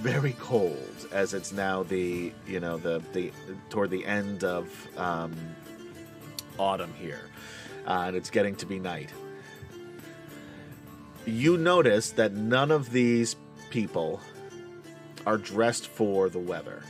[0.01, 3.31] very cold as it's now the you know the the
[3.69, 5.37] toward the end of um,
[6.59, 7.29] autumn here
[7.87, 9.11] uh, and it's getting to be night.
[11.27, 13.37] You notice that none of these
[13.69, 14.23] people
[15.27, 16.83] are dressed for the weather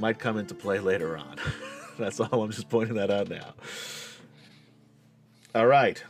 [0.00, 1.36] might come into play later on.
[1.98, 3.54] That's all i'm just pointing that out now.
[5.54, 6.02] All right.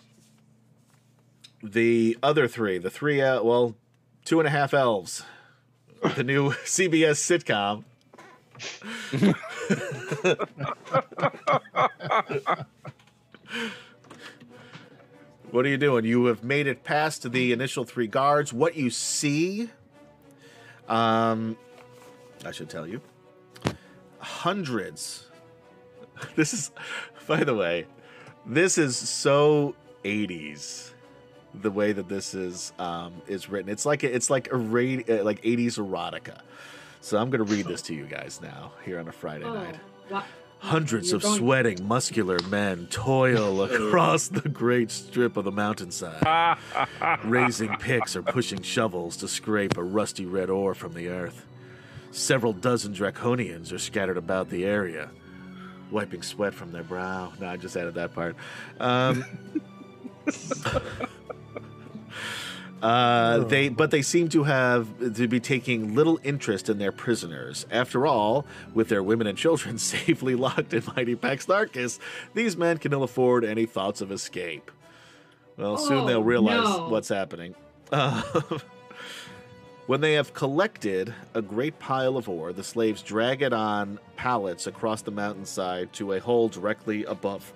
[1.62, 3.74] The other three the three uh, well
[4.24, 5.24] two and a half elves.
[6.14, 7.84] The new cbs sitcom.
[15.50, 16.04] What are you doing?
[16.04, 18.52] You have made it past the initial three guards.
[18.52, 19.68] What you see
[20.90, 21.56] um
[22.44, 23.00] i should tell you
[24.20, 25.26] hundreds
[26.36, 26.70] this is
[27.26, 27.86] by the way
[28.47, 29.74] this is so
[30.05, 30.90] 80s
[31.55, 33.70] the way that this is um, is written.
[33.72, 36.38] It's like it's like a ra- uh, like 80s erotica.
[37.01, 39.55] So I'm going to read this to you guys now here on a Friday Oh,
[39.55, 39.76] night.
[40.10, 40.22] wa-
[40.60, 46.56] Hundreds You're of going- sweating, muscular men toil across the great strip of the mountainside,
[47.24, 51.47] raising picks or pushing shovels to scrape a rusty red ore from the earth.
[52.12, 55.11] Several dozen draconians are scattered about the area,
[55.91, 57.32] wiping sweat from their brow.
[57.41, 58.35] No, I just added that part.
[58.81, 59.24] Um,
[62.82, 67.66] uh, they, but they seem to have to be taking little interest in their prisoners.
[67.70, 71.99] After all, with their women and children safely locked in mighty Pax Tharkas,
[72.35, 74.70] these men can ill afford any thoughts of escape.
[75.57, 76.89] Well, soon Oh, they'll realize no.
[76.89, 77.55] what's happening.
[77.93, 78.23] Uh,
[79.90, 84.68] when they have collected a great pile of ore, the slaves drag it on pallets
[84.68, 87.52] across the mountainside to a hole directly above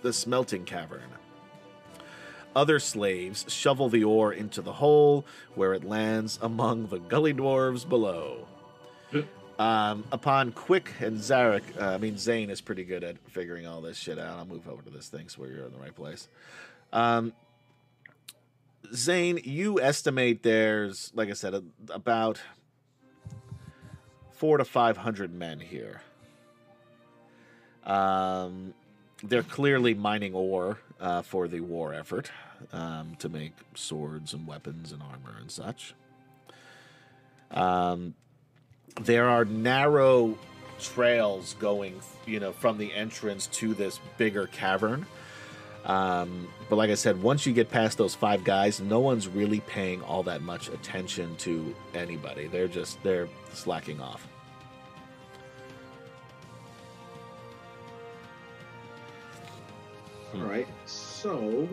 [0.00, 1.10] the smelting cavern.
[2.56, 5.26] Other slaves shovel the ore into the hole,
[5.56, 8.48] where it lands among the gully dwarves below.
[9.58, 13.82] Um, upon Quick and Zarek, uh, I mean Zane is pretty good at figuring all
[13.82, 14.38] this shit out.
[14.38, 16.28] I'll move over to this thing so you're in the right place.
[16.94, 17.34] Um,
[18.94, 22.40] Zane, you estimate there's, like I said, a, about
[24.32, 26.02] four to five hundred men here.
[27.84, 28.74] Um,
[29.22, 32.30] they're clearly mining ore uh, for the war effort
[32.72, 35.94] um, to make swords and weapons and armor and such.
[37.50, 38.14] Um,
[39.00, 40.38] there are narrow
[40.80, 45.06] trails going, you know, from the entrance to this bigger cavern.
[45.84, 49.60] Um, but like I said, once you get past those five guys, no one's really
[49.60, 52.46] paying all that much attention to anybody.
[52.46, 54.26] They're just they're slacking off.
[60.34, 60.66] All right.
[60.86, 61.66] So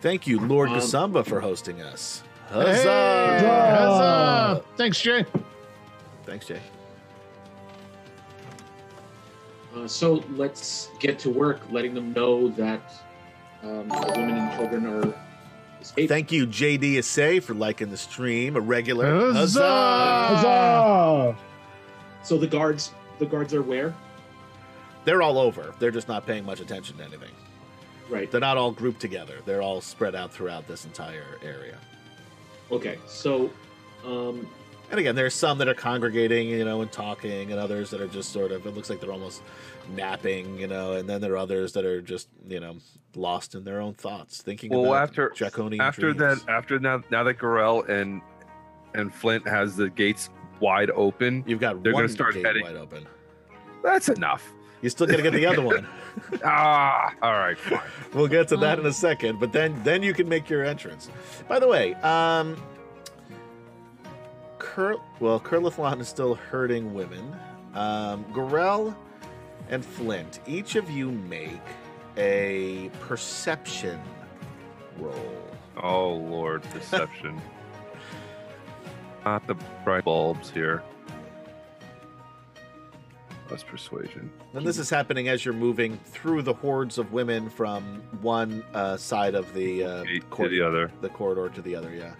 [0.00, 2.22] Thank you, Lord Um, Gasamba, for hosting us.
[2.48, 3.76] Hey, Huzzah!
[3.76, 4.64] huzzah!
[4.76, 5.26] Thanks, Jay.
[6.24, 6.60] Thanks, Jay.
[9.80, 12.92] Uh, so let's get to work, letting them know that
[13.62, 15.14] um, women and children are
[15.80, 16.08] escaping.
[16.08, 18.56] Thank you, JD Assay, for liking the stream.
[18.56, 19.32] A regular.
[19.32, 19.60] Huzzah!
[19.60, 21.36] Huzzah!
[22.22, 23.94] so the guards, the guards are where?
[25.04, 25.74] They're all over.
[25.78, 27.30] They're just not paying much attention to anything.
[28.10, 28.30] Right.
[28.30, 29.38] They're not all grouped together.
[29.46, 31.78] They're all spread out throughout this entire area.
[32.70, 32.98] Okay.
[33.06, 33.50] So,
[34.04, 34.46] um,
[34.90, 38.08] And again, there's some that are congregating, you know, and talking, and others that are
[38.08, 38.66] just sort of.
[38.66, 39.42] It looks like they're almost
[39.94, 42.76] napping, you know, and then there are others that are just, you know,
[43.14, 46.42] lost in their own thoughts, thinking Well, about after draconian after dreams.
[46.44, 48.20] that, after now, now that Gorell and
[48.94, 52.64] and Flint has the gates wide open, You've got they're one gonna start gate heading-
[52.64, 53.06] wide open.
[53.84, 54.48] that's enough.
[54.82, 55.86] You still got to get the other one.
[56.44, 57.80] Ah, all right, fine.
[58.14, 61.08] We'll get to that in a second, but then then you can make your entrance.
[61.46, 62.56] By the way, um
[64.60, 67.34] Cur- well, Curlithlon is still hurting women.
[67.74, 68.94] Um Gorell
[69.68, 71.60] and Flint, each of you make
[72.16, 74.00] a perception
[74.98, 75.42] roll.
[75.82, 77.40] Oh Lord, deception.
[79.24, 79.54] Not the
[79.84, 80.82] bright bulbs here.
[83.48, 84.30] That's persuasion.
[84.54, 88.96] And this is happening as you're moving through the hordes of women from one uh,
[88.96, 90.90] side of the uh, to cor- the other.
[91.00, 91.92] the corridor to the other.
[91.92, 92.12] Yeah.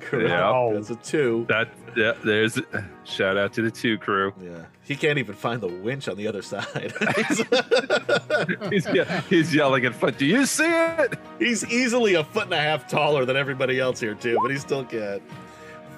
[0.00, 0.28] Correct.
[0.28, 0.48] Yeah.
[0.48, 0.74] Oh.
[0.74, 1.46] That's a two.
[1.48, 2.60] That yeah, there's
[3.04, 4.32] shout out to the two crew.
[4.42, 6.92] Yeah, he can't even find the winch on the other side.
[8.70, 10.18] He's, yeah, he's yelling at Flint.
[10.18, 11.18] Do you see it?
[11.38, 14.58] he's easily a foot and a half taller than everybody else here too, but he
[14.58, 15.22] still can't.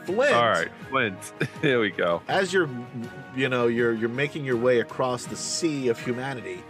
[0.05, 0.35] Flint.
[0.35, 1.33] All right, Flint.
[1.61, 2.23] Here we go.
[2.29, 2.69] As you're,
[3.37, 6.63] you know, you're you're making your way across the sea of humanity,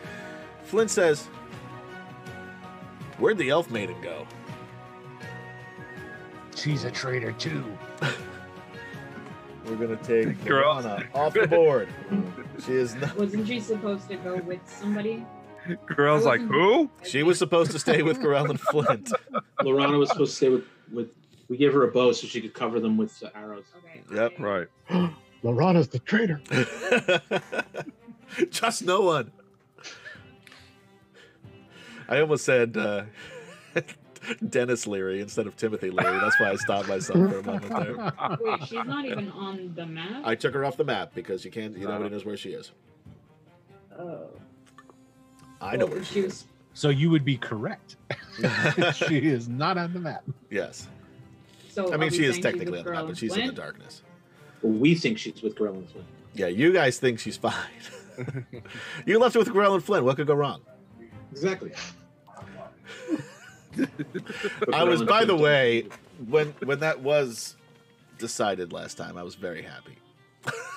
[0.65, 1.27] Flint says,
[3.19, 4.27] "Where'd the elf maiden go?"
[6.59, 7.65] She's a traitor too.
[9.65, 10.75] We're gonna take Girl.
[10.75, 11.89] Laurana off the board.
[12.67, 13.17] She is not.
[13.17, 15.25] Wasn't she supposed to go with somebody?
[15.87, 16.91] Girl's like, who?
[17.05, 19.13] She was supposed to stay with Gorell and Flint.
[19.61, 21.09] Laurana was supposed to stay with with.
[21.49, 23.65] We gave her a bow so she could cover them with the arrows.
[23.79, 24.03] Okay.
[24.13, 24.33] Yep.
[24.33, 24.43] okay.
[24.43, 24.67] Right.
[25.45, 26.41] Laurana's the traitor.
[28.51, 29.31] Just no one.
[32.09, 33.05] I almost said uh,
[34.49, 36.19] Denis Leary instead of Timothy Leary.
[36.19, 38.13] That's why I stopped myself for a moment there.
[38.41, 40.23] Wait, she's not even on the map.
[40.25, 41.77] I took her off the map because you can't.
[41.77, 42.73] You nobody knows where she is.
[43.99, 44.29] oh.
[45.61, 46.45] I know Well, where she she is.
[46.75, 47.97] So you would be correct.
[48.95, 50.23] she is not on the map.
[50.51, 50.87] yes,
[51.71, 54.03] So I mean she is technically on the map, but and she's in the darkness.
[54.63, 56.07] We think she's with Gorilla and Flint.
[56.35, 57.53] Yeah, you guys think she's fine.
[59.07, 60.05] you left her with Gorell and Flynn.
[60.05, 60.61] What could go wrong?
[61.33, 61.73] Exactly.
[64.73, 65.89] I was, by the way,
[66.27, 67.57] when when that was
[68.19, 69.99] decided last time, I was very happy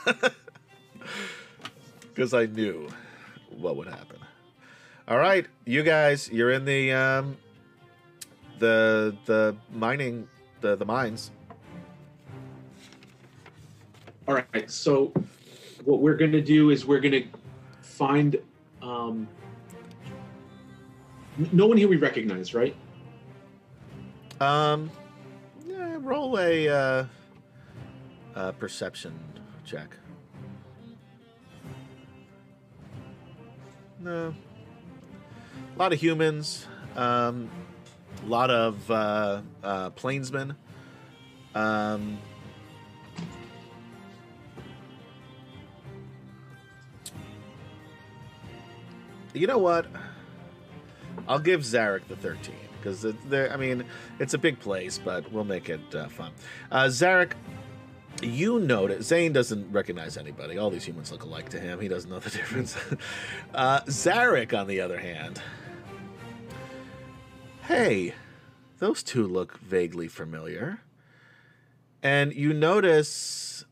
[2.02, 2.90] because I knew
[3.50, 4.18] what would happen.
[5.08, 7.38] All right, you guys, you're in the um,
[8.60, 10.28] the the mining
[10.62, 11.32] the the mines.
[14.28, 14.70] All right.
[14.72, 15.12] So,
[15.84, 17.26] what we're going to do is we're going to
[17.82, 18.38] find.
[18.82, 19.28] Um,
[21.52, 22.76] no one here we recognize, right?
[24.42, 24.90] Um,
[25.68, 26.68] yeah, roll a
[28.36, 29.14] uh, perception
[29.64, 29.96] check.
[34.00, 34.34] No.
[35.76, 36.66] A lot of humans.
[36.96, 37.52] Um,
[38.24, 40.56] a lot of uh, uh, plainsmen.
[41.54, 42.18] Um,
[49.36, 49.86] you know what?
[51.28, 53.86] I'll give Zarek the 13 because I mean
[54.20, 56.32] it's a big place, but we'll make it uh, fun.
[56.72, 57.34] Uh, Zarek,
[58.22, 60.58] you notice Zane doesn't recognize anybody.
[60.58, 61.80] All these humans look alike to him.
[61.80, 62.76] He doesn't know the difference.
[63.53, 65.41] uh, Zarek, on the other hand,
[67.68, 68.14] hey,
[68.80, 70.82] those two look vaguely familiar,
[72.03, 73.66] and you notice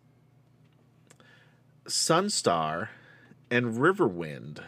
[1.86, 2.90] Sunstar
[3.50, 4.64] and Riverwind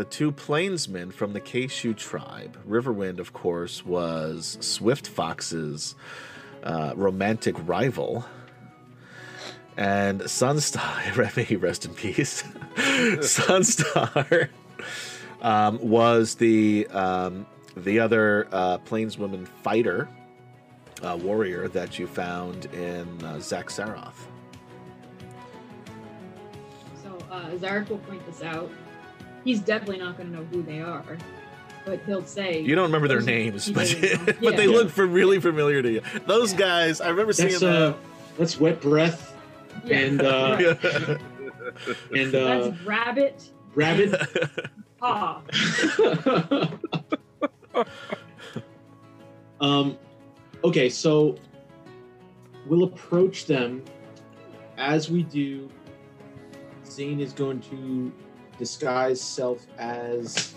[0.00, 2.56] the two plainsmen from the Que-Shu tribe.
[2.66, 5.94] Riverwind, of course, was Swift Fox's
[6.62, 8.24] uh, romantic rival.
[9.76, 12.42] And Sunstar, may he rest in peace.
[12.76, 14.48] Sunstar
[15.42, 17.46] um, was the um,
[17.76, 20.08] the other uh, plainswoman fighter,
[21.02, 24.14] uh, warrior that you found in uh, Xak Tsaroth.
[27.02, 28.70] So uh, Zarek will point this out.
[29.44, 31.04] He's definitely not going to know who they are,
[31.84, 32.60] but he'll say.
[32.60, 34.70] You don't remember their names, he but doesn't but they Yeah.
[34.72, 36.02] look for really familiar to you.
[36.26, 36.58] Those Yeah.
[36.58, 37.92] guys, I remember seeing That's them.
[37.94, 37.96] uh,
[38.38, 39.34] that's wet breath
[39.84, 39.98] Yeah.
[39.98, 41.16] and uh, Yeah.
[42.14, 43.42] and uh, That's rabbit.
[43.74, 44.14] rabbit.
[45.02, 45.40] Ah,
[49.62, 49.96] um,
[50.64, 51.36] okay, so
[52.66, 53.82] we'll approach them.
[54.76, 55.70] As we do,
[56.86, 58.12] Zane is going to
[58.60, 60.54] disguise self as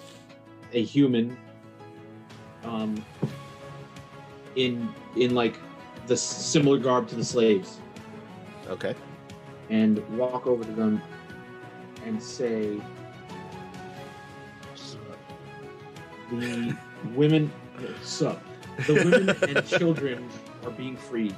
[0.73, 1.37] a human,
[2.63, 3.03] um,
[4.55, 5.57] in in like
[6.07, 7.79] the similar garb to the slaves,
[8.69, 8.93] Okay.
[9.69, 11.01] and walk over to them
[12.05, 12.81] and say,
[16.29, 16.75] "The
[17.15, 17.51] women,
[18.01, 18.43] sup?
[18.87, 20.29] The women and children
[20.65, 21.35] are being freed.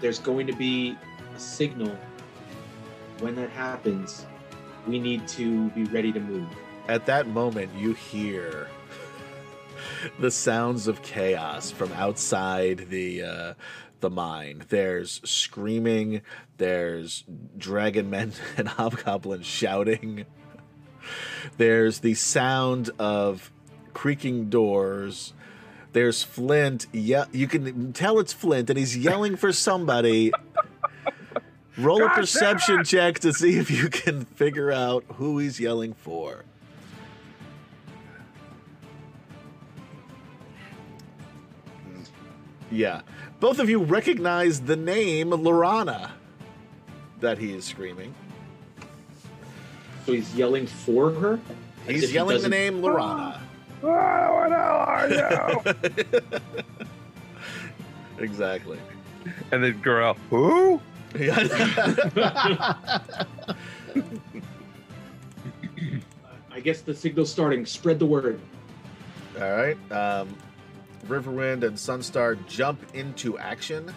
[0.00, 0.96] There's going to be
[1.36, 1.94] a signal.
[3.18, 4.26] When that happens,
[4.86, 6.48] we need to be ready to move."
[6.88, 8.68] At that moment, you hear
[10.18, 13.54] the sounds of chaos from outside the uh,
[14.00, 14.64] the mine.
[14.68, 16.22] There's screaming.
[16.58, 17.24] There's
[17.56, 20.26] dragon men and hobgoblins shouting.
[21.56, 23.50] There's the sound of
[23.94, 25.32] creaking doors.
[25.92, 26.86] There's Flint.
[26.92, 30.32] Yeah, you can tell it's Flint, and he's yelling for somebody.
[31.78, 35.94] Roll a God perception check to see if you can figure out who he's yelling
[35.94, 36.44] for.
[42.70, 43.02] Yeah.
[43.40, 46.12] Both of you recognize the name Laurana
[47.20, 48.14] that he is screaming.
[50.06, 51.34] So he's yelling for her.
[51.34, 51.40] As
[51.88, 53.40] if He's he yelling the name Laurana.
[53.84, 54.48] Ah, oh, what
[55.08, 56.40] the hell are
[58.18, 58.24] you?
[58.24, 58.78] exactly.
[59.50, 60.80] and then Gorell, who?
[66.50, 67.64] I guess the signal's starting.
[67.66, 68.40] Spread the word.
[69.40, 69.76] All right.
[69.92, 70.36] Um,
[71.06, 73.92] Riverwind and Sunstar jump into action.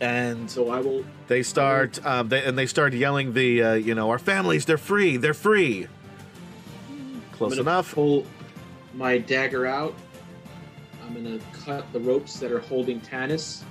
[0.00, 1.04] And So I will.
[1.26, 4.76] they start, um, they, and they start yelling the, uh, you know, our families, they're
[4.76, 5.86] free, they're free.
[7.32, 7.94] Close I'm gonna enough.
[7.94, 8.26] Pull
[8.94, 9.94] my dagger out.
[11.06, 13.62] I'm gonna cut the ropes that are holding Tanis.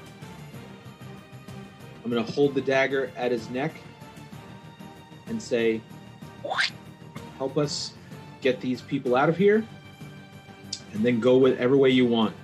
[2.05, 3.73] I'm gonna hold the dagger at his neck
[5.25, 5.81] and say,
[7.39, 7.93] "Help us
[8.41, 9.65] get these people out of here,
[10.93, 12.35] and then go whatever way you want."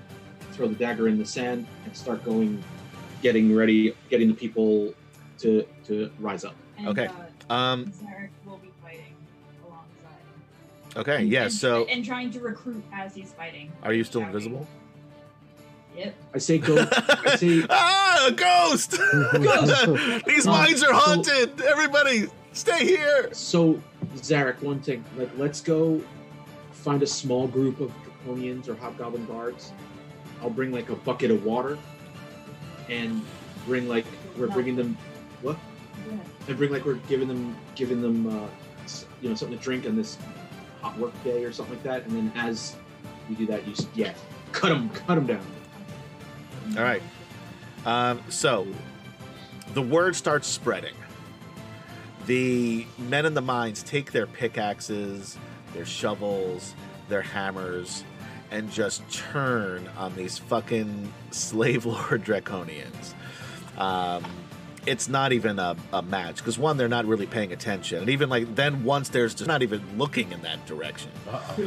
[0.54, 2.62] Throw the dagger in the sand and start going,
[3.22, 4.96] getting ready, getting the people
[5.38, 6.56] to to rise up.
[6.80, 7.06] And, Okay.
[7.08, 9.14] Uh, Um, Zarek will be fighting
[9.68, 10.98] alongside.
[10.98, 13.72] okay, And- yeah, and- so and trying to recruit as he's fighting.
[13.84, 14.34] are you still Shouting.
[14.36, 14.68] invisible?
[15.96, 16.16] Yep.
[16.34, 18.92] I say, "Go." I say, ah, a ghost!
[20.26, 21.62] These Oh, mines are so- haunted!
[21.62, 23.30] Everybody, stay here!
[23.34, 23.82] So,
[24.16, 26.02] Zarek, one thing, like, let's go
[26.72, 27.92] find a small group of
[28.26, 29.74] draconians or hobgoblin guards.
[30.42, 31.78] I'll bring like a bucket of water,
[32.90, 33.22] and
[33.68, 34.06] bring like
[34.38, 34.98] we're bringing them
[35.42, 35.58] what?
[36.06, 36.26] Go ahead.
[36.48, 38.48] And bring like we're giving them giving them uh,
[39.22, 40.18] you know something to drink on this
[40.82, 42.06] hot work day or something like that.
[42.08, 42.76] And then as
[43.30, 44.14] we do that, you s- yeah,
[44.52, 45.46] cut them cut them down.
[46.78, 47.02] All right.
[47.86, 48.68] Um, so
[49.74, 50.96] the word starts spreading.
[52.26, 55.38] The men in the mines take their pickaxes,
[55.74, 56.76] their shovels,
[57.10, 58.04] their hammers,
[58.52, 63.14] and just turn on these fucking slave lord draconians.
[63.78, 64.24] Um,
[64.88, 68.30] it's not even a, a match because one, they're not really paying attention, and even
[68.30, 71.12] like then once there's just not even looking in that direction.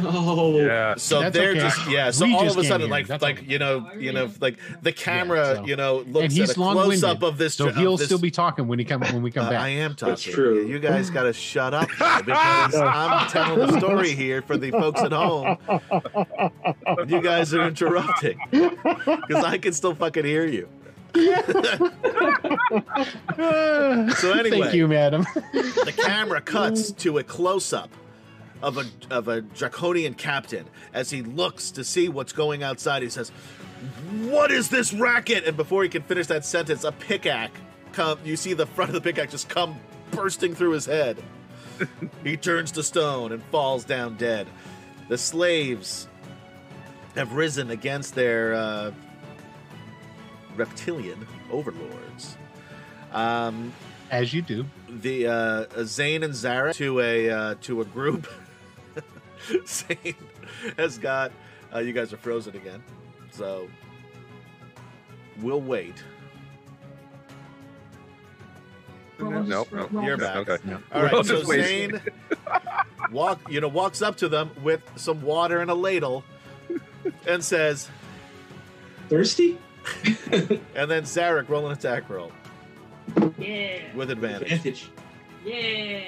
[0.06, 0.94] Oh, Yeah.
[0.96, 1.60] So That's they're okay.
[1.60, 2.10] just yeah.
[2.10, 2.90] So We all of a sudden, hear.
[2.90, 3.46] like That's like okay.
[3.46, 6.56] you know you know like the camera Yeah, so- you know looks and he's at
[6.56, 7.54] a close up of this.
[7.54, 9.60] so he'll this- still be talking when he come when we come Uh, back.
[9.60, 10.10] I am talking.
[10.10, 10.66] That's true.
[10.66, 11.88] You guys got to shut up
[12.24, 15.56] because I'm telling the story here for the folks at home.
[17.08, 20.68] You guys are interrupting because I can still fucking hear you.
[23.36, 24.60] So anyway.
[24.60, 25.26] thank you, madam.
[25.52, 27.90] the camera cuts to a close-up
[28.62, 33.02] of a of a draconian captain as he looks to see what's going outside.
[33.02, 33.30] He says,
[34.22, 37.58] "What is this racket?" And before he can finish that sentence, a pickaxe
[37.92, 38.18] come.
[38.24, 39.78] You see the front of the pickaxe just come
[40.10, 41.22] bursting through his head.
[42.22, 44.46] he turns to stone and falls down dead.
[45.08, 46.08] The slaves
[47.16, 48.90] have risen against their uh,
[50.56, 52.36] reptilian overlords.
[53.12, 53.72] Um,
[54.10, 54.66] As you do.
[54.88, 58.28] the uh, Zane and Zara to a uh, to a group.
[59.66, 60.14] Zane
[60.76, 61.32] has got.
[61.74, 62.82] Uh, you guys are frozen again,
[63.32, 63.68] so
[65.40, 65.94] we'll wait.
[69.18, 69.90] Well, we'll Nope, nope.
[69.92, 70.48] You're back.
[70.48, 70.72] Okay.
[70.72, 71.42] All We're all right, so.
[71.44, 72.00] Zane
[73.10, 76.24] walk you know walks up to them with some water and a ladle,
[77.26, 77.88] and says,
[79.08, 79.58] thirsty?
[80.74, 82.32] and then Zarek roll an attack roll
[83.38, 83.78] Yeah.
[83.94, 84.52] with advantage.
[84.52, 84.90] Advantage.
[85.44, 86.00] Yeah.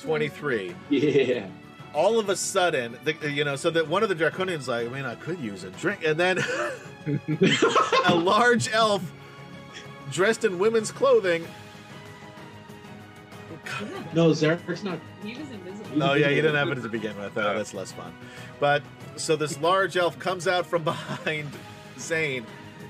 [0.00, 0.74] Twenty three.
[0.88, 1.46] Yeah.
[1.94, 4.90] all of a sudden, the, you know, so that one of the draconians like, I
[4.90, 6.38] mean, I could use a drink, and then
[8.06, 9.02] a large elf
[10.10, 11.46] dressed in women's clothing
[14.12, 14.98] No, Zarek's not.
[15.22, 16.02] He was invisible.
[16.02, 17.36] Oh yeah, he didn't have it to begin with.
[17.36, 18.12] Oh, that's less fun.
[18.58, 18.82] But
[19.16, 21.50] so this large elf comes out from behind
[21.98, 22.46] Zane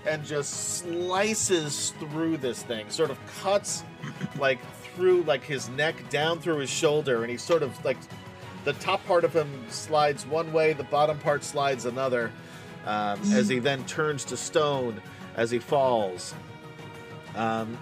[0.07, 3.85] and just slices through this thing, sort of cuts
[4.39, 4.59] like
[4.95, 7.99] through like his neck down through his shoulder, and he sort of like
[8.65, 12.31] the top part of him slides one way, the bottom part slides another,
[12.87, 15.01] um, as he then turns to stone
[15.37, 16.35] as he falls.
[17.35, 17.79] Um,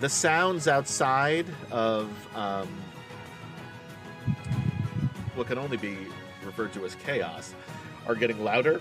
[0.00, 2.68] the sounds outside of um,
[5.34, 5.96] what can only be
[6.44, 7.54] referred to as chaos
[8.06, 8.80] are getting louder.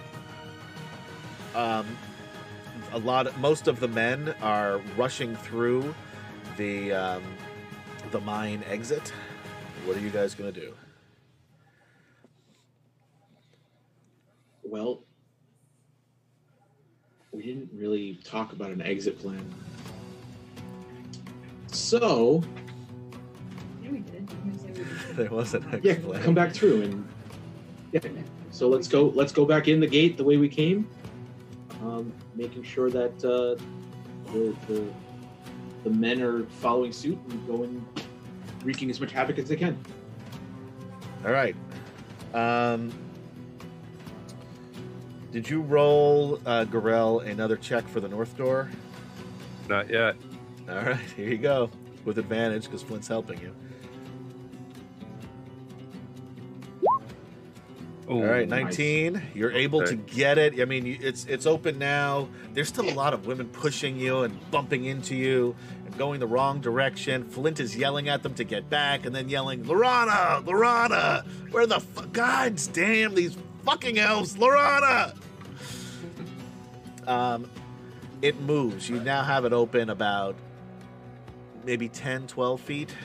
[1.53, 1.85] Um,
[2.91, 5.93] a lot, most of the men are rushing through
[6.57, 7.23] the um,
[8.11, 9.11] the mine exit.
[9.85, 10.73] What are you guys gonna do?
[14.63, 15.03] Well,
[17.31, 19.53] we didn't really talk about an exit plan.
[21.75, 22.41] So,
[23.83, 24.29] Yeah, we did.
[24.31, 24.87] I'm gonna say we did.
[25.15, 27.07] there was an yeah, exit come back through and
[27.91, 28.01] yeah.
[28.51, 29.07] So let's go.
[29.09, 30.87] Let's go back in the gate the way we came,
[31.81, 33.61] um, making sure that uh,
[34.31, 34.87] the, the
[35.83, 37.85] the men are following suit and going,
[38.63, 39.77] wreaking as much havoc as they can.
[41.25, 41.55] All right.
[42.33, 42.91] Um,
[45.31, 48.69] did you roll, uh, Gorell, another check for the north door?
[49.67, 50.15] Not yet.
[50.69, 51.69] All right, here you go.
[52.05, 53.53] With advantage because Flint's helping you.
[58.07, 58.77] Ooh, All right, nice.
[58.77, 59.21] 19.
[59.33, 60.61] You're able to get it.
[60.61, 62.27] I mean, it's it's open now.
[62.53, 65.55] There's still a lot of women pushing you and bumping into you
[65.85, 67.23] and going the wrong direction.
[67.23, 71.79] Flint is yelling at them to get back and then yelling, "Laurana, Laurana, where the
[71.79, 72.13] fuck?
[72.13, 73.35] God damn these
[73.65, 75.15] fucking elves, Laurana!"
[77.07, 77.49] Um,
[78.21, 78.87] it moves.
[78.87, 80.35] You now have it open about
[81.65, 82.95] maybe 10, 12 feet,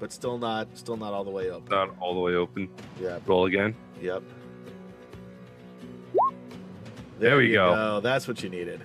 [0.00, 1.68] but still not still not all the way open.
[1.70, 2.68] Not all the way open.
[3.00, 3.18] Yeah.
[3.26, 3.74] Roll again.
[4.00, 4.22] Yep.
[7.18, 8.00] There we you go.
[8.00, 8.82] That's what you needed.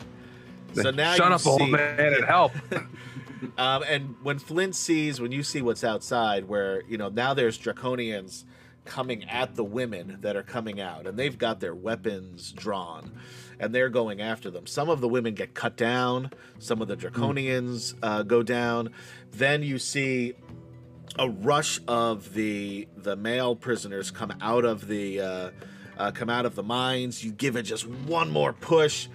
[0.74, 2.54] So now Shut you up, old see- man, and help.
[3.58, 7.58] Um, and when Flint sees, when you see what's outside, where you know now there's
[7.58, 8.44] draconians
[8.86, 13.12] coming at the women that are coming out, and they've got their weapons drawn,
[13.60, 14.68] and they're going after them.
[14.68, 16.32] Some of the women get cut down.
[16.60, 18.90] Some of the draconians uh, go down.
[19.32, 20.34] Then you see
[21.20, 25.50] a rush of the the male prisoners come out of the uh,
[25.98, 27.24] uh, come out of the mines.
[27.24, 29.08] You give it just one more push.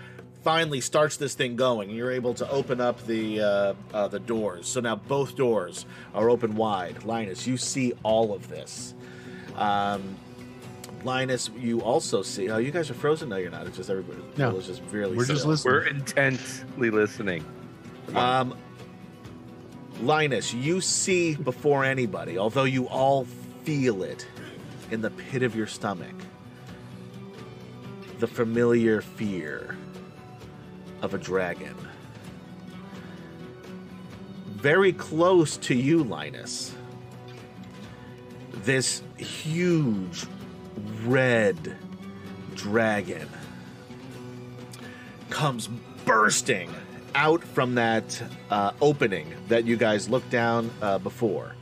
[0.43, 4.21] Finally, starts this thing going, and you're able to open up the uh, uh, the
[4.21, 4.69] doors.
[4.69, 7.03] So now both doors are open wide.
[7.03, 8.95] Linus, you see all of this.
[9.57, 10.17] Um,
[11.05, 12.51] Linus, you also see.
[12.51, 13.29] Oh, you guys are frozen.
[13.29, 13.67] No, you're not.
[13.67, 14.21] It's just everybody.
[14.37, 14.57] No.
[14.57, 15.17] it's just really.
[15.17, 15.75] We're just listening.
[15.75, 17.45] We're intently listening.
[18.15, 18.57] Um,
[20.03, 23.25] Linus, you see before anybody, although you all
[23.65, 24.27] feel it
[24.91, 26.15] in the pit of your stomach,
[28.19, 29.77] the familiar fear
[31.03, 31.75] of a dragon.
[34.47, 36.75] Very close to you, Linus,
[38.65, 40.27] this huge
[41.05, 41.77] red
[42.55, 43.29] dragon
[45.31, 45.69] comes
[46.05, 46.71] bursting
[47.15, 51.55] out from that uh, opening that you guys looked down uh, before.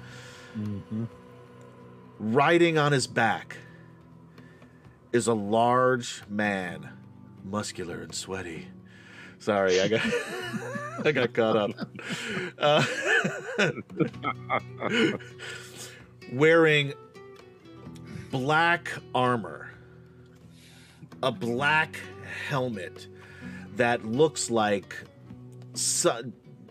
[2.19, 3.57] Riding on his back
[5.13, 6.89] is a large man,
[7.45, 8.69] muscular and sweaty.
[9.39, 10.01] Sorry, I got
[11.05, 11.71] I got caught up.
[12.59, 12.85] Uh,
[16.33, 16.93] wearing
[18.31, 19.71] black armor,
[21.23, 21.97] a black
[22.49, 23.09] helmet
[23.77, 24.97] that looks like
[25.75, 26.23] so,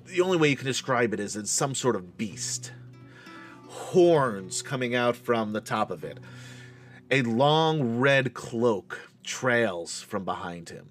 [0.06, 2.72] the only way you can describe it is it's some sort of beast.
[3.68, 6.20] Horns coming out from the top of it.
[7.12, 10.90] A long red cloak trails from behind him.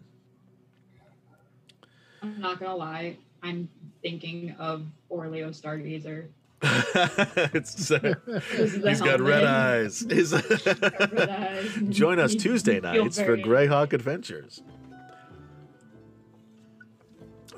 [2.23, 3.17] I'm not gonna lie.
[3.43, 3.69] I'm
[4.03, 6.29] thinking of Orleo Stargazer.
[7.55, 10.01] it's, uh, This is the he's got red eyes.
[10.09, 11.79] His- Red eyes.
[11.89, 14.63] Join us Tuesday feel nights for very- Greyhawk Adventures.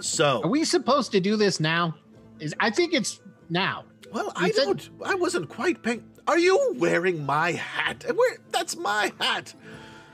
[0.00, 1.94] So, Are we supposed to do this now?
[2.40, 3.84] Is I think it's now.
[4.12, 4.90] Well, You I think- don't.
[5.04, 6.04] I wasn't quite paying.
[6.26, 8.04] Are you wearing my hat?
[8.14, 8.38] Where?
[8.50, 9.54] That's my hat.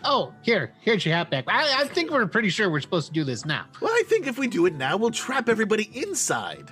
[0.03, 1.45] Oh, here, here's your hat back.
[1.47, 3.67] I, I think we're pretty sure we're supposed to do this now.
[3.81, 6.71] Well, I think if we do it now, we'll trap everybody inside.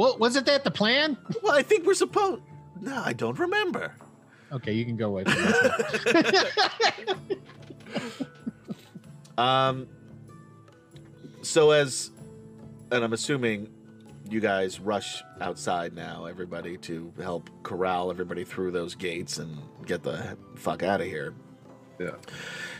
[0.00, 1.18] Well, wasn't that the plan?
[1.42, 2.40] Well, I think we're supposed.
[2.80, 3.94] No, I don't remember.
[4.50, 5.24] Okay, you can go away.
[9.38, 9.88] Um.
[11.40, 12.10] So as,
[12.90, 13.70] and I'm assuming
[14.28, 20.02] you guys rush outside now, everybody, to help corral everybody through those gates and get
[20.02, 21.32] the fuck out of here.
[22.00, 22.12] Yeah.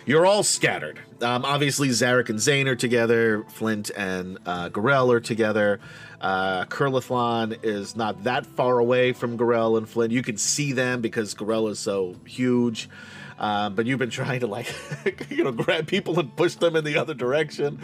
[0.06, 0.98] You're all scattered.
[1.20, 3.44] Um, obviously, Zarek and Zane are together.
[3.50, 5.78] Flint and uh, Gorell are together.
[6.20, 10.10] Uh, Kurlathlon is not that far away from Gorell and Flint.
[10.12, 12.88] You can see them because Gorell is so huge.
[13.38, 14.74] Um, but you've been trying to like,
[15.30, 17.78] you know, grab people and push them in the other direction.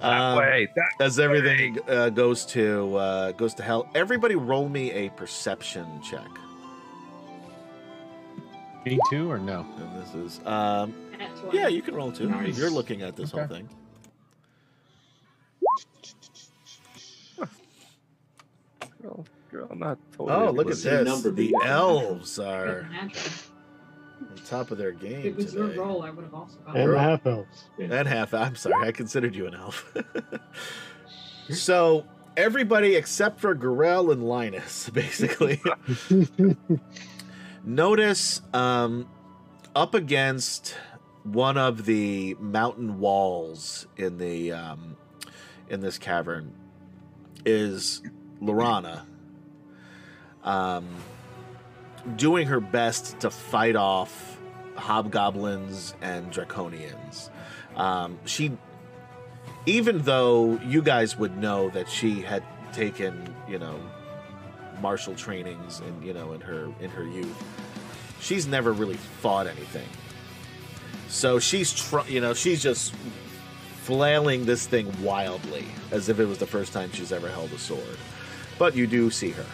[0.00, 0.68] That Um, way.
[0.74, 3.88] That as everything uh, goes to uh, goes to hell.
[3.94, 6.26] Everybody, roll me a perception check.
[8.84, 9.64] Me too, or no?
[9.78, 10.92] And this is, um,
[11.52, 12.28] yeah, you can roll too.
[12.28, 12.58] Nice.
[12.58, 13.68] You're looking at this whole thing.
[19.02, 20.32] girl, girl, not totally.
[20.48, 21.06] Oh, look at the this!
[21.06, 25.78] number The elves are on top of their If game it was your today.
[25.78, 26.92] roll, I would have also got And it.
[26.92, 27.64] the half elves.
[27.78, 28.34] And half.
[28.34, 29.92] I'm sorry, I considered you an elf.
[31.50, 32.04] so
[32.36, 35.60] everybody except for Gorell and Linus, basically.
[37.64, 39.08] Notice um,
[39.76, 40.74] up against
[41.22, 44.96] one of the mountain walls in the um,
[45.68, 46.52] in this cavern
[47.44, 48.02] is
[48.40, 49.02] Laurana,
[50.42, 50.88] um,
[52.16, 54.38] doing her best to fight off
[54.74, 57.30] hobgoblins and draconians.
[57.76, 58.58] Um, she,
[59.66, 63.78] even though you guys would know that she had taken, you know,
[64.82, 67.42] martial trainings and you know in her in her youth,
[68.20, 69.88] she's never really fought anything.
[71.08, 72.94] So she's tr- you know she's just
[73.82, 77.58] flailing this thing wildly as if it was the first time she's ever held a
[77.58, 77.98] sword.
[78.58, 79.46] But you do see her.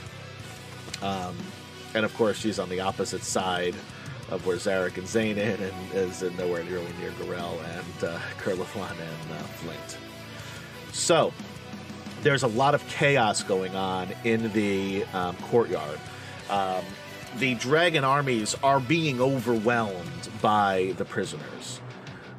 [1.03, 1.37] Um,
[1.95, 3.75] and of course, she's on the opposite side
[4.31, 8.19] of where Zarek and Zane in, and is in nowhere really near Gorell and uh,
[8.47, 9.99] and uh, Flint.
[10.93, 11.33] So
[12.23, 15.99] there's a lot of chaos going on in the um, courtyard.
[16.51, 16.85] Um,
[17.39, 21.81] the dragon armies are being overwhelmed by the prisoners,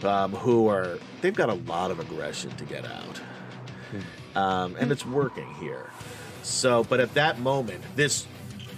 [0.03, 3.21] um, who are they've got a lot of aggression to get out,
[4.35, 5.89] um, and it's working here.
[6.41, 8.25] So, but at that moment, this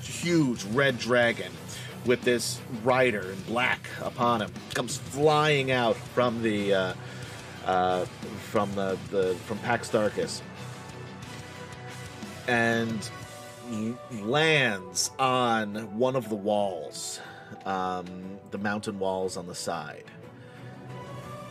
[0.03, 1.51] huge red dragon
[2.05, 6.93] with this rider in black upon him comes flying out from the uh,
[7.65, 8.05] uh,
[8.49, 10.41] from the, the from Pax Tharkas
[12.47, 13.09] and
[14.21, 17.19] lands on one of the walls,
[17.65, 20.05] um, the mountain walls on the side.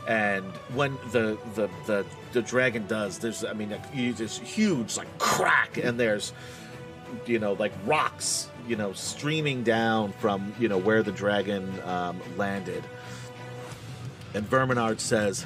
[0.07, 0.45] And
[0.75, 6.01] when the the the, the dragon does, there's I mean this huge like crack, and
[6.01, 6.33] there's
[7.27, 12.21] you know like rocks you know streaming down from you know where the dragon um,
[12.37, 12.85] landed.
[14.35, 15.45] And Verminaard says,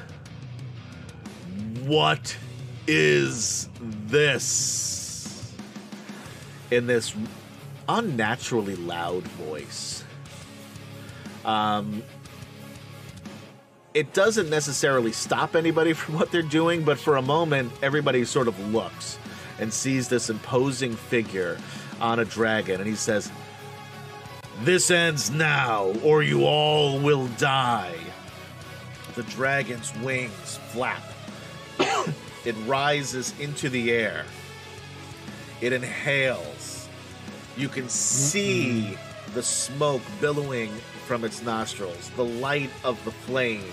[1.85, 2.37] "What
[2.87, 4.94] is this?"
[6.70, 7.15] In this
[7.89, 10.05] unnaturally loud voice.
[11.45, 12.03] Um,
[13.93, 18.49] it doesn't necessarily stop anybody from what they're doing, but for a moment, everybody sort
[18.49, 19.19] of looks
[19.61, 21.59] and sees this imposing figure
[22.01, 23.31] on a dragon, and he says,
[24.62, 27.95] This ends now, or you all will die.
[29.15, 31.05] The dragon's wings flap.
[32.45, 34.24] it rises into the air.
[35.61, 36.53] It inhales.
[37.56, 38.98] You can see
[39.32, 40.70] the smoke billowing
[41.06, 43.70] from its nostrils, the light of the flame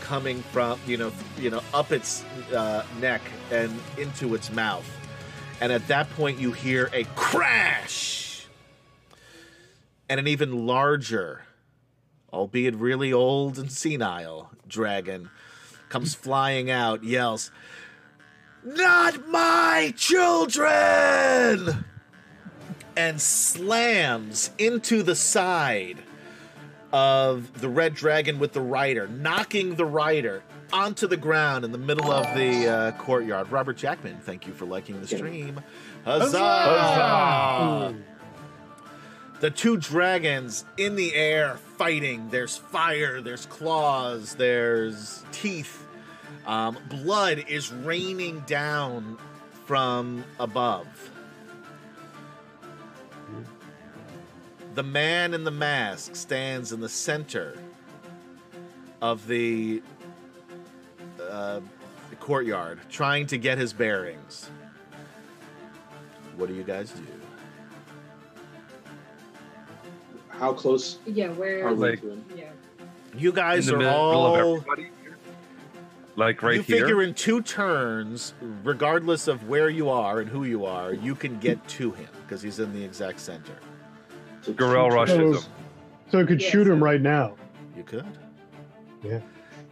[0.00, 2.24] coming from you know you know up its
[2.54, 3.20] uh, neck
[3.50, 4.88] and into its mouth.
[5.60, 8.46] And at that point, you hear a crash,
[10.08, 11.42] and an even larger,
[12.32, 15.28] albeit really old and senile, dragon
[15.90, 17.50] comes flying out, yells,
[18.64, 21.84] "Not my children!"
[23.00, 25.96] And slams into the side
[26.92, 31.78] of the red dragon with the rider, knocking the rider onto the ground in the
[31.78, 33.50] middle of the uh, courtyard.
[33.50, 35.62] Robert Jackman, thank you for liking the stream.
[36.04, 36.38] Huzzah!
[36.38, 37.94] Huzzah!
[39.40, 42.28] The two dragons in the air fighting.
[42.28, 45.86] There's fire, there's claws, there's teeth.
[46.46, 49.16] Um, blood is raining down
[49.64, 51.09] from above.
[54.74, 57.56] The man in the mask stands in the center
[59.02, 59.82] of the
[61.28, 61.60] uh,
[62.20, 64.50] courtyard, trying to get his bearings.
[66.36, 67.02] What do you guys do?
[70.28, 71.66] How close Yeah, where?
[71.66, 72.00] are we Like-
[72.36, 72.44] yeah.
[73.16, 74.64] You In guys the are all of.
[76.16, 76.80] Like right you here.
[76.80, 81.38] figure in two turns, regardless of where you are and who you are, you can
[81.38, 83.54] get to him because he's in the exact center.
[84.42, 85.52] So Gorell rushes So, him.
[86.10, 87.36] so it could Yeah, shoot him right now.
[87.76, 88.06] You could.
[89.02, 89.20] Yeah.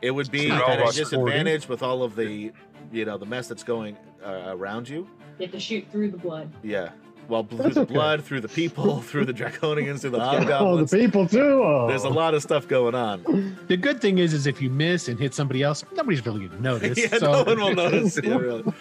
[0.02, 2.52] It would be Gorell at a rush disadvantage with all of the,
[2.92, 5.08] you know, the mess that's going uh, around you.
[5.38, 6.50] You have to shoot through the blood.
[6.62, 6.90] Yeah.
[7.28, 7.92] Well, through That's the okay.
[7.92, 10.18] blood, through the people, through the draconians, through the
[10.58, 11.62] Oh, the people too.
[11.62, 11.86] Oh.
[11.86, 13.58] There's a lot of stuff going on.
[13.68, 16.60] The good thing is, is if you miss and hit somebody else, nobody's really gonna
[16.60, 16.96] notice.
[17.12, 18.18] yeah, so no one will notice.
[18.22, 18.72] Yeah, really.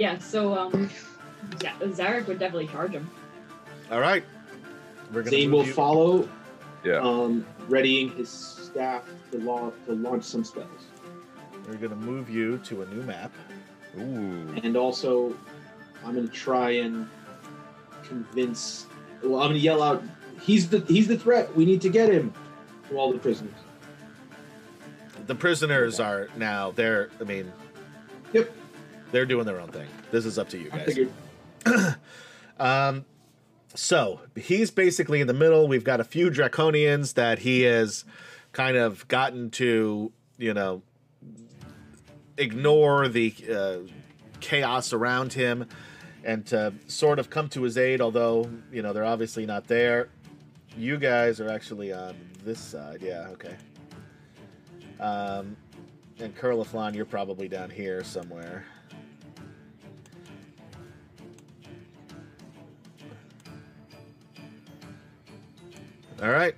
[0.00, 0.90] Yeah, so um,
[1.60, 3.08] Z- Zarek would definitely charge him.
[3.92, 4.24] All right.
[5.12, 6.28] We're gonna Zane will you- follow,
[6.84, 7.00] Yeah.
[7.00, 10.68] um, readying his staff to, launch to launch some spells.
[11.68, 13.32] We're gonna move you to a new map.
[13.98, 14.54] Ooh.
[14.62, 15.36] And also,
[16.04, 17.08] I'm going to try and
[18.02, 18.86] convince.
[19.22, 20.02] Well, I'm going to yell out,
[20.40, 21.54] "He's the he's the threat.
[21.56, 22.32] We need to get him."
[22.90, 23.54] To all the prisoners.
[25.28, 26.72] The prisoners are now.
[26.72, 27.08] They're.
[27.20, 27.52] I mean.
[28.32, 28.52] Yep.
[29.12, 29.86] They're doing their own thing.
[30.10, 30.86] This is up to you I guys.
[30.86, 31.12] figured.
[32.58, 33.04] Um,
[33.74, 35.66] so he's basically in the middle.
[35.66, 38.04] We've got a few draconians that he has
[38.52, 40.82] kind of gotten to, you know,
[42.36, 43.90] ignore the uh,
[44.40, 45.66] chaos around him
[46.24, 48.00] and to sort of come to his aid.
[48.00, 50.08] Although you know they're obviously not there.
[50.76, 53.00] You guys are actually on this side.
[53.02, 53.28] Yeah.
[53.32, 53.56] Okay.
[55.00, 55.56] Um,
[56.20, 58.64] and Curliflon, you're probably down here somewhere.
[66.24, 66.54] All right.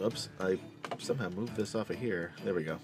[0.00, 0.58] Oops, I
[0.96, 2.32] somehow moved this off of here.
[2.44, 2.78] There we go.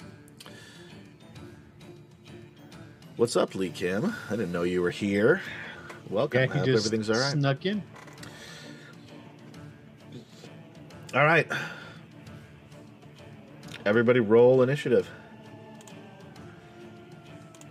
[3.16, 4.14] What's up, Lee Kim?
[4.28, 5.40] I didn't know you were here.
[6.10, 6.40] Welcome.
[6.40, 7.32] yeah, I he hope just everything's all right.
[7.32, 7.82] snuck in.
[11.14, 11.50] All right.
[13.86, 15.08] Everybody roll initiative.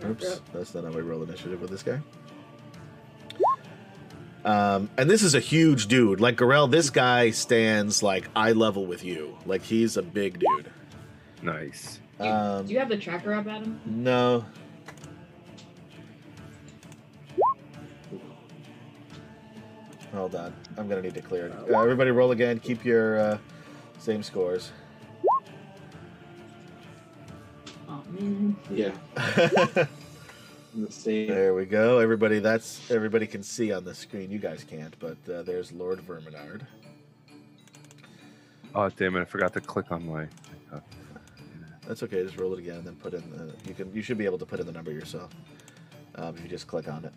[0.03, 1.99] Oops, that's not how we roll initiative with this guy.
[4.45, 6.21] Um, and this is a huge dude.
[6.21, 9.35] Like Gorell, this guy stands like eye level with you.
[9.47, 10.71] Like he's a big dude.
[11.41, 11.99] Nice.
[12.19, 13.81] Do you, Um, do you have the tracker up, Adam?
[13.85, 14.45] No.
[20.13, 20.53] Hold on.
[20.77, 21.53] I'm gonna need to clear it.
[21.73, 22.59] Uh, everybody roll again.
[22.59, 23.37] Keep your uh,
[23.97, 24.71] same scores.
[27.89, 28.55] Oh man.
[28.69, 28.91] Yeah.
[30.75, 31.29] In the same.
[31.29, 31.99] There we go.
[31.99, 34.29] Everybody, that's everybody can see on the screen.
[34.29, 36.63] You guys can't, but uh, there's Lord Verminaard.
[38.73, 39.21] Oh damn it!
[39.21, 40.27] I forgot to click on my.
[41.87, 42.23] That's okay.
[42.23, 43.21] Just roll it again, and then put in.
[43.31, 43.93] The, you can.
[43.93, 45.31] You should be able to put in the number yourself.
[46.15, 47.13] Um, if you just click on it.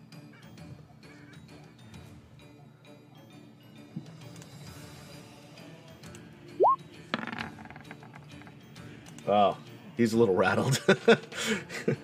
[9.27, 9.57] Oh,
[9.97, 10.81] he's a little rattled.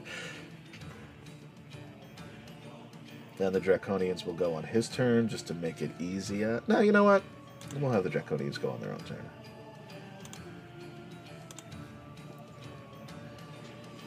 [3.37, 6.61] then the Draconians will go on his turn just to make it easier.
[6.67, 7.23] No, you know what?
[7.79, 9.25] We'll have the Draconians go on their own turn.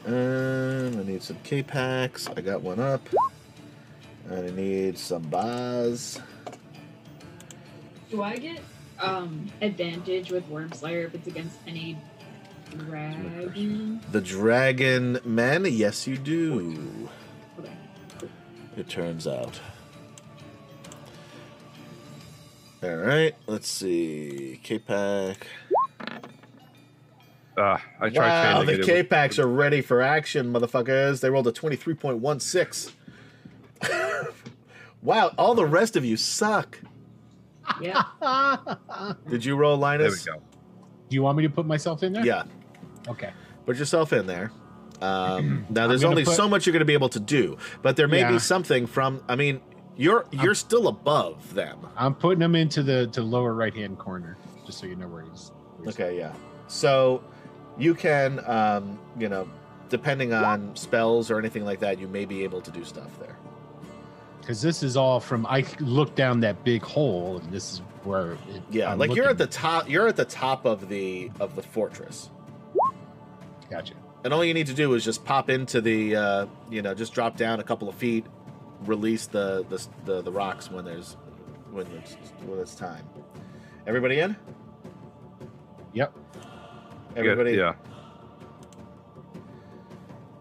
[0.05, 2.27] Um, I need some K packs.
[2.35, 3.07] I got one up.
[4.27, 6.19] And I need some bars.
[8.09, 8.59] Do I get
[8.99, 11.97] um advantage with Wyrmslayer if it's against any
[12.77, 14.01] dragon?
[14.11, 17.09] The Dragon Men, yes, you do.
[18.79, 18.87] Okay.
[18.87, 19.59] It turns out.
[22.81, 24.59] All right, let's see.
[24.63, 25.47] K pack.
[27.57, 28.79] Ah, I tried Wow, the it.
[28.79, 31.19] It K was- packs are ready for action, motherfuckers.
[31.19, 32.93] They rolled a 23.16.
[35.01, 36.79] wow, all the rest of you suck.
[37.81, 38.03] Yeah.
[39.29, 40.23] Did you roll Linus?
[40.23, 40.45] There we Linus?
[40.51, 40.57] go.
[41.09, 42.25] Do you want me to put myself in there?
[42.25, 42.43] Yeah.
[43.09, 43.31] Okay.
[43.65, 44.51] Put yourself in there.
[45.01, 47.95] Um, now, there's only put- so much you're going to be able to do, but
[47.95, 48.31] there may Yeah.
[48.31, 49.21] be something from.
[49.29, 49.61] I mean,
[49.95, 51.77] you're you're still above them.
[51.97, 55.23] I'm putting him into the to lower right hand corner, just so you know where
[55.23, 55.51] he's.
[55.77, 56.33] Where he's Okay, yeah.
[56.67, 57.21] So
[57.77, 59.47] you can, um, you know,
[59.89, 63.37] depending on spells or anything like that, you may be able to do stuff there.
[64.41, 65.45] Because this is all from.
[65.45, 68.31] I looked down that big hole, and this is where.
[68.33, 68.39] It,
[68.69, 69.89] Yeah, I'm like you're at the top.
[69.89, 72.29] You're at the top of the of the fortress,
[73.69, 73.93] Gotcha.
[74.23, 77.13] And all you need to do is just pop into the, uh, you know, just
[77.13, 78.25] drop down a couple of feet,
[78.85, 81.17] release the the the, the rocks when there's
[81.71, 82.13] when it's
[82.45, 83.05] when it's time.
[83.87, 84.35] Everybody in?
[85.93, 86.13] Yep.
[87.15, 87.53] Everybody.
[87.53, 87.73] Yeah.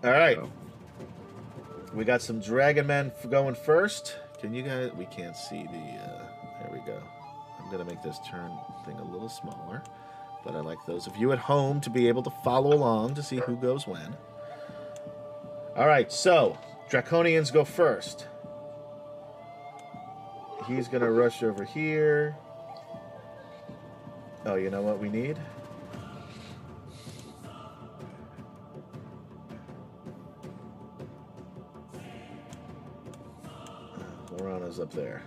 [0.04, 0.38] All right.
[0.38, 0.50] Oh.
[1.94, 4.16] We got some Dragon Men going first.
[4.40, 4.92] Can you guys?
[4.96, 5.78] We can't see the.
[5.78, 6.22] Uh,
[6.60, 7.00] there we go.
[7.58, 8.50] I'm gonna make this turn
[8.84, 9.82] thing a little smaller,
[10.48, 13.22] but I like those of you at home to be able to follow along to
[13.22, 14.16] see who goes when.
[15.76, 16.56] All right, so
[16.88, 18.26] Draconians go first.
[20.66, 22.34] He's gonna rush over here.
[24.46, 25.36] Oh, you know what we need?
[33.44, 35.22] Uh, Laurana's up there.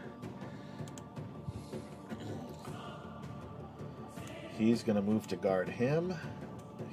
[4.62, 6.14] He's gonna move to guard him.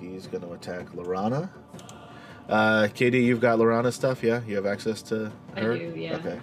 [0.00, 1.50] He's gonna attack Laurana.
[2.48, 4.40] Uh, Katie, you've got Laurana stuff, yeah?
[4.46, 5.76] You have access to I her?
[5.76, 6.16] do, yeah.
[6.16, 6.40] Okay.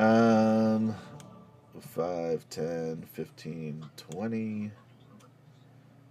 [0.00, 0.94] Um,
[1.80, 4.70] 5, 10, 15, 20.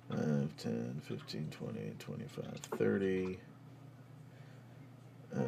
[0.10, 2.46] 5, 10, 15, 20, 25,
[2.78, 3.40] 30.
[5.34, 5.40] Uh,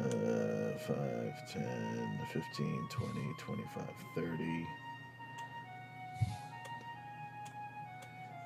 [0.78, 3.84] 5, 10, 15, 20, 25,
[4.14, 4.66] 30.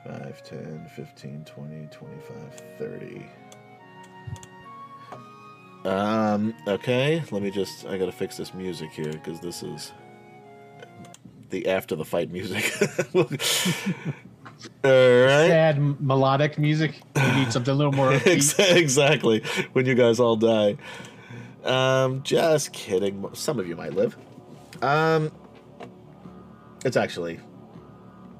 [0.06, 3.26] 5, 10, 15, 20, 25, 30.
[5.84, 9.92] Um, okay, let me just, I gotta fix this music here because this is
[11.50, 12.72] the after the fight music.
[13.14, 15.48] All right.
[15.48, 17.00] Sad melodic music.
[17.16, 19.42] You need something a little more exactly.
[19.72, 20.76] When you guys all die.
[21.62, 23.28] Um, just kidding.
[23.34, 24.16] Some of you might live.
[24.82, 25.30] Um,
[26.84, 27.38] it's actually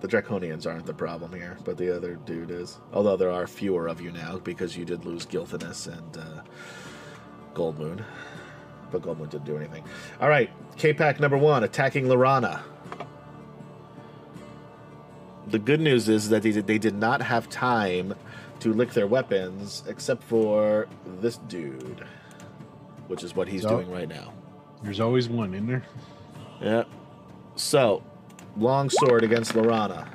[0.01, 2.79] the Draconians aren't the problem here, but the other dude is.
[2.93, 6.43] Although there are fewer of you now because you did lose Gilthanas and uh,
[7.55, 8.05] Goldmoon.
[8.91, 9.85] But Goldmoon didn't do anything.
[10.21, 12.61] All right, Kapak number one, attacking Laurana.
[15.49, 18.15] The good news is that they did, they did not have time
[18.61, 20.89] to lick their weapons except for
[21.21, 22.05] this dude,
[23.07, 24.33] which is what he's So- doing right now.
[24.83, 25.83] There's always one in there.
[26.61, 26.85] Yeah.
[27.55, 28.03] So,
[28.57, 30.09] long sword against Laurana.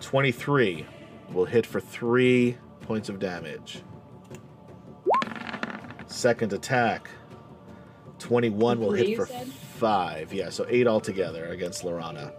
[0.00, 0.86] 23
[1.32, 3.82] will hit for 3 points of damage.
[6.06, 7.10] Second attack.
[8.18, 10.32] 21 will hit for 5.
[10.32, 12.32] Yeah, so 8 altogether against Laurana.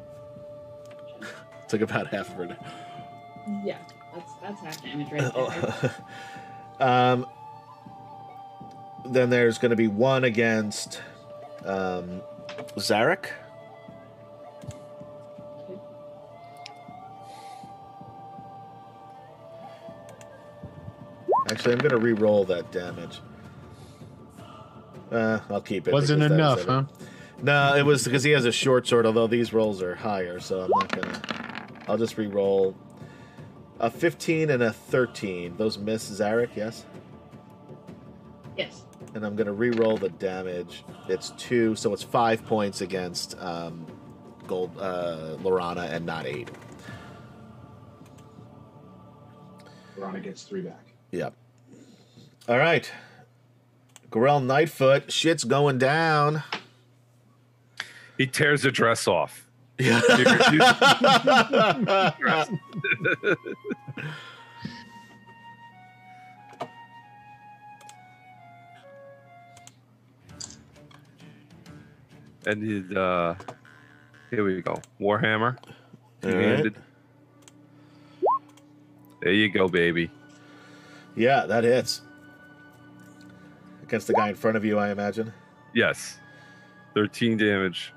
[1.68, 2.58] Took about half of her.
[3.64, 3.78] Yeah,
[4.14, 5.96] that's that's half damage right there.
[6.80, 7.26] Um,
[9.04, 11.02] then there's going to be one against
[11.66, 12.22] um,
[12.76, 13.30] Zarek.
[21.50, 23.22] Actually, I'm going to re-roll that damage.
[25.12, 25.94] Uh, I'll keep it.
[25.94, 26.84] Wasn't enough, is huh?
[27.42, 29.06] No, it was because he has a short sword.
[29.06, 31.68] Although these rolls are higher, so I'm not gonna.
[31.88, 32.76] I'll just re-roll.
[33.80, 35.56] A 15 and a 13.
[35.56, 36.84] Those miss Zarek, yes.
[38.58, 38.86] yes.
[39.14, 40.84] And I'm gonna re-roll the damage.
[41.08, 43.86] It's two, so it's five points against um,
[44.48, 46.50] Gold uh, Laurana, and not eight.
[49.98, 50.87] Laurana gets three back.
[51.12, 51.34] Yep.
[52.48, 52.92] All right.
[54.12, 56.42] Gorell Nightfoot, shit's going down.
[58.18, 59.48] He tears the dress off.
[59.78, 60.02] Yeah.
[72.48, 73.36] And he, uh,
[74.30, 74.82] here we go.
[75.02, 75.58] Warhammer.
[76.24, 76.74] Right.
[79.22, 80.10] There you go, baby.
[81.18, 82.02] Yeah, that hits.
[83.84, 85.34] Against the guy in front of you, I imagine.
[85.74, 86.20] Yes.
[86.94, 87.92] 13 damage.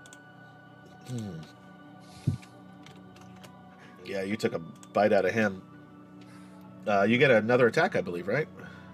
[4.05, 5.63] Yeah, you took a bite out of him.
[6.87, 8.49] Uh, you get another attack, I believe, right?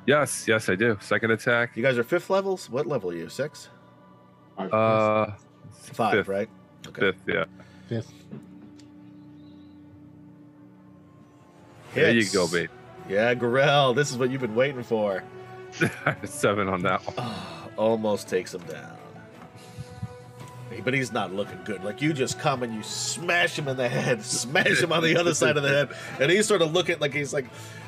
[0.06, 0.98] Yes, yes, I do.
[1.00, 1.76] Second attack.
[1.76, 2.68] You guys are fifth levels.
[2.68, 3.28] What level are you?
[3.28, 3.68] Six,
[4.56, 5.32] Five Uh,
[5.92, 6.28] five, Fifth.
[6.28, 6.48] right?
[6.88, 7.00] Okay.
[7.12, 7.44] fifth, yeah.
[7.88, 8.12] Fifth.
[11.94, 12.70] There you go, babe.
[13.08, 15.22] Yeah, Gorell, this is what you've been waiting for.
[16.24, 17.14] Seven on that one.
[17.18, 18.96] Oh, almost takes him down.
[20.84, 21.84] But he's not looking good.
[21.84, 25.16] Like you just come and you smash him in the head, smash him on the
[25.16, 25.88] other side of the head,
[26.20, 27.46] and he's sort of looking like he's like,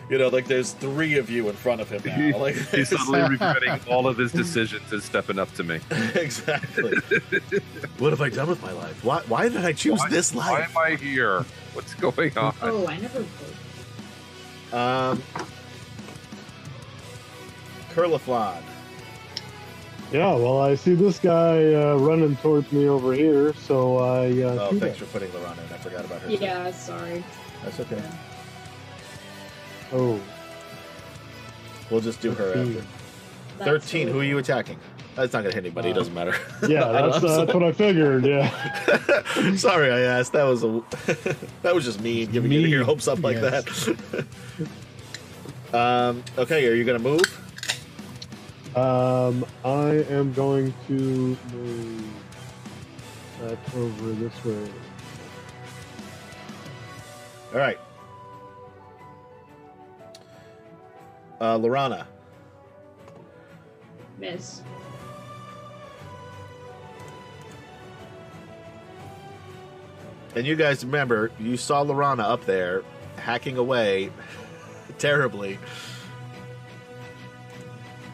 [0.09, 2.39] you know, like there's three of you in front of him now.
[2.39, 5.81] Like He's suddenly regretting all of his decisions and stepping up to me.
[6.15, 6.95] exactly.
[7.99, 9.05] what have I done with my life?
[9.05, 9.21] Why?
[9.29, 10.75] Why did I choose Why- this life?
[10.75, 11.45] Why am I here?
[11.75, 12.55] What's going oh, on?
[12.63, 13.25] Oh, I never.
[14.73, 15.23] Um,
[17.95, 18.63] Curliflon.
[20.13, 24.69] Yeah, well, I see this guy uh, running towards me over here, so I uh,
[24.71, 25.07] Oh, thanks him.
[25.07, 25.73] for putting Laurana in.
[25.75, 26.29] I forgot about her.
[26.29, 26.35] too.
[26.37, 27.23] Yeah, sorry.
[27.63, 28.03] That's okay.
[29.93, 30.21] Oh,
[31.91, 32.85] We'll just do her after.
[33.59, 34.07] That's 13.
[34.09, 34.79] so- Who are you attacking?
[35.19, 35.91] That's not going to hit anybody.
[35.91, 36.33] It doesn't matter.
[36.69, 38.25] yeah, I that's, uh, that's what I figured.
[38.25, 40.33] Yeah, Sorry, I asked.
[40.33, 40.81] That was a
[41.63, 43.87] that was just mean giving you your Mean, hopes up like yes.
[43.87, 44.27] that.
[45.75, 47.21] Um, okay, are you gonna move?
[48.77, 52.05] Um, I am going to move
[53.41, 54.71] that over this way.
[57.53, 57.79] All right.
[61.41, 62.07] Uh, Laurana.
[64.19, 64.63] Miss.
[70.35, 72.83] And you guys remember, you saw Laurana up there
[73.17, 74.11] hacking away
[74.99, 75.59] terribly.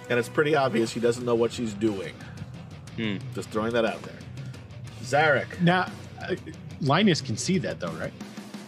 [0.09, 2.15] And it's pretty obvious she doesn't know what she's doing.
[2.97, 3.17] Hmm.
[3.35, 4.19] Just throwing that out there.
[5.03, 5.61] Zarek.
[5.61, 5.91] Now,
[6.23, 6.37] uh,
[6.81, 8.13] Linus can see that though, right?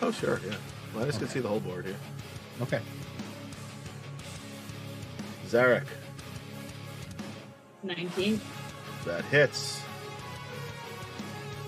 [0.03, 0.57] Oh, sure, yeah.
[0.95, 1.97] Linus can see the whole board here.
[2.63, 2.81] Okay.
[5.49, 5.85] Zarek.
[7.83, 8.41] 19.
[9.05, 9.81] That hits.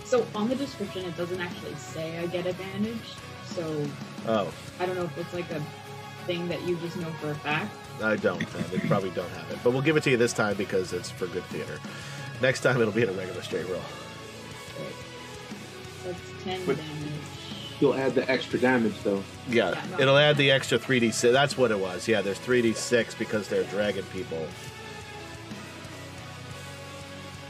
[0.09, 2.97] So on the description, it doesn't actually say I get advantage.
[3.45, 3.87] So
[4.27, 5.63] Oh, I don't know if it's like a
[6.27, 7.75] thing that you just know for a fact.
[8.03, 8.43] I don't.
[8.43, 9.59] Uh, they probably don't have it.
[9.63, 11.79] But we'll give it to you this time because it's for good theater.
[12.41, 13.83] Next time it'll be in a regular straight roll.
[16.05, 17.13] That's 10 But- damage.
[17.81, 19.23] You'll add the extra damage though.
[19.49, 20.01] Yeah, Yeah, no.
[20.01, 21.33] it'll add the extra 3d6.
[21.33, 22.09] That's what it was.
[22.09, 24.47] Yeah, there's 3d6 because they're dragon people.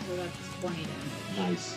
[0.07, 0.89] So that's 20 damage.
[1.39, 1.77] Nice.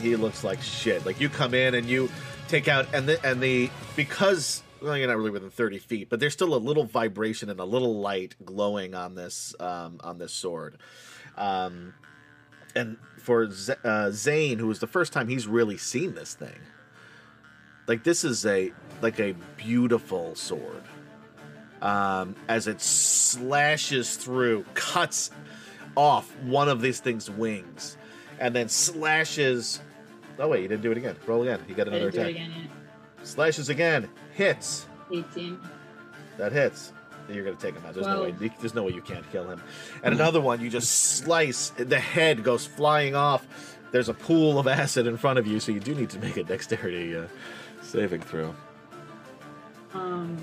[0.00, 1.04] He looks like shit.
[1.06, 2.10] Like you come in and you
[2.48, 6.20] take out and the and the because well you're not really within 30 feet, but
[6.20, 10.32] there's still a little vibration and a little light glowing on this um, on this
[10.32, 10.78] sword.
[11.36, 11.94] Um,
[12.74, 16.58] and for Z- uh, Zane, who was the first time he's really seen this thing,
[17.86, 18.72] like this is a
[19.02, 20.82] like a beautiful sword.
[21.82, 25.30] Um, as it slashes through, cuts
[25.96, 27.96] off one of these thing's wings,
[28.38, 29.80] and then slashes.
[30.40, 31.16] Oh wait, you didn't do it again.
[31.26, 31.60] Roll again.
[31.68, 32.48] You got another didn't do it attack.
[32.48, 32.70] again
[33.22, 34.08] Slashes again.
[34.34, 34.86] Hits.
[35.12, 35.60] 18.
[36.38, 36.92] That hits.
[37.28, 37.94] You're gonna take him out.
[37.94, 38.32] There's no way.
[38.58, 39.62] There's no way you can't kill him.
[40.02, 41.70] And another one, you just slice.
[41.70, 43.46] The head goes flying off.
[43.92, 46.36] There's a pool of acid in front of you, so you do need to make
[46.36, 47.26] a dexterity uh,
[47.82, 48.54] saving throw.
[49.92, 50.36] Um,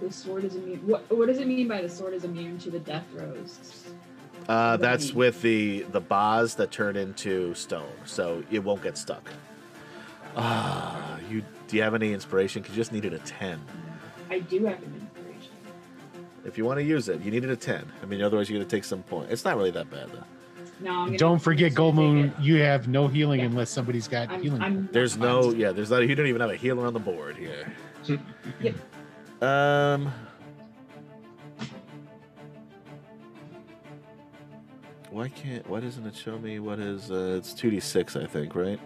[0.00, 0.80] the sword is immune.
[0.86, 3.83] What, what does it mean by the sword is immune to the death throws?
[4.48, 9.30] Uh, that's with the the bars that turn into stone, so it won't get stuck.
[10.36, 12.60] Ah, you do you have any inspiration?
[12.62, 13.60] Because you just needed a ten.
[14.30, 15.52] I do have an inspiration.
[16.44, 17.86] If you want to use it, you needed a ten.
[18.02, 19.30] I mean, otherwise you're gonna take some point.
[19.30, 20.24] It's not really that bad though.
[20.80, 22.32] No, I'm Don't forget, just Goldmoon.
[22.42, 23.46] You have no healing Yeah.
[23.46, 24.60] unless somebody's got I'm, healing.
[24.60, 26.06] I'm There's no, yeah, there's not.
[26.06, 27.72] You don't even have a healer on the board here.
[28.60, 28.74] Yep.
[29.42, 30.12] Um.
[35.14, 35.64] Why can't?
[35.70, 37.08] Why doesn't it show me what is?
[37.12, 38.80] Uh, it's two d six, I think, right?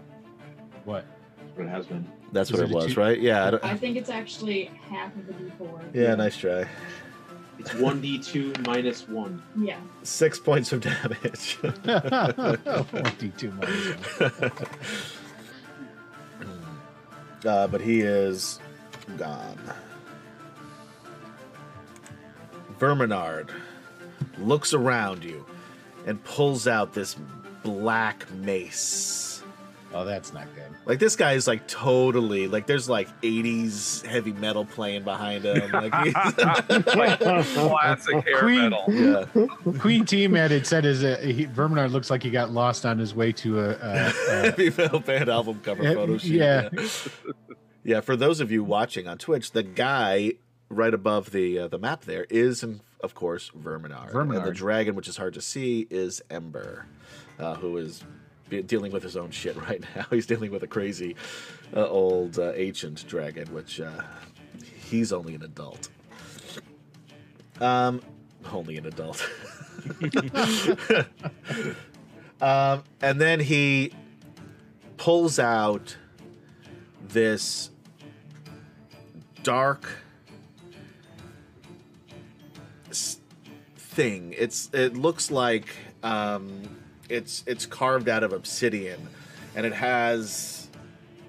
[0.85, 1.07] what?
[1.55, 2.07] What it has been.
[2.33, 3.19] That's Is what it it was, two- right?
[3.19, 3.47] Yeah.
[3.47, 5.81] I don't, I think it's actually half of the d4.
[5.95, 6.15] yeah.
[6.17, 6.69] Nice try.
[7.59, 9.43] It's one d two minus one.
[9.59, 9.79] Yeah.
[10.03, 11.57] Six points of damage.
[11.63, 14.63] 22 minus one.
[17.47, 18.61] uh, but he is
[19.17, 19.59] gone.
[22.79, 23.49] Verminaard
[24.37, 25.47] looks around you
[26.09, 27.17] and pulls out this
[27.63, 29.43] black mace.
[29.95, 30.65] Oh, that's not good.
[30.85, 35.71] Like this guy is like totally like there's like 80s heavy metal playing behind him.
[35.73, 36.15] Like he's,
[37.55, 38.85] Classic hair Queen- metal.
[38.89, 39.25] yeah.
[39.79, 42.99] Queen Team had it said is that he, Verminaard looks like he got lost on
[42.99, 43.69] his way to a.
[43.71, 44.11] a, a
[44.51, 46.33] heavy metal band album cover Yeah, photo shoot.
[46.33, 46.69] yeah.
[46.73, 46.89] yeah.
[47.85, 50.33] Yeah, for those of you watching on Twitch, the guy
[50.69, 54.15] right above the uh, the map there is, in, of course, Verminaard.
[54.15, 56.87] And the dragon, which is hard to see, is Ember,
[57.39, 58.03] uh, who is
[58.49, 60.07] be- dealing with his own shit right now.
[60.11, 61.17] He's dealing with a crazy
[61.77, 64.03] uh, old uh, ancient dragon, which uh,
[64.91, 65.89] he's only an adult.
[67.61, 68.03] Um,
[68.53, 69.29] only an adult.
[72.41, 73.93] um, and then he
[74.97, 75.97] pulls out
[77.09, 77.71] this
[79.43, 79.89] dark
[83.99, 84.33] thing.
[84.39, 86.63] It's it looks like um,
[87.09, 89.09] it's it's carved out of obsidian,
[89.57, 90.69] and it has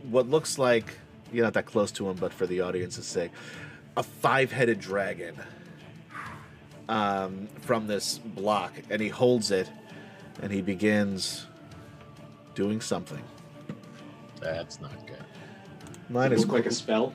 [0.03, 0.85] what looks like
[1.33, 3.31] you're not that close to him, but for the audience's sake,
[3.97, 5.35] a five-headed dragon
[6.87, 9.67] um, from this block, and he holds it,
[10.43, 11.47] and he begins
[12.53, 13.23] doing something.
[14.41, 15.25] that's not good.
[16.07, 17.13] Mine is it look like a spell?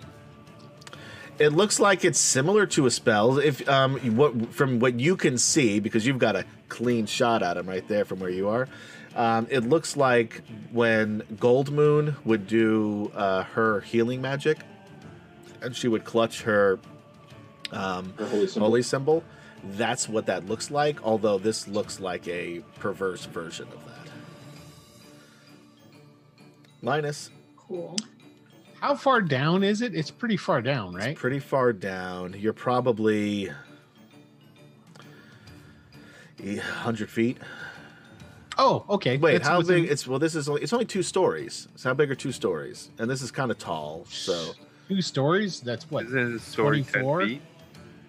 [1.38, 3.38] It looks like it's similar to a spell.
[3.38, 7.56] If um, what from what you can see, because you've got a clean shot at
[7.56, 8.68] him right there from where you are,
[9.16, 14.58] um, it looks like when Goldmoon would do uh, her healing magic,
[15.60, 16.78] and she would clutch her
[17.72, 18.68] um, Or holy symbol.
[18.68, 19.24] holy symbol.
[19.64, 21.02] That's what that looks like.
[21.02, 24.12] Although this looks like a perverse version of that.
[26.82, 27.96] Linus, Cool.
[28.80, 29.94] How far down is it?
[29.94, 31.10] It's pretty far down, right?
[31.10, 32.34] It's pretty far down.
[32.38, 33.50] You're probably
[36.42, 37.38] a hundred feet.
[38.58, 39.16] Oh, okay.
[39.16, 39.90] Wait, That's how within- big?
[39.90, 41.66] It's well, this is only, it's only two stories.
[41.76, 42.90] So how big are two stories?
[42.98, 44.04] And this is kind of tall.
[44.08, 44.52] So
[44.88, 45.60] two stories?
[45.60, 46.06] That's what?
[46.06, 47.20] Isn't his story 24?
[47.20, 47.42] 10 feet?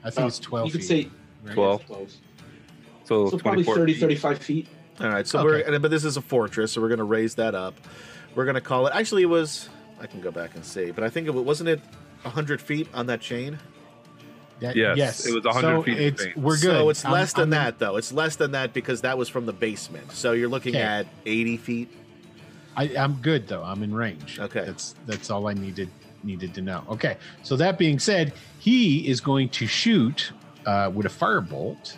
[0.04, 1.10] I think Uh, it's 12 You could feet, say
[1.46, 1.54] right?
[1.56, 1.86] 12.
[1.88, 2.18] close.
[3.06, 4.00] So, So probably 24 30, feet.
[4.02, 4.68] 35 feet.
[5.00, 5.26] all right.
[5.26, 5.64] So Okay.
[5.72, 7.76] we're but this is a fortress, so we're gonna raise that up.
[8.36, 8.94] We're gonna call it.
[8.94, 9.70] Actually, it was.
[10.06, 11.82] I can go back and see, but I think it wasn't it
[12.24, 13.58] hundred feet on that chain.
[14.60, 16.62] That- Yes, it was 100 so feet in It's, we're good.
[16.62, 17.96] So it's I'm- less than I'm- that, though.
[17.98, 20.12] It's less than that because that was from the basement.
[20.12, 20.84] So you're looking Okay.
[20.84, 21.90] at eighty feet.
[22.78, 23.64] I, I'm good though.
[23.64, 24.40] I'm in range.
[24.40, 24.64] Okay.
[24.64, 25.90] That's that's all I needed
[26.24, 26.84] needed to know.
[26.92, 27.18] Okay.
[27.42, 30.32] So that being said, he is going to shoot
[30.68, 31.98] uh, with a firebolt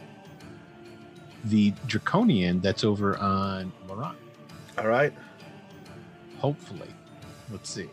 [1.44, 4.16] the draconian that's over on Laurana.
[4.78, 5.14] All right.
[6.40, 6.90] Hopefully.
[7.52, 7.90] Let's see.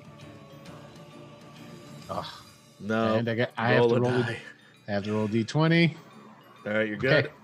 [2.11, 2.41] Oh,
[2.81, 3.15] No.
[3.15, 4.13] and I got I have to roll.
[4.25, 4.39] I
[4.93, 5.95] have to roll d20.
[6.67, 7.27] All right, you're good.
[7.27, 7.35] Okay.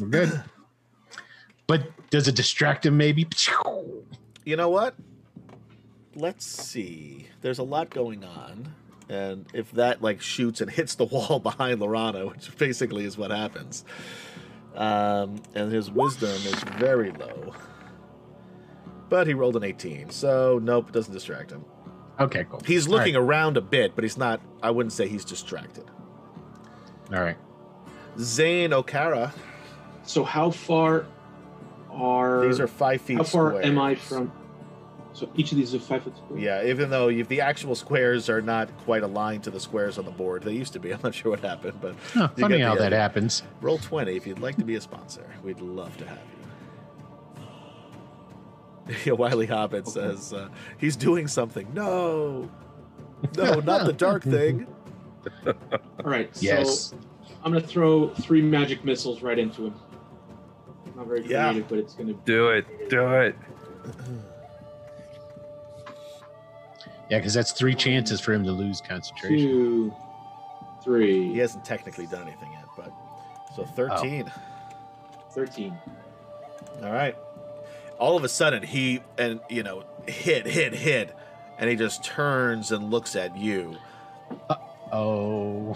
[0.00, 0.42] We're good.
[1.66, 2.96] but does it distract him?
[2.96, 3.26] Maybe.
[4.44, 4.94] You know what?
[6.14, 7.28] Let's see.
[7.40, 8.74] There's a lot going on.
[9.08, 13.30] And if that like shoots and hits the wall behind Laurana, which basically is what
[13.30, 13.84] happens,
[14.74, 17.54] um, and his wisdom is very low,
[19.08, 21.64] but he rolled an 18, so nope, it doesn't distract him.
[22.20, 22.60] Okay, cool.
[22.64, 23.20] He's looking right.
[23.22, 24.40] around a bit, but he's not.
[24.62, 25.84] I wouldn't say he's distracted.
[27.12, 27.36] All right.
[28.18, 29.32] Zane Okara,
[30.04, 31.06] So how far
[31.90, 33.16] are these are five feet.
[33.16, 34.30] how far am I from?
[35.12, 36.38] So each of these are five foot square.
[36.38, 40.04] Yeah, even though if the actual squares are not quite aligned to the squares on
[40.04, 40.90] the board, they used to be.
[40.94, 42.98] I'm not sure what happened, but Huh, funny get the how that idea.
[43.00, 43.42] happens.
[43.60, 45.26] roll 20 if you'd like to be a sponsor.
[45.42, 46.43] We'd love to have you.
[49.04, 50.48] Yeah, Wiley Hobbit says uh,
[50.78, 51.66] he's doing something.
[51.72, 52.50] No,
[53.36, 54.66] no, not the dark thing.
[55.46, 55.54] All
[56.04, 56.30] right.
[56.40, 56.90] Yes.
[56.90, 56.96] So
[57.42, 59.74] I'm gonna throw three magic missiles right into him.
[60.96, 61.48] Not very Yeah.
[61.50, 62.12] creative, but it's gonna.
[62.26, 62.90] Do it.
[62.90, 63.36] Do it.
[67.10, 69.38] Yeah, because that's three chances for him to lose concentration.
[69.38, 69.94] Two,
[70.82, 72.92] three, He hasn't technically done anything yet, but
[73.54, 74.30] so 13.
[75.32, 75.76] 13.
[76.82, 77.14] All right.
[77.98, 81.14] All of a sudden, he and you know hit, hit, hit,
[81.58, 83.76] and he just turns and looks at you.
[84.48, 84.56] Uh,
[84.92, 85.74] oh,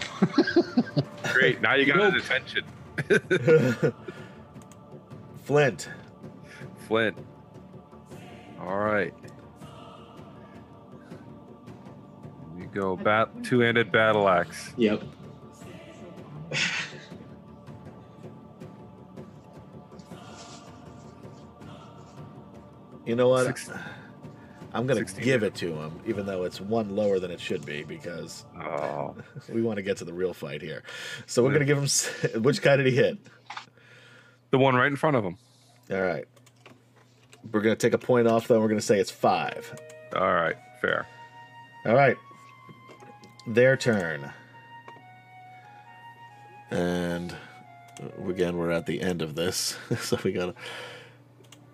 [1.33, 1.61] Great.
[1.61, 2.63] Now you got his attention.
[5.43, 5.89] Flint.
[6.87, 7.17] Flint.
[8.59, 9.13] All right.
[12.57, 12.95] You go.
[12.95, 14.73] Bat two-handed battle axe.
[14.77, 15.03] Yep.
[23.09, 23.47] You know what?
[23.47, 23.71] Six-
[24.71, 25.23] I'm gonna 16.
[25.23, 29.15] give it to him, even though it's one lower than it should be, because Oh,
[29.49, 30.83] we want to get to the real fight here.
[31.25, 32.41] So we're gonna give him.
[32.43, 33.17] Which guy did he hit?
[34.51, 35.37] the one right in front of him.
[35.91, 36.25] All right.
[37.51, 38.59] We're gonna take a point off, though.
[38.59, 39.73] We're gonna say it's five.
[40.15, 40.55] All right.
[40.79, 41.07] Fair.
[41.87, 42.17] All right.
[43.47, 44.31] Their turn.
[46.69, 47.35] And
[48.03, 50.53] uh, again, we're at the end of this, so we gotta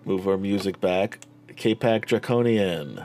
[0.06, 1.18] move our music back.
[1.48, 3.04] Kapak Draconian.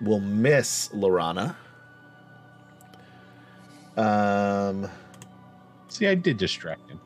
[0.00, 1.54] We'll miss Laurana.
[3.96, 4.88] Um,
[5.88, 7.00] see, I did distract him.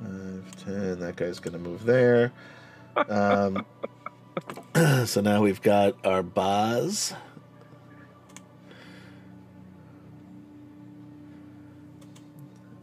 [0.00, 1.00] Five, ten.
[1.00, 2.32] That guy's gonna move there.
[3.08, 3.64] Um,
[5.06, 7.14] so now we've got our Baz.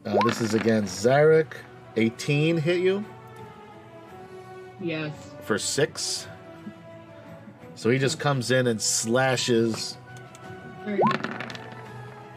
[0.06, 1.54] Uh, this is against Zarek.
[1.98, 3.04] 18 hit you
[4.80, 5.12] Yes.
[5.42, 6.28] for six.
[7.76, 9.98] So he just comes in and slashes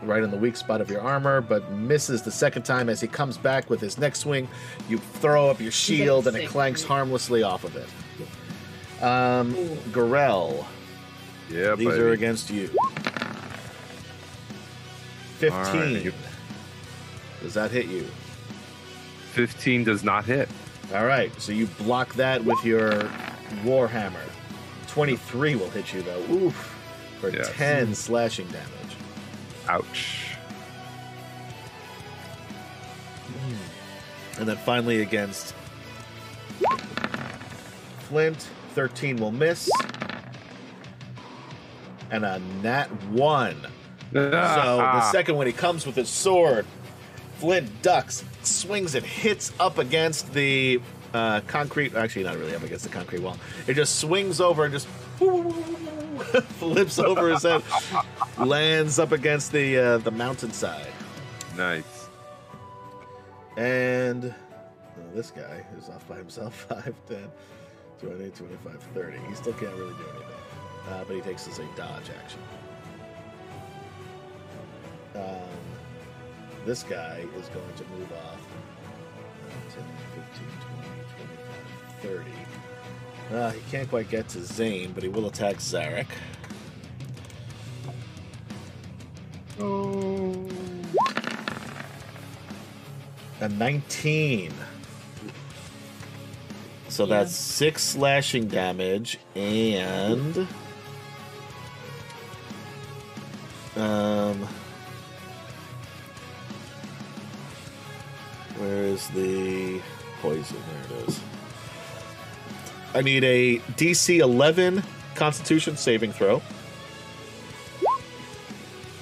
[0.03, 3.07] right in the weak spot of your armor, but misses the second time as he
[3.07, 4.49] comes back with his next swing.
[4.89, 9.03] You throw up your shield and it clanks harmlessly off of it.
[9.03, 9.77] Um, cool.
[9.91, 10.65] Gorell,
[11.51, 12.01] Yeah, these buddy.
[12.01, 12.69] are against you.
[15.39, 15.53] 15.
[15.53, 16.15] All right.
[17.45, 18.07] Does that hit you?
[19.33, 20.49] Fifteen does not hit.
[20.95, 22.91] All right, so you block that with your
[23.65, 24.25] Warhammer.
[24.87, 26.23] 23 will hit you, though.
[26.31, 26.55] Oof.
[27.21, 27.51] For Yes.
[27.53, 28.97] 10 slashing damage.
[29.69, 30.37] Ouch.
[33.27, 34.41] Hmm.
[34.41, 35.55] And then finally against
[38.09, 39.69] Flint, 13 will miss.
[42.11, 43.57] and a nat one.
[44.15, 46.65] So the second one, he comes with his sword.
[47.45, 50.81] Flint ducks, swings it, hits up against the
[51.13, 51.95] uh, concrete.
[51.95, 53.37] Actually, not really up against the concrete wall.
[53.67, 54.87] It just swings over and just
[56.57, 57.63] flips over his head,
[58.39, 60.91] lands up against the uh, the mountainside.
[61.55, 62.09] nice.
[63.59, 64.35] And
[65.13, 67.31] this guy is off by himself 5, 10,
[68.01, 69.19] 20, 25, 30.
[69.29, 70.29] He still can't really do anything.
[70.89, 72.41] Uh, but he takes this a dodge action.
[75.15, 75.74] Um,
[76.65, 78.41] this guy is going to move off
[79.49, 79.85] uh, 10,
[80.15, 80.47] 15,
[82.03, 82.25] 20, 25,
[83.31, 83.37] 30.
[83.37, 86.07] Uh, he can't quite get to Zane, but he will attack Zarek.
[89.61, 90.35] Oh.
[93.41, 94.53] A 19.
[96.89, 97.19] So Yeah.
[97.19, 100.47] that's six slashing damage and.
[103.77, 104.14] Um.
[109.15, 109.81] The
[110.21, 110.57] poison?
[110.89, 111.21] There it is.
[112.95, 114.83] I need a DC 11
[115.15, 116.43] Constitution saving throw.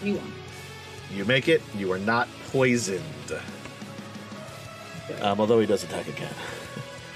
[0.00, 0.32] 21.
[1.14, 1.62] You make it.
[1.76, 3.02] You are not poisoned.
[5.20, 6.32] Um, although he does attack again.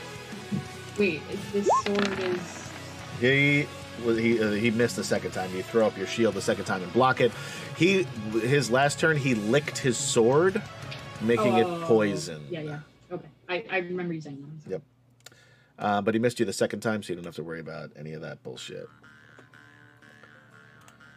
[0.98, 2.72] Wait, this sword is.
[3.20, 3.66] He
[4.04, 5.54] was he uh, he missed the second time.
[5.54, 7.32] You throw up your shield the second time and block it.
[7.76, 10.62] He his last turn he licked his sword,
[11.22, 12.46] making Oh, it poison.
[12.50, 12.78] Yeah, yeah.
[13.10, 13.28] Okay.
[13.48, 14.70] I, I remember you saying that.
[14.72, 14.82] Yep.
[15.78, 17.90] Uh, but he missed you the second time, so you don't have to worry about
[17.96, 18.86] any of that bullshit.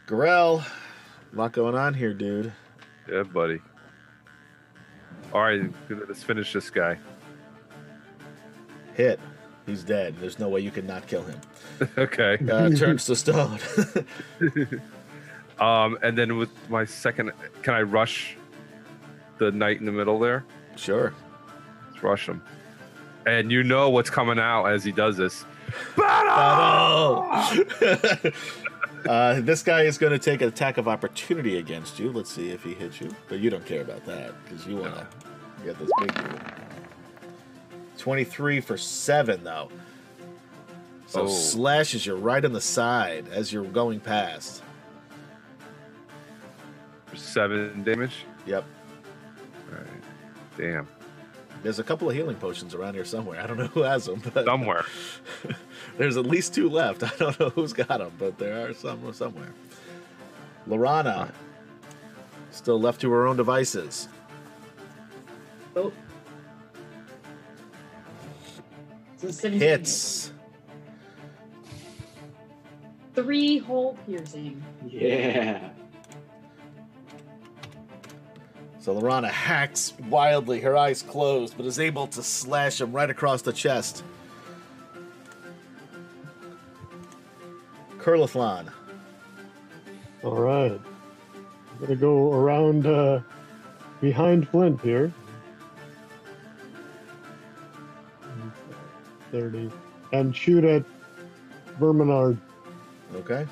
[0.07, 0.65] Gorell,
[1.31, 2.51] a lot going on here, dude.
[3.09, 3.59] Yeah, buddy.
[5.33, 6.97] All right, let's finish this guy.
[8.95, 9.19] Hit.
[9.65, 10.15] He's dead.
[10.19, 11.39] There's no way you can not kill him.
[11.97, 12.39] okay.
[12.51, 13.59] Uh, turns to stone.
[15.59, 17.31] Um, and then with my second,
[17.63, 18.37] can I rush
[19.39, 20.45] the knight in the middle there?
[20.75, 21.13] sure.
[21.89, 22.41] Let's rush him.
[23.25, 25.43] And you know what's coming out as he does this.
[25.97, 27.61] Oh!
[29.09, 32.11] uh, this guy is going to take an attack of opportunity against you.
[32.11, 33.09] Let's see if he hits you.
[33.27, 35.07] But you don't care about that because you want to
[35.65, 36.41] get this big dude.
[37.97, 39.69] 23 for 7, though.
[41.07, 41.27] So Oh.
[41.27, 44.63] slashes you right in the side as you're going past.
[47.15, 48.25] Seven damage.
[48.45, 48.63] Yep.
[49.69, 49.87] All right.
[50.57, 50.87] Damn.
[51.61, 53.41] There's a couple of healing potions around here somewhere.
[53.41, 54.85] I don't know who has them, but Somewhere.
[55.97, 57.03] there's at least two left.
[57.03, 59.53] I don't know who's got them, but there are some somewhere.
[60.67, 61.31] Laurana,
[62.51, 64.07] still left to her own devices.
[65.75, 65.91] Oh.
[69.17, 70.31] So 17 Hits.
[73.15, 74.63] Three hole piercing.
[74.87, 75.69] Yeah.
[78.79, 83.41] So Laurana hacks wildly, her eyes closed, but is able to slash him right across
[83.41, 84.03] the chest.
[87.97, 88.71] Curlithlon.
[90.23, 90.71] All right.
[90.71, 93.21] I'm gonna go around uh,
[93.99, 95.13] behind Flint here.
[99.31, 99.69] Thirty,
[100.13, 100.83] and shoot at
[101.79, 102.37] Verminaard.
[103.15, 103.45] Okay.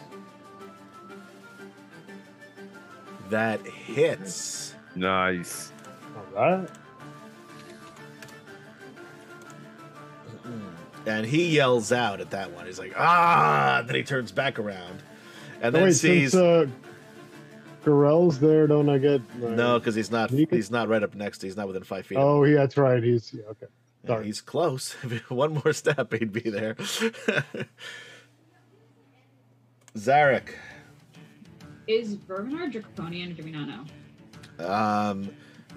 [3.29, 4.73] That hits.
[4.97, 5.71] Nice.
[6.35, 6.69] All right.
[11.05, 12.65] And he yells out at that one.
[12.65, 13.81] He's like, ah!
[13.85, 15.01] Then he turns back around.
[15.61, 16.31] And Oh, then wait, sees.
[16.33, 16.65] since uh,
[17.85, 19.21] Gorell's there, don't I get?
[19.39, 21.41] my- no, because he's not He he's not right up next.
[21.41, 22.17] He's not within five feet.
[22.17, 23.01] Oh, yeah, that's right.
[23.01, 23.67] He's yeah, okay.
[24.03, 24.25] Yeah, sorry.
[24.25, 24.93] he's close.
[25.29, 26.75] One more step, he'd be there.
[29.97, 30.49] Zarek.
[31.87, 33.85] Is Verminaard draconian or do we not know?
[34.59, 35.29] Um,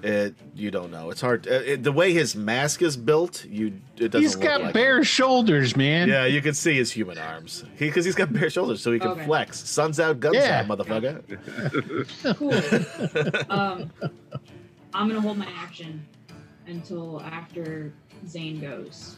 [0.02, 1.10] it you don't know.
[1.10, 1.47] It's hard.
[1.47, 4.23] uh, It, the way his mask is built, you it doesn't.
[4.23, 6.09] He's look got like bare shoulders, man.
[6.09, 7.65] Yeah, you can see his human arms.
[7.78, 9.25] He because he's got bare shoulders, so he can Okay.
[9.26, 9.59] flex.
[9.68, 10.65] Sun's out, guns Yeah.
[10.67, 11.23] out, motherfucker.
[12.36, 13.50] Cool.
[13.50, 13.91] um,
[14.94, 16.02] I'm gonna hold my action
[16.67, 17.92] until after
[18.26, 19.17] Zane goes.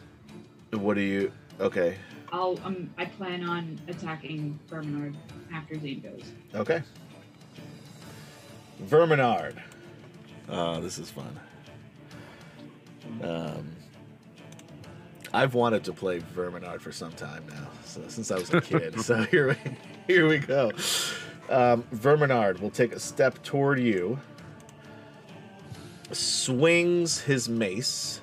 [0.73, 1.31] What do you?
[1.61, 1.97] Okay,
[2.33, 5.15] I'll um, I plan on attacking Verminaard
[5.55, 6.25] after Zane goes.
[6.57, 6.83] okay.
[8.83, 9.57] Verminaard.
[10.49, 11.39] Oh, this is fun.
[13.23, 13.77] Um,
[15.33, 19.01] I've wanted to play Verminaard for some time now, so since I was a kid.
[19.01, 19.57] so here we
[20.07, 20.73] here we go.
[21.49, 24.19] Um, Verminaard will take a step toward you,
[26.11, 28.22] swings his mace.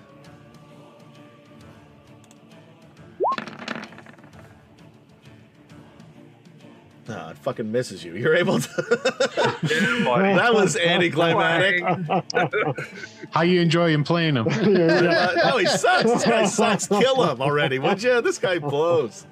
[7.10, 8.16] Oh, fucking misses you.
[8.16, 8.70] You're able to.
[8.84, 9.70] buddy.
[10.36, 11.84] that was anticlimactic.
[13.32, 14.48] How you enjoying playing them?
[14.48, 16.04] Uh, no, he sucks.
[16.04, 16.88] This guy sucks.
[16.88, 18.22] Kill him already, would you?
[18.22, 19.26] This guy blows.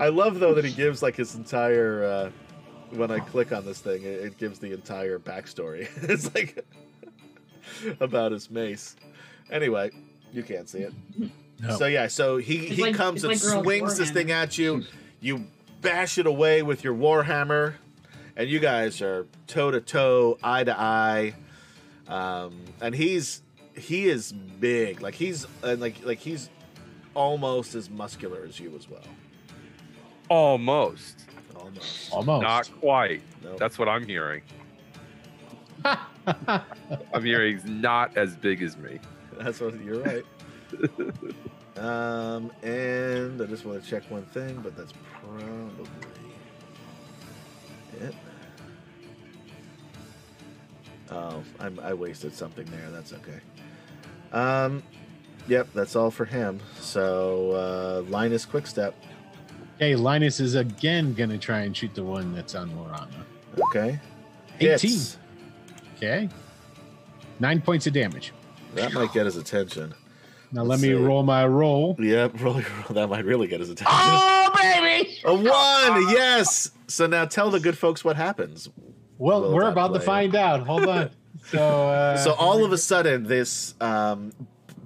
[0.00, 2.04] I love though that he gives like his entire.
[2.04, 2.30] Uh,
[2.96, 5.88] when I click on this thing, it, it gives the entire backstory.
[6.10, 6.64] it's like
[8.00, 8.96] about his mace.
[9.50, 9.90] Anyway,
[10.32, 10.92] you can't see it.
[11.60, 11.76] No.
[11.76, 14.84] So yeah, so he It's he like- comes and like swings this thing at you.
[15.20, 15.46] You
[15.82, 17.74] bash it away with your warhammer,
[18.36, 21.34] and you guys are toe to toe, eye to eye.
[22.08, 23.42] Um, and he's
[23.74, 26.48] he is big, like he's and like like he's
[27.14, 29.02] almost as muscular as you as well.
[30.30, 31.26] Almost.
[31.54, 32.12] Almost.
[32.12, 32.42] Almost.
[32.42, 33.22] Not quite.
[33.42, 33.58] Nope.
[33.58, 34.42] That's what I'm hearing.
[35.84, 38.98] I'm hearing he's not as big as me.
[39.38, 40.24] That's what you're right.
[41.76, 45.88] um, and I just want to check one thing, but that's probably
[48.00, 48.14] it.
[51.10, 52.90] Oh, I'm, I wasted something there.
[52.90, 53.40] That's okay.
[54.32, 54.82] Um,
[55.46, 56.60] yep, that's all for him.
[56.78, 58.94] So uh, Linus Quickstep.
[59.76, 63.08] Okay, Linus is again gonna try and shoot the one that's on Laurana.
[63.68, 64.00] Okay.
[64.60, 64.68] 18.
[64.68, 65.18] Hits.
[65.96, 66.28] Okay.
[67.40, 68.32] Nine points of damage.
[68.74, 69.94] That might get his attention.
[70.52, 71.02] Now Let's let me see.
[71.02, 71.96] roll my roll.
[71.98, 72.84] Yep, roll, your roll.
[72.90, 73.94] That might really get his attention.
[73.98, 75.18] Oh baby!
[75.24, 76.70] A one, yes.
[76.88, 78.68] So now tell the good folks what happens.
[79.18, 80.04] Well, Well we're done, about to player.
[80.06, 80.66] find out.
[80.66, 81.10] Hold on.
[81.46, 81.58] So
[81.88, 84.32] uh So all of a sudden, this um,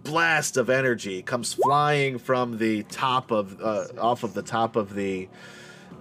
[0.05, 4.95] blast of energy comes flying from the top of, uh, off of the top of
[4.95, 5.29] the,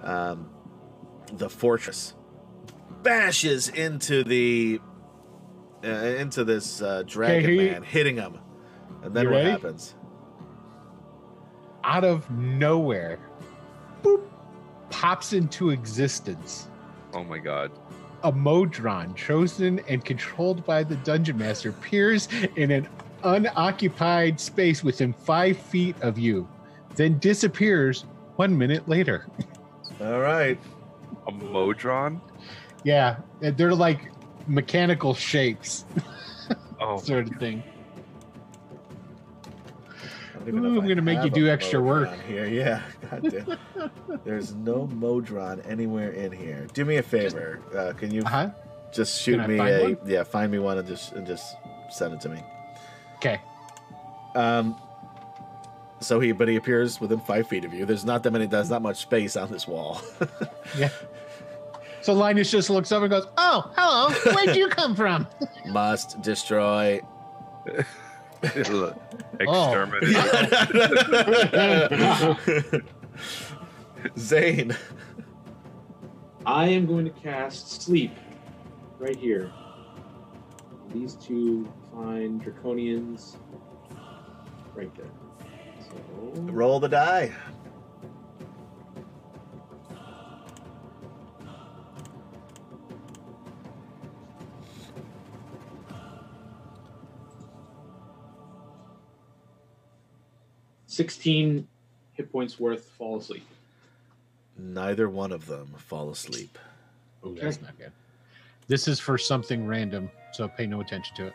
[0.01, 0.49] um,
[1.33, 2.13] the fortress,
[3.03, 4.79] bashes into the,
[5.83, 8.37] uh, into this uh, dragon here you- man, hitting him,
[9.05, 9.49] and then You what ready?
[9.51, 9.95] happens?
[11.83, 13.19] out of nowhere,
[14.01, 14.23] boop,
[14.89, 16.67] pops into existence.
[17.13, 17.71] Oh my god.
[18.23, 22.87] A Modron, chosen and controlled by the dungeon master, appears in an
[23.23, 26.47] unoccupied space within five feet of you,
[26.95, 29.27] then disappears one minute later.
[30.01, 30.59] All right.
[31.27, 32.19] A Modron?
[32.83, 34.11] Yeah, they're like
[34.47, 35.85] mechanical shapes,
[36.79, 37.61] Oh, sort of thing.
[37.61, 37.74] I don't even know
[40.53, 42.09] Ooh, if I'm gonna make you do extra work.
[42.27, 42.81] Here, yeah.
[44.23, 46.67] There's no Modron anywhere in here.
[46.73, 47.61] Do me a favor.
[47.75, 48.49] Uh, can you Uh huh.
[48.93, 49.97] just shoot Can me a one?
[50.05, 50.23] yeah?
[50.23, 51.55] Find me one and just and just
[51.89, 52.43] send it to me.
[53.17, 53.39] Okay.
[54.35, 54.75] Um.
[56.01, 57.85] So he, but he appears within five feet of you.
[57.85, 58.45] There's not that many.
[58.45, 60.01] There's not much space on this wall.
[60.77, 60.89] Yeah.
[62.01, 64.09] So Linus just looks up and goes, "Oh, hello.
[64.35, 65.25] Where'd you come from?"
[65.67, 67.01] Must destroy.
[69.47, 69.79] Oh.
[69.89, 72.83] exterminate.
[74.17, 74.75] Zane.
[76.45, 78.11] I am going to cast sleep
[78.99, 79.51] right here.
[80.93, 83.37] These two fine draconians
[84.75, 85.09] right there.
[85.79, 85.95] So
[86.41, 87.31] Roll the die.
[100.95, 101.67] Sixteen
[102.13, 103.45] hit points worth fall asleep.
[104.57, 106.57] Neither one of them fall asleep.
[107.23, 107.91] Oh, that's not good.
[108.67, 111.33] This is for something random, so pay no attention to it.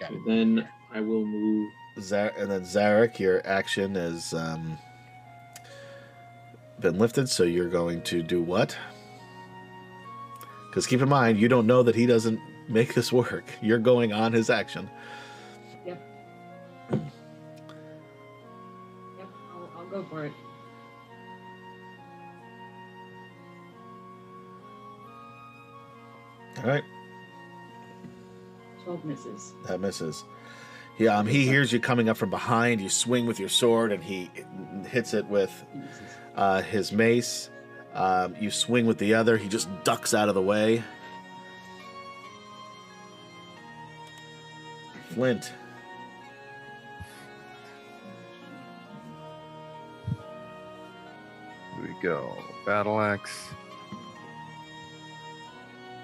[0.00, 0.20] Got it.
[0.26, 1.70] Then I will move
[2.00, 4.76] Zar- and then Zarek, your action has um,
[6.80, 8.76] been lifted, so you're going to do what?
[10.68, 13.44] Because keep in mind, you don't know that he doesn't make this work.
[13.62, 14.90] You're going on his action.
[19.94, 20.32] Go for it.
[26.58, 26.84] All right,
[28.84, 29.54] 12 misses.
[29.66, 30.24] that misses.
[30.98, 32.80] Yeah, um, he hears you coming up from behind.
[32.80, 34.30] You swing with your sword, and he
[34.88, 35.64] hits it with
[36.36, 37.50] uh, his mace.
[37.92, 39.36] Um, you swing with the other.
[39.36, 40.82] He just ducks out of the way.
[45.10, 45.52] Flint.
[51.84, 52.34] We go.
[52.64, 53.50] Battle axe.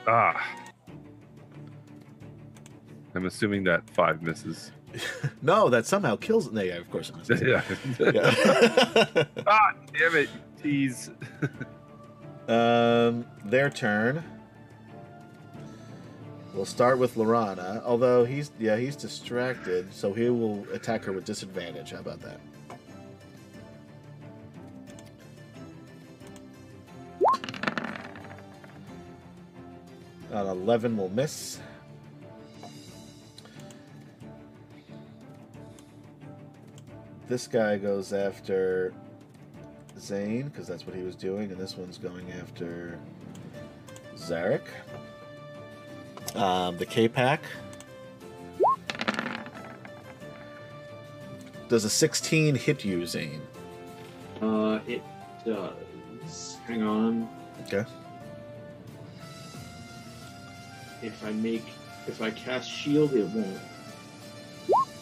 [0.07, 0.47] Ah.
[3.15, 4.73] I'm assuming that five misses.
[5.43, 6.53] No, that somehow kills.
[6.53, 7.41] No, yeah, of course it misses.
[7.47, 7.63] yeah.
[7.99, 9.25] Yeah.
[9.47, 10.29] ah, damn it.
[10.63, 11.11] Tease.
[12.47, 14.23] um, their turn.
[16.53, 17.83] We'll start with Laurana.
[17.87, 21.93] Although he's yeah he's distracted, so he will attack her with disadvantage.
[21.93, 22.41] How about that?
[30.31, 31.59] An 11 will miss.
[37.29, 38.93] This guy goes after
[39.99, 42.99] Zane, because that's what he was doing, and this one's going after
[44.17, 44.67] Zarek.
[46.35, 47.41] Um, the Kapak.
[51.69, 53.41] Does a 16 hit you, Zane?
[54.41, 55.03] Uh, it
[55.45, 56.57] does.
[56.67, 57.29] Hang on.
[57.67, 57.85] Okay.
[61.03, 61.65] If I make,
[62.07, 63.59] if I cast shield, it won't.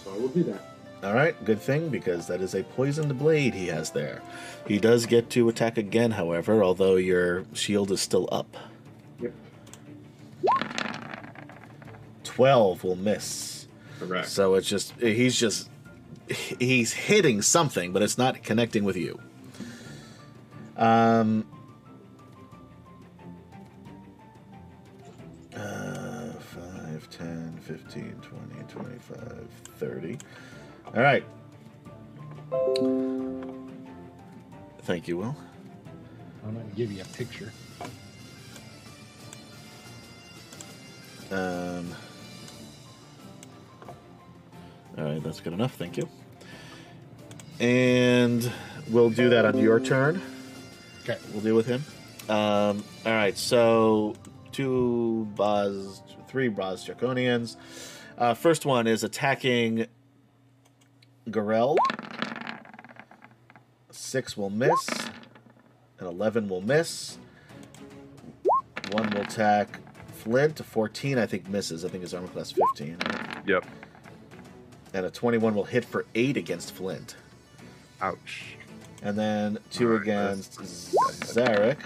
[0.05, 0.69] So I will do that.
[1.03, 4.21] All right, good thing because that is a poisoned blade he has there.
[4.67, 8.57] He does get to attack again, however, although your shield is still up.
[9.21, 9.33] Yep.
[12.25, 13.69] 12 will miss.
[14.01, 14.29] Correct.
[14.29, 15.71] So it's just he's just
[16.59, 19.21] he's hitting something, but it's not connecting with you.
[20.77, 21.47] Um
[27.69, 30.19] 15, 20, 25, 30.
[30.87, 31.23] All right.
[34.85, 35.37] Thank you, Will.
[36.47, 37.53] I'm going to give you a picture.
[41.31, 41.95] Um,
[44.97, 45.75] all right, that's good enough.
[45.75, 46.09] Thank you.
[47.61, 48.51] And
[48.89, 50.23] we'll do that on your turn.
[51.03, 51.19] Okay.
[51.33, 51.85] We'll deal with him.
[52.31, 54.17] Um, all right, so
[54.53, 57.57] two Boz, three Baaz Draconians.
[58.17, 59.87] Uh, first one is attacking
[61.29, 61.77] Gorell.
[63.91, 64.89] Six will miss.
[65.99, 67.19] An 11 will miss.
[68.93, 69.81] One will attack
[70.15, 70.61] Flint.
[70.61, 71.85] A 14, I think, misses.
[71.85, 72.99] I think his armor class 15.
[73.47, 73.67] Yep.
[74.95, 77.17] And a 21 will hit for 8 against Flint.
[78.01, 78.57] Ouch.
[79.03, 81.79] And then 2 Alright, against Zarek.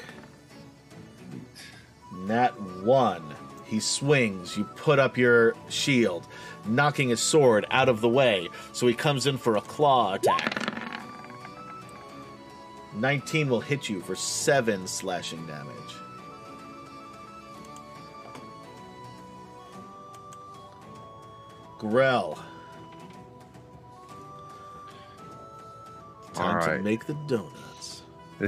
[2.27, 3.32] Nat 1.
[3.73, 4.55] He swings.
[4.55, 6.29] You put up your shield,
[6.67, 8.51] knocking his sword out of the way.
[8.73, 10.71] So he comes in for a claw attack.
[12.97, 15.73] 19 will hit you for 7 slashing damage.
[21.79, 22.39] Gorell.
[26.35, 28.03] Time to make the donuts.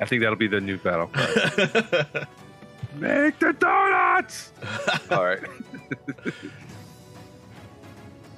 [0.00, 1.10] I think that'll be the new battle.
[2.90, 2.98] cry.
[3.24, 4.52] Make the donuts.
[5.10, 5.40] All right.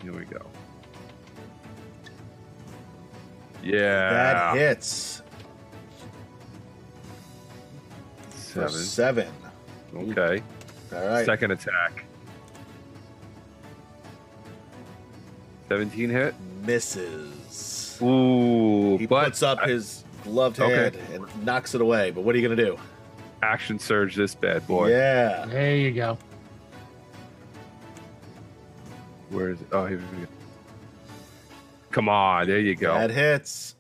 [0.03, 0.41] Here we go.
[3.63, 4.11] Yeah.
[4.11, 5.23] That hits
[8.31, 8.71] for Seven.
[8.71, 9.29] seven.
[9.95, 10.43] Okay.
[10.95, 11.27] All right.
[11.27, 12.05] Second attack.
[15.69, 16.35] 17 hit.
[16.67, 17.99] Misses.
[18.03, 20.75] Ooh, He but puts up I- his gloved Okay.
[20.75, 22.11] hand and knocks it away.
[22.11, 22.79] But what are you gonna do?
[23.43, 24.91] Action surge this bad boy.
[24.91, 25.47] Yeah.
[25.47, 26.19] There you go.
[29.31, 29.69] Where is it?
[29.73, 30.27] Oh, here we go.
[31.91, 32.95] Come on, there you go.
[32.95, 33.75] That hits.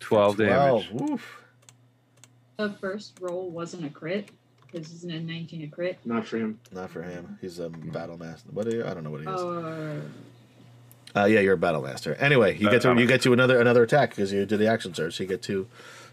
[0.00, 0.90] 12 damage.
[1.00, 1.42] Oof.
[2.56, 4.30] The first roll wasn't a crit.
[4.72, 5.98] This isn't a 19 a crit.
[6.04, 6.58] Not for him.
[6.72, 7.38] Not for him.
[7.40, 8.48] He's a battle master.
[8.52, 8.84] What are you?
[8.84, 9.40] I don't know what he is.
[9.40, 10.02] Oh,
[11.16, 12.14] Uh, yeah, you're a battle master.
[12.16, 14.58] Anyway, you Uh, get to I'm- you get to another another attack because you did
[14.58, 15.16] the action surge.
[15.16, 15.68] So you get two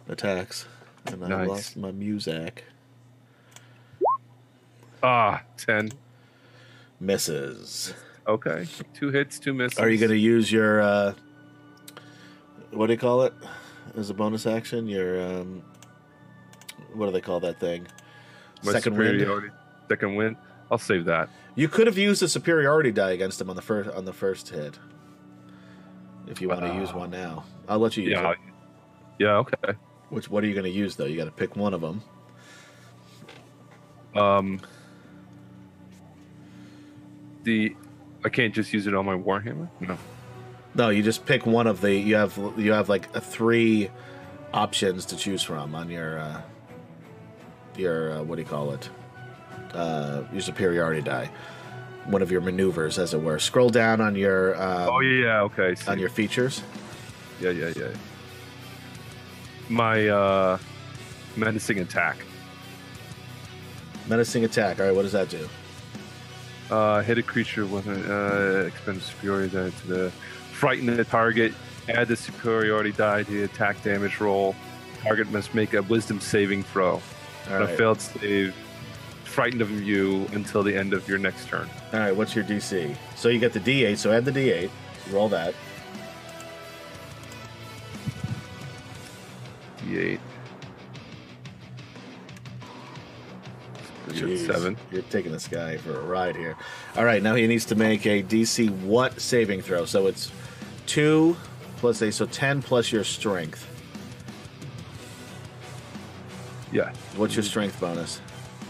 [0.08, 0.66] attacks.
[1.08, 2.60] And I lost my muzak.
[5.02, 5.92] Ah, 10.
[7.00, 7.94] Misses.
[8.28, 8.68] Okay.
[8.94, 9.80] Two hits, two misses.
[9.80, 11.14] Are you going to use your uh,
[12.70, 13.34] what do you call it
[13.98, 14.88] as a bonus action?
[14.88, 15.64] Your um,
[16.94, 17.88] what do they call that thing?
[18.64, 19.52] My Second wind.
[19.90, 20.38] Second win.
[20.70, 21.30] I'll save that.
[21.56, 24.50] You could have used a superiority die against him on the first on the first
[24.50, 24.80] hit.
[26.28, 28.32] If you want to use Uh, one now, I'll let you use Yeah.
[28.32, 28.38] it.
[29.20, 29.74] Yeah, okay.
[30.10, 31.06] Which what are you going to use though?
[31.06, 32.02] You got to pick one of them.
[34.16, 34.62] Um
[37.44, 37.76] the
[38.24, 39.68] I can't just use it on my warhammer?
[39.80, 39.98] No.
[40.76, 41.94] No, you just pick one of the.
[41.94, 43.90] You have you have like a three
[44.54, 46.42] options to choose from on your uh,
[47.76, 48.90] your uh, what do you call it?
[49.74, 51.30] Uh, your superiority die.
[52.06, 53.40] One of your maneuvers, as it were.
[53.40, 55.76] Scroll down on your um, oh yeah, okay.
[55.88, 56.64] on your features.
[57.40, 57.90] Yeah, yeah, yeah.
[59.70, 60.58] My uh
[61.36, 62.18] menacing attack.
[64.08, 64.80] Menacing attack.
[64.80, 65.48] All right, what does that do?
[66.70, 70.12] Uh, hit a creature with an uh, expend superiority die to the
[70.52, 71.54] frighten the target.
[71.90, 74.56] Add the superiority die to the attack damage roll.
[75.02, 77.02] Target must make a Wisdom saving throw.
[77.50, 77.78] All On a right.
[77.78, 78.56] failed save,
[79.32, 81.70] frightened of you until the end of your next turn.
[81.94, 82.96] All right, what's your DC?
[83.16, 84.70] So you get the D8, so add the D8.
[85.12, 85.56] Roll that.
[89.86, 90.20] D8.
[94.46, 94.78] Seven.
[94.92, 96.58] You're taking this guy for a ride here.
[96.98, 99.86] All right, now he needs to make a DC what saving throw?
[99.86, 100.32] So it's
[100.86, 101.38] two
[101.78, 102.12] plus plus a.
[102.12, 103.68] so ten plus your strength.
[106.72, 106.92] Yeah.
[107.16, 108.20] What's your strength bonus?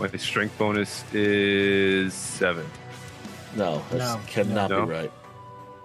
[0.02, 2.66] My strength bonus is seven.
[3.56, 4.20] No, that No.
[4.26, 4.86] cannot No.
[4.86, 5.12] be right.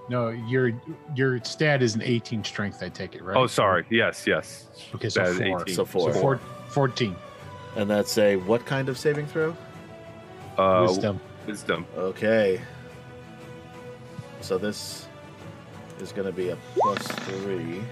[0.08, 0.72] No, your
[1.14, 2.82] your stat is an 18 strength.
[2.82, 3.36] I take it right.
[3.36, 3.84] Oh, sorry.
[3.90, 4.68] Yes, yes.
[4.94, 5.60] Okay, so That is four.
[5.62, 5.74] 18.
[5.74, 6.14] So four.
[6.14, 7.14] So four, 14.
[7.76, 9.54] And that's a what kind of saving throw?
[10.56, 11.20] Uh, Wisdom.
[11.46, 11.84] Wisdom.
[11.96, 12.60] Okay.
[14.40, 15.08] So this
[16.00, 17.82] is going to be a plus three.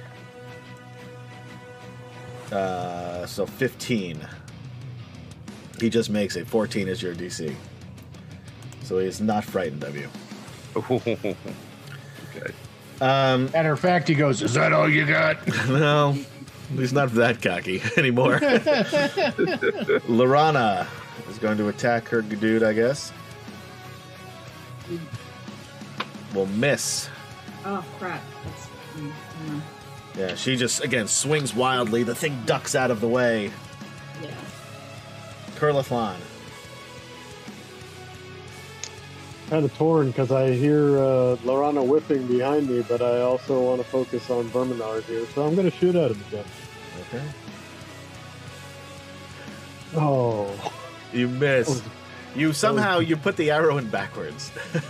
[2.50, 4.26] Uh, so 15.
[5.80, 6.46] He just makes it.
[6.46, 7.54] 14 is your DC.
[8.82, 10.08] So he is not frightened of you.
[10.76, 11.34] okay.
[13.00, 16.16] Um, Matter of fact, he goes, "Is that all you got?" no,
[16.76, 18.38] he's not that cocky anymore.
[20.08, 20.86] Laurana
[21.28, 23.12] is going to attack her dude, I guess.
[26.34, 27.08] Will miss.
[27.64, 28.22] Oh crap!
[28.44, 29.12] That's mm,
[29.46, 29.60] mm,
[30.16, 32.02] Yeah, she just again swings wildly.
[32.02, 33.50] The thing ducks out of the way.
[35.72, 35.72] Yeah.
[35.72, 36.16] Curlithlon.
[39.50, 43.80] Kind of torn because I hear uh, Laurana whipping behind me, but I also want
[43.80, 46.44] to focus on Verminaard here, so I'm going to shoot at him again.
[47.02, 47.24] Okay.
[49.96, 50.72] Oh,
[51.12, 51.84] You missed.
[52.34, 54.50] You somehow you put the arrow in backwards.
[54.72, 54.88] so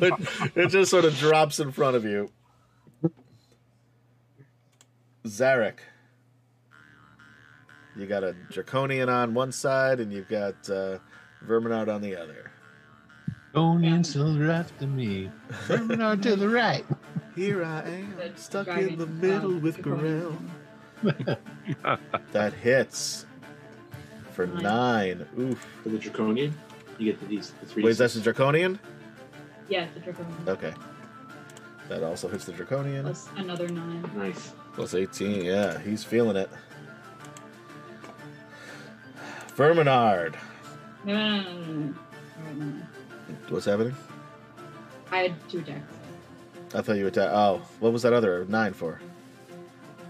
[0.00, 0.12] it,
[0.54, 2.30] it just sort of drops in front of you.
[5.26, 5.78] Zarek.
[7.96, 10.98] You got a draconian on one side and you've got uh,
[11.46, 12.50] Verminaard on the other.
[13.54, 15.30] Onion to the left of me,
[15.68, 16.84] Verminaard to the right.
[17.36, 20.50] Here I am, stuck in the middle um, with draconian.
[22.32, 23.26] That hits
[24.32, 24.62] for Nine.
[24.62, 25.26] nine.
[25.38, 25.66] Oof.
[25.82, 26.54] For the draconian,
[26.98, 27.82] you get the, these the three.
[27.84, 28.78] Wait, that's the draconian?
[29.68, 30.48] Yeah, the draconian.
[30.48, 30.72] Okay.
[31.88, 33.04] That also hits the draconian.
[33.04, 34.10] Plus another nine.
[34.16, 34.52] nice.
[34.74, 35.44] Plus 18.
[35.44, 36.50] Yeah, he's feeling it.
[39.56, 40.34] Verminaard.
[41.04, 41.94] No, no, no, no, no, no.
[42.38, 42.82] Alright, no, no.
[43.48, 43.94] What's happening?
[45.10, 45.94] I had two attacks.
[46.74, 47.32] I thought you attacked.
[47.32, 49.00] Oh, what was that other nine for?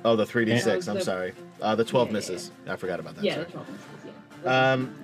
[0.05, 0.67] Oh, the 3d6.
[0.87, 0.91] Yeah.
[0.93, 1.33] I'm The- sorry.
[1.61, 2.51] Uh, the 12 Yeah, yeah, misses.
[2.67, 3.25] I forgot about that.
[3.25, 3.45] yeah, sorry.
[3.47, 3.89] the twelve misses.
[4.45, 4.73] Yeah.
[4.73, 4.95] Um,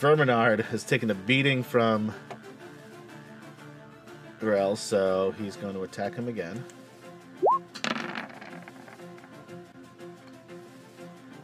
[0.00, 2.12] Verminaard has taken a beating from
[4.40, 6.64] Gorell, so he's going to attack him again.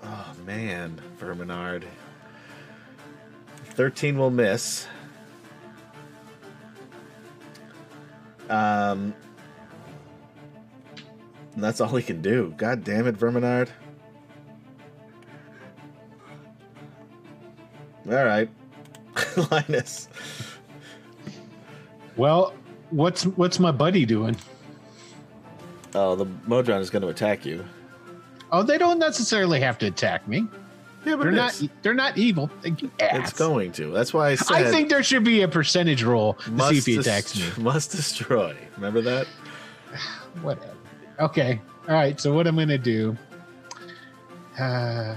[0.02, 1.84] Oh man, Verminaard.
[3.74, 4.86] 13 will miss.
[8.48, 9.12] Um,
[11.56, 12.54] that's all he can do.
[12.56, 13.68] God damn it, Verminaard.
[18.08, 18.48] All right,
[19.50, 20.08] Linus.
[22.16, 22.54] Well,
[22.90, 24.36] what's what's my buddy doing?
[25.92, 27.64] Oh, the Modron is going to attack you.
[28.52, 30.46] Oh, they don't necessarily have to attack me.
[31.06, 32.50] Yeah, but They're not they're not evil.
[32.64, 33.92] It's going to.
[33.92, 34.56] That's why I said.
[34.56, 37.38] I think there should be a percentage roll to must see if he des- attacks
[37.38, 37.44] me.
[37.62, 38.56] Must destroy.
[38.74, 39.26] Remember that?
[40.42, 40.74] Whatever.
[41.20, 41.60] Okay.
[41.88, 42.20] All right.
[42.20, 43.16] So what I'm going to do?
[44.58, 45.14] Uh,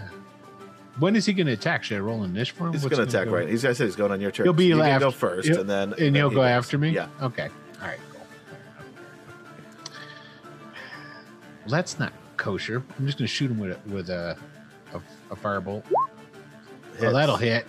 [1.00, 1.84] when is he going to attack?
[1.84, 2.74] Should I roll an initiative for him?
[2.74, 3.36] He's What's going to attack go?
[3.36, 3.50] right.
[3.50, 4.46] He's I said he's going on your turn.
[4.46, 6.50] He'll be you can after- go 1st he'll- and then and he'll he go goes.
[6.50, 6.90] after me.
[6.92, 7.08] Yeah.
[7.22, 7.50] Okay.
[7.82, 8.00] All right.
[8.12, 8.22] Cool.
[11.66, 12.84] Well, that's not kosher.
[13.00, 14.38] I'm just going to shoot him with a with a
[14.94, 14.98] a,
[15.32, 15.84] a firebolt.
[15.86, 17.04] Hits.
[17.04, 17.66] Oh, that'll hit.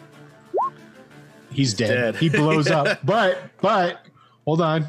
[1.53, 1.89] He's, dead.
[1.89, 2.17] dead.
[2.17, 3.01] He blows up.
[3.05, 4.07] But but
[4.45, 4.87] hold on.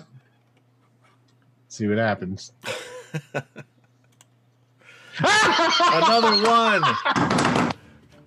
[1.70, 2.52] See what happens.
[5.20, 7.74] Another one.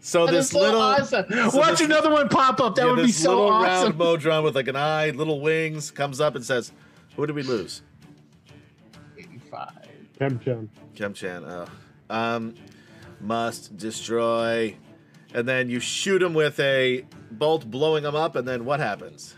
[0.00, 1.24] So That this so little awesome.
[1.30, 2.74] so Watch this- another one pop up.
[2.74, 3.84] That yeah, would be this so little awesome.
[3.84, 6.72] round Modron with like an eye, little wings, comes up and says,
[7.16, 7.80] "Who did we lose?"
[9.16, 9.70] 85.
[10.20, 10.68] Chemchan.
[10.94, 11.66] Kemchan.
[12.10, 12.14] Oh.
[12.14, 12.54] Um,
[13.24, 14.76] must destroy,
[15.32, 19.34] and then you shoot him with a bolt, blowing him up, and then what happens?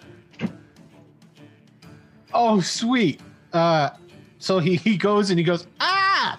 [2.34, 3.20] Oh, sweet.
[3.52, 3.90] Uh,
[4.38, 6.38] so he, he goes and he goes, ah,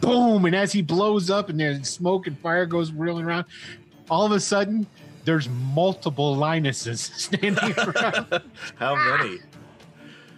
[0.00, 0.44] boom.
[0.44, 3.44] And as he blows up and there's smoke and fire goes whirling around,
[4.10, 4.86] all of a sudden,
[5.24, 8.42] there's multiple Linuses standing around.
[8.76, 9.38] How many?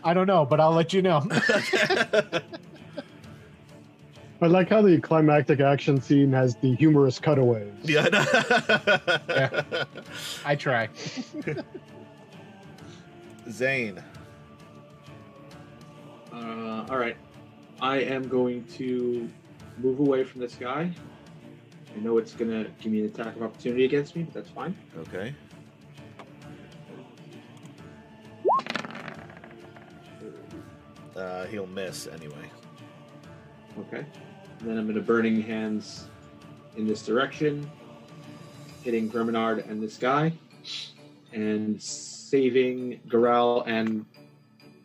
[0.05, 1.21] I don't know, but I'll let you know.
[4.41, 7.73] I like how the climactic action scene has the humorous cutaways.
[7.83, 8.07] yeah.
[9.29, 9.87] I.
[10.45, 10.89] I try.
[13.51, 14.03] Zane.
[16.33, 17.17] Uh, all right.
[17.81, 19.29] I am going to
[19.79, 20.93] move away from this guy
[21.99, 24.77] I know it's gonna give me an attack of opportunity against me, but that's fine.
[24.99, 25.35] Okay.
[31.17, 32.49] Uh, he'll miss anyway.
[33.81, 34.07] Okay.
[34.61, 36.07] And then I'm gonna burning hands
[36.77, 37.69] in this direction,
[38.83, 40.33] hitting Verminaard and this guy,
[41.33, 44.05] and saving Gorell and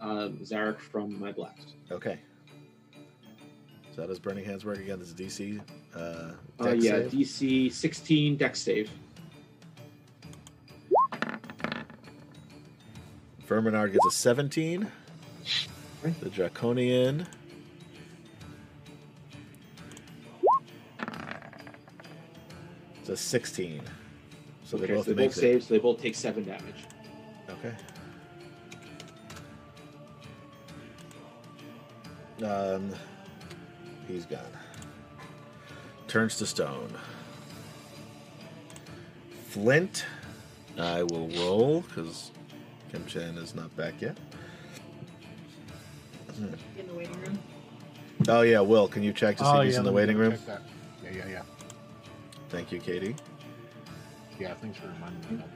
[0.01, 1.73] uh, Zarek from my blast.
[1.91, 2.19] Okay.
[3.95, 4.97] So how does Burning Hands work again?
[4.99, 5.61] This is DC.
[5.95, 7.11] Uh, Uh, yeah, save?
[7.11, 8.89] DC 16 dex save.
[13.47, 14.87] Verminaard gets a 17.
[16.21, 17.27] The Draconian.
[23.03, 23.81] It's a 16.
[24.63, 25.41] So they both so they make both it.
[25.41, 26.85] save, so they both take seven damage.
[27.49, 27.73] Okay.
[32.45, 32.93] Um,
[34.07, 34.39] he's gone.
[36.07, 36.93] Turns to stone.
[39.49, 40.05] Flint,
[40.79, 42.31] I will roll because
[42.89, 44.17] Kim Chen is not back yet.
[46.37, 47.37] in the waiting room.
[48.29, 50.15] Oh yeah, Will, can you check to see Oh, if he's yeah, in the waiting
[50.17, 50.31] room?
[50.31, 50.61] check that.
[51.03, 51.41] Yeah, yeah, yeah.
[52.53, 53.15] Thank you, Katie.
[54.39, 55.55] Yeah, thanks for reminding me about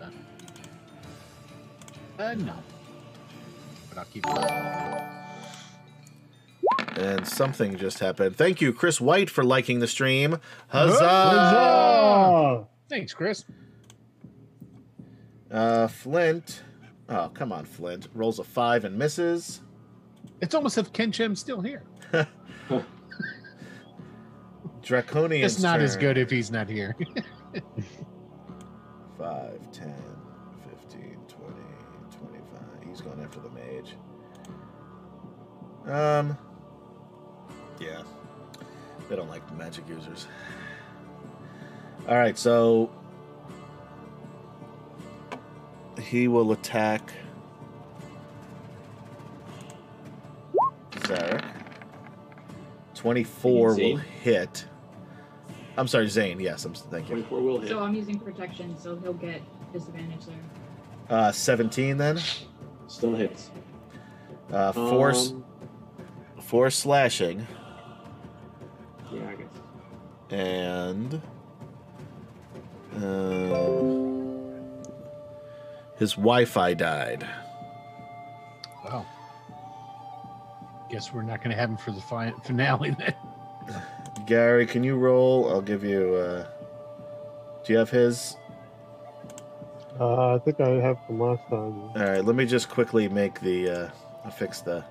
[2.17, 2.25] that.
[2.25, 2.55] Uh, no.
[3.87, 4.33] But I'll keep it.
[6.97, 8.35] And something just happened.
[8.35, 10.39] Thank you, Chris White, for liking the stream.
[10.69, 11.07] Huzzah!
[11.07, 12.67] Huzzah!
[12.89, 13.45] Thanks, Chris.
[15.51, 16.63] Uh, Flint.
[17.09, 18.07] Oh, come on, Flint.
[18.15, 19.61] Rolls a five and misses.
[20.41, 21.83] It's almost if Ken Chim's still here.
[24.87, 25.45] Draconian.
[25.45, 26.95] It's not as good if he's not here.
[29.17, 29.93] 5, 10,
[30.69, 31.53] 15, 20,
[32.19, 32.59] 25.
[32.87, 33.97] He's going after the mage.
[35.85, 36.37] Um.
[37.81, 38.01] Yeah.
[39.09, 40.27] They don't like the magic users.
[42.07, 42.89] Alright, so.
[46.01, 47.11] He will attack.
[50.91, 51.43] Zarek.
[52.95, 54.65] 24 will hit.
[55.77, 56.39] I'm sorry, Zane.
[56.39, 56.73] Yes, I'm.
[56.73, 57.15] Thank you.
[57.23, 57.69] 24 will hit.
[57.69, 59.41] So I'm using protection, so he'll get
[59.71, 60.37] disadvantage there.
[61.09, 62.19] Uh, 17 then.
[62.87, 63.51] Still hits.
[64.51, 65.43] Uh, force Um,
[66.41, 67.45] four slashing
[69.11, 69.47] yeah, I guess.
[70.29, 71.21] and
[72.95, 74.81] um,
[75.97, 77.27] his Wi-Fi died.
[78.89, 79.05] oh.
[80.89, 83.13] Guess we're not going to have him for the fi- finale then.
[84.27, 85.49] Gary, can you roll?
[85.49, 86.13] I'll give you.
[86.15, 86.45] Uh,
[87.63, 88.35] do you have his?
[89.97, 91.79] Uh, I think I have from last time.
[91.79, 93.91] All right, let me just quickly make the
[94.25, 94.83] uh, fix the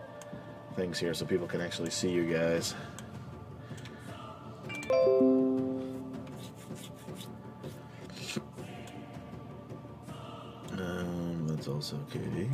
[0.74, 2.74] things here so people can actually see you guys.
[10.72, 12.50] Um, that's also Katie.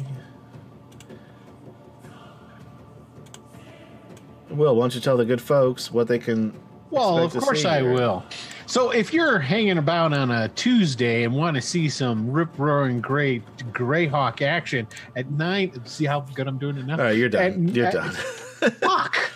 [4.50, 6.52] Well, why don't you tell the good folks what they can?
[6.92, 7.92] Well, of course I here?
[7.92, 8.24] will.
[8.66, 13.00] So if you're hanging about on a Tuesday and want to see some rip roaring
[13.00, 16.94] great Greyhawk action at nine, see how good I'm doing it now?
[16.94, 17.42] All right, you're done.
[17.42, 18.12] And- you're uh, done.
[18.80, 19.32] Fuck.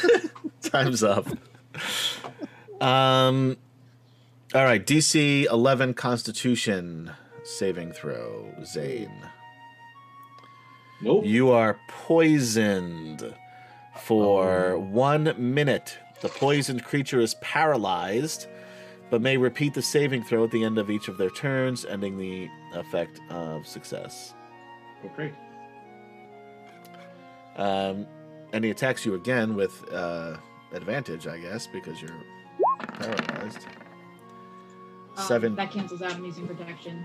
[0.62, 1.26] Time's up.
[2.80, 3.56] Um.
[4.54, 9.10] All right, DC 11 Constitution saving throw, Zane.
[11.00, 11.24] Nope.
[11.24, 13.34] You are poisoned
[13.98, 15.98] for one minute.
[16.22, 18.46] The poisoned creature is paralyzed,
[19.10, 22.16] but may repeat the saving throw at the end of each of their turns, ending
[22.16, 24.32] the effect of success.
[25.04, 25.32] Okay.
[27.56, 28.06] Um,
[28.52, 30.36] and he attacks you again with uh,
[30.72, 32.16] advantage, I guess, because you're
[32.98, 33.66] paralyzed.
[35.16, 36.14] Um, Seven That cancels out.
[36.14, 37.04] I'm using protection.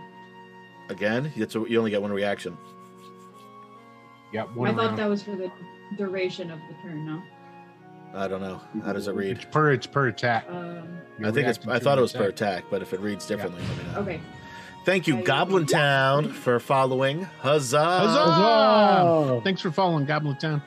[0.90, 1.32] again.
[1.36, 2.56] It's a, you only get one reaction.
[4.32, 5.00] Yeah, one I thought round.
[5.00, 5.52] that was for the
[5.98, 7.06] duration of the turn.
[7.06, 7.22] No.
[8.14, 8.62] I don't know.
[8.86, 9.38] How does it read?
[9.38, 10.46] It's per it's per attack.
[10.50, 11.60] Um, I think it's.
[11.68, 12.60] I thought it was per attack.
[12.60, 14.00] attack, but if it reads differently, let me know.
[14.00, 14.22] okay.
[14.86, 17.24] Thank you, I- Goblin Town, for following.
[17.42, 17.84] Huzzah!
[17.84, 18.20] Huzzah!
[18.34, 19.42] Huzzah!
[19.44, 20.62] Thanks for following Goblin Town.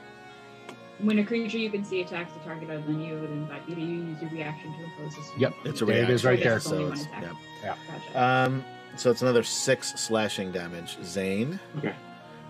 [0.99, 3.73] When a creature you can see attacks the target other than you, then invite you
[3.73, 5.25] to use your reaction to impose this.
[5.39, 5.53] Yep.
[5.65, 6.15] It's a There it reaction.
[6.15, 6.53] is right there.
[6.57, 7.23] guess it's only So it's, attack.
[7.63, 7.75] yeah.
[8.13, 8.23] Gotcha.
[8.51, 8.65] Um,
[8.97, 10.97] so it's another six slashing damage.
[11.03, 11.59] Zane.
[11.79, 11.95] Okay.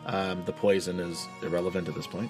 [0.06, 2.30] Um, the poison is irrelevant at this point.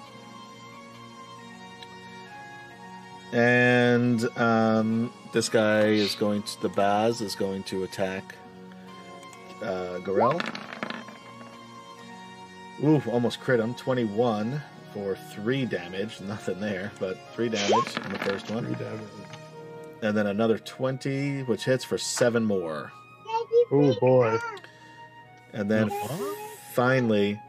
[3.32, 8.34] And um, this guy is going to the Baaz is going to attack
[9.62, 10.40] uh, Gorell.
[12.84, 13.74] Ooh, almost crit him.
[13.74, 14.60] Twenty-one
[14.92, 16.20] for three damage.
[16.26, 18.66] Nothing there, but three damage in the first one.
[18.66, 19.00] Three damage.
[20.02, 22.92] and then another 20, which hits for seven more.
[23.70, 24.38] Oh boy.
[25.54, 25.90] And then
[26.74, 27.40] finally,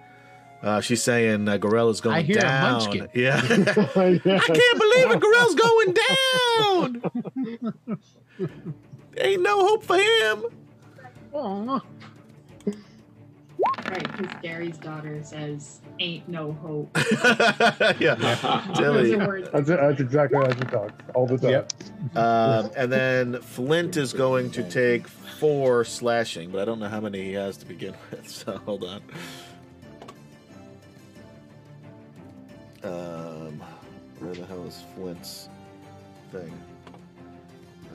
[0.63, 2.71] uh, she's saying uh, Gorella's going I hear a down.
[2.79, 3.07] munchkin.
[3.13, 3.41] Yeah.
[4.25, 4.39] Yeah.
[4.41, 5.19] I can't believe it.
[5.19, 5.93] Gorell's going
[7.59, 8.49] down.
[9.17, 10.45] Ain't no hope for him.
[11.33, 11.81] Aw.
[13.89, 16.97] Right, because Gary's daughter says, "Ain't no hope."
[17.99, 18.15] yeah.
[18.75, 19.13] Those Tilly.
[19.15, 19.49] are words.
[19.53, 19.67] That's.
[19.67, 21.49] That's exactly how she talks all the time.
[21.51, 21.73] Yep.
[22.17, 26.99] Um, and then Flint is going to take four slashing, but I don't know how
[27.01, 28.27] many he has to begin with.
[28.29, 29.01] So hold on.
[32.83, 33.61] Um,
[34.19, 35.49] where the hell is Flint's
[36.31, 36.51] thing?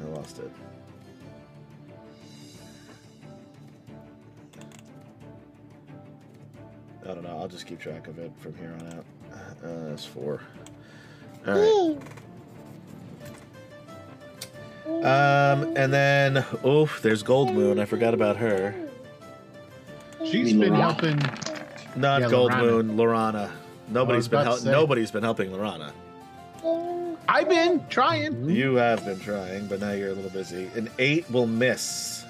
[0.00, 0.50] I lost it.
[7.04, 7.38] I don't know.
[7.38, 9.04] I'll just keep track of it from here on out.
[9.64, 10.40] Uh, it's four.
[11.46, 11.98] All right.
[14.86, 17.80] Um, and then, oof, there's Goldmoon.
[17.80, 18.74] I forgot about her.
[20.24, 21.18] She's been helping.
[21.96, 22.60] Not Yeah, Gold Laurana.
[22.60, 23.50] Moon, Laurana.
[23.90, 25.92] Nobody's was been about hel- nobody's been helping Laurana.
[27.28, 28.48] I've been trying.
[28.48, 30.70] You have been trying, but now you're a little busy.
[30.74, 32.24] An eight will miss.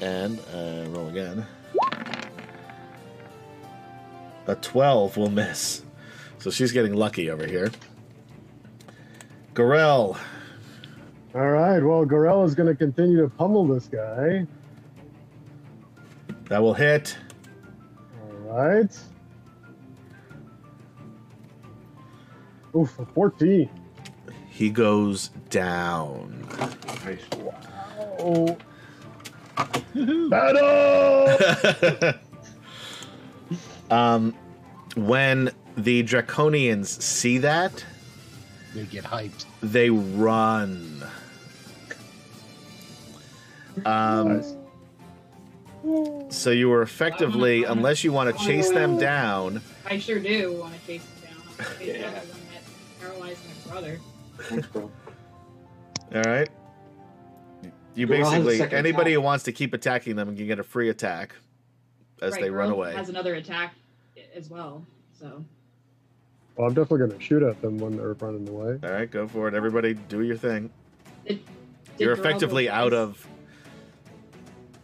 [0.00, 1.46] And uh, roll again.
[4.46, 5.82] A twelve will miss.
[6.38, 7.70] So she's getting lucky over here.
[9.54, 10.18] Gorell.
[11.34, 11.80] All right.
[11.80, 14.46] Well, Gorella's going to continue to pummel this guy.
[16.48, 17.16] That will hit.
[18.22, 18.98] All right.
[22.76, 23.68] Oof, 14.
[24.50, 26.46] He goes down.
[28.18, 28.56] Oh.
[30.28, 31.38] Battle!
[33.90, 34.34] um,
[34.96, 37.84] when the Draconians see that,
[38.74, 39.44] They get hyped.
[39.62, 41.04] they run.
[43.84, 44.54] Um, Nice.
[46.30, 50.74] so you were effectively, unless you want to chase them down, I sure do want
[50.80, 51.42] to chase them down.
[51.58, 52.20] I want to chase Yeah.
[53.74, 53.98] Brother.
[54.38, 54.90] Thanks, bro.
[56.14, 56.48] all right.
[57.96, 59.14] You Gorell basically anybody attack.
[59.14, 61.34] who wants to keep attacking them can get a free attack
[62.22, 62.94] as right, they run Girl away.
[62.94, 63.74] Has another attack
[64.34, 64.84] as well.
[65.12, 65.44] So
[66.56, 68.78] Well, I'm definitely going to shoot at them when they're running away.
[68.82, 69.54] All right, go for it.
[69.54, 70.70] Everybody, do your thing.
[71.26, 71.40] Did-
[71.98, 73.26] You're Girl effectively out of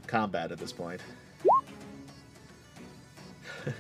[0.07, 1.01] combat at this point.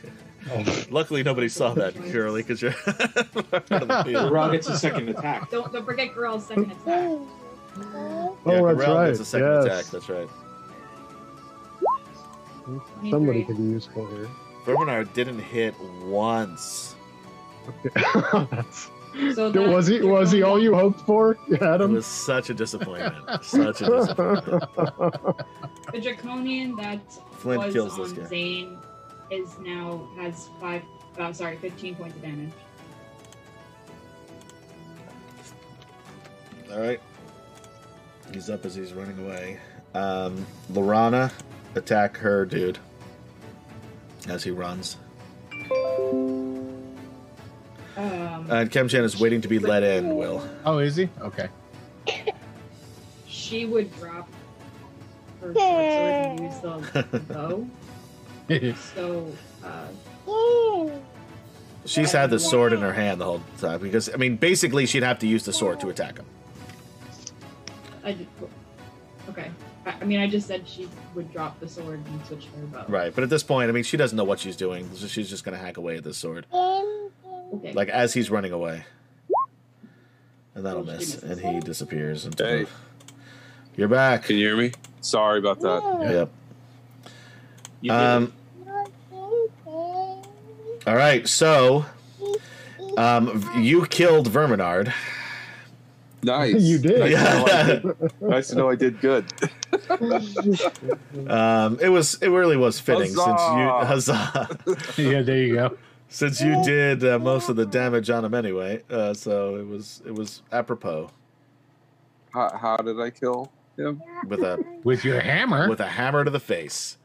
[0.90, 2.96] Luckily, nobody saw that, Shirley, because you're out
[3.82, 4.32] of the field.
[4.32, 5.50] Gorell gets a second attack.
[5.50, 6.84] Don't don't forget Girl's second attack.
[6.86, 9.06] Oh, yeah, that's Corral right.
[9.08, 9.64] gets a second yes.
[9.66, 9.84] attack.
[9.86, 10.28] That's right.
[13.10, 14.28] Somebody could be useful here.
[14.64, 16.94] Verminaard didn't hit once.
[17.94, 18.90] That's-
[19.34, 21.36] So that- was he was he all you hoped for?
[21.48, 23.44] You had It was such a disappointment.
[23.44, 24.62] such a disappointment.
[25.92, 27.00] The draconian that
[27.32, 28.24] Flint was kills this on guy.
[28.26, 28.78] Zane
[29.30, 30.82] is now has five.
[31.18, 32.50] Uh, sorry, fifteen points of damage.
[36.72, 37.00] All right.
[38.32, 39.58] He's up as he's running away.
[39.94, 41.32] Um, Laurana,
[41.74, 42.78] attack her, dude.
[44.28, 44.96] As he runs.
[47.96, 50.48] Um, And Kemchan is waiting to be let in, Will.
[50.64, 51.08] Oh, is he?
[51.20, 51.48] Okay.
[53.26, 54.28] she would drop
[55.40, 56.60] her short sword and use
[57.10, 57.66] the bow.
[58.94, 59.32] So
[59.64, 59.88] uh,
[61.86, 65.02] She's had the sword in her hand the whole time because, I mean, basically, she'd
[65.02, 66.26] have to use the sword to attack him.
[68.04, 68.26] I did,
[69.28, 69.50] okay.
[69.86, 72.66] I, I mean, I just said she would drop the sword and switch to her
[72.66, 72.84] bow.
[72.88, 73.14] Right.
[73.14, 74.90] But at this point, I mean, she doesn't know what she's doing.
[74.94, 76.46] so She's just going to hack away at this sword.
[76.52, 77.72] Okay.
[77.72, 78.84] Like, as he's running away.
[80.54, 81.22] And that'll miss.
[81.22, 82.26] And he disappears.
[82.26, 82.66] Into Hey.
[83.76, 84.24] You're back.
[84.24, 84.72] Can you hear me?
[85.00, 86.10] Sorry about that.
[86.10, 86.30] Yep.
[87.80, 88.32] You Um,
[90.86, 91.26] all right.
[91.28, 91.84] So,
[92.96, 94.92] um, you killed Verminaard.
[96.22, 96.54] Nice.
[96.62, 97.00] You did.
[97.00, 97.64] Nice, to know I Yeah.
[97.74, 98.12] did.
[98.20, 99.24] nice to know I did good.
[101.28, 102.14] Um, it was.
[102.22, 104.14] It really was fitting since you Huzzah!
[104.14, 104.58] huzzah.
[104.96, 105.76] yeah, there you go.
[106.08, 108.82] since you did uh, most of the damage on him anyway.
[108.90, 110.02] Uh, so it was.
[110.06, 111.10] It was apropos
[112.32, 114.02] How, how did I kill him?
[114.26, 115.68] with a With your hammer.
[115.68, 116.96] with a hammer to the face.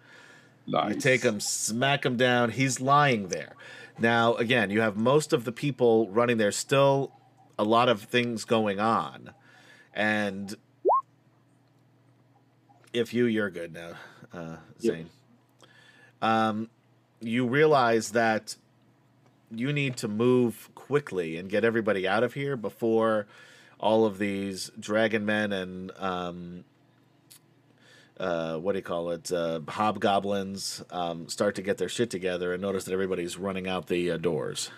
[0.68, 0.95] Nice.
[0.95, 2.52] You take him, smack him down.
[2.52, 3.53] He's lying there.
[4.00, 6.52] Now, again, you have most of the people running there.
[6.52, 7.11] Still,
[7.58, 9.32] a lot of things going on,
[9.94, 10.56] and
[12.94, 13.92] if you, you're good now,
[14.34, 14.94] uh, Yep.
[14.94, 15.10] Zane.
[16.22, 16.69] Um,
[17.22, 18.56] you realize that
[19.52, 23.27] you need to move quickly and get everybody out of here before
[23.80, 26.64] all of these dragon men and um,
[28.19, 29.32] uh, what do you call it?
[29.32, 33.88] Uh, hobgoblins um, start to get their shit together and notice that everybody's running out
[33.88, 34.69] the uh, doors.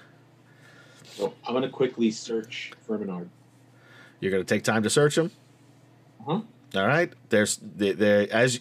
[1.15, 3.29] So I'm gonna quickly search Verminaard.
[4.19, 5.31] You're gonna take time to search him?
[6.27, 6.41] Uh-huh.
[6.75, 7.11] All right.
[7.29, 8.59] There's there there- as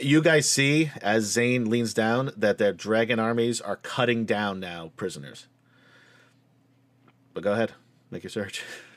[0.00, 4.92] you guys see as Zane leans down that their dragon armies are cutting down now
[4.96, 5.46] prisoners.
[7.34, 7.72] But go ahead,
[8.10, 8.62] make your search.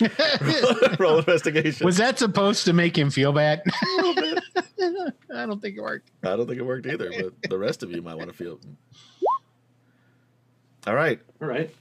[0.98, 1.84] Roll investigation.
[1.84, 3.62] Was that supposed to make him feel bad?
[3.98, 6.10] I don't think it worked.
[6.22, 8.58] I don't think it worked either, but the rest of you might want to feel.
[10.86, 11.74] All right, All right.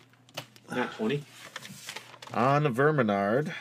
[0.71, 1.23] Not twenty.
[2.33, 3.51] on Verminaard,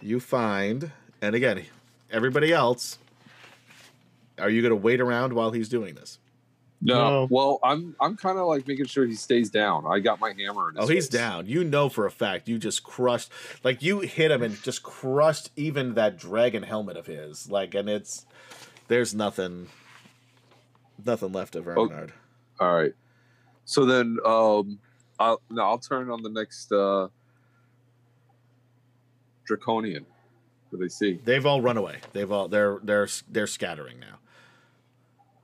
[0.00, 1.64] you find, and again,
[2.10, 2.98] everybody else.
[4.38, 6.18] Are you going to wait around while he's doing this?
[6.82, 6.94] No.
[6.94, 7.28] No.
[7.30, 9.84] Well, I'm I'm kind of like making sure he stays down.
[9.86, 10.72] I got my hammer.
[10.76, 11.08] Oh, he's face.
[11.08, 11.46] down.
[11.46, 13.30] You know for a fact you just crushed,
[13.62, 17.50] like you hit him and just crushed even that dragon helmet of his.
[17.50, 18.24] Like, and it's
[18.88, 19.68] there's nothing,
[21.04, 22.10] nothing left of Verminaard.
[22.58, 22.92] All right.
[23.64, 24.78] So then, um,
[25.18, 27.08] I'll no, I'll turn on the next uh
[29.44, 30.06] draconian.
[30.70, 31.20] What do they see?
[31.24, 31.98] They've all run away.
[32.12, 34.18] They've all they're they're they're scattering now.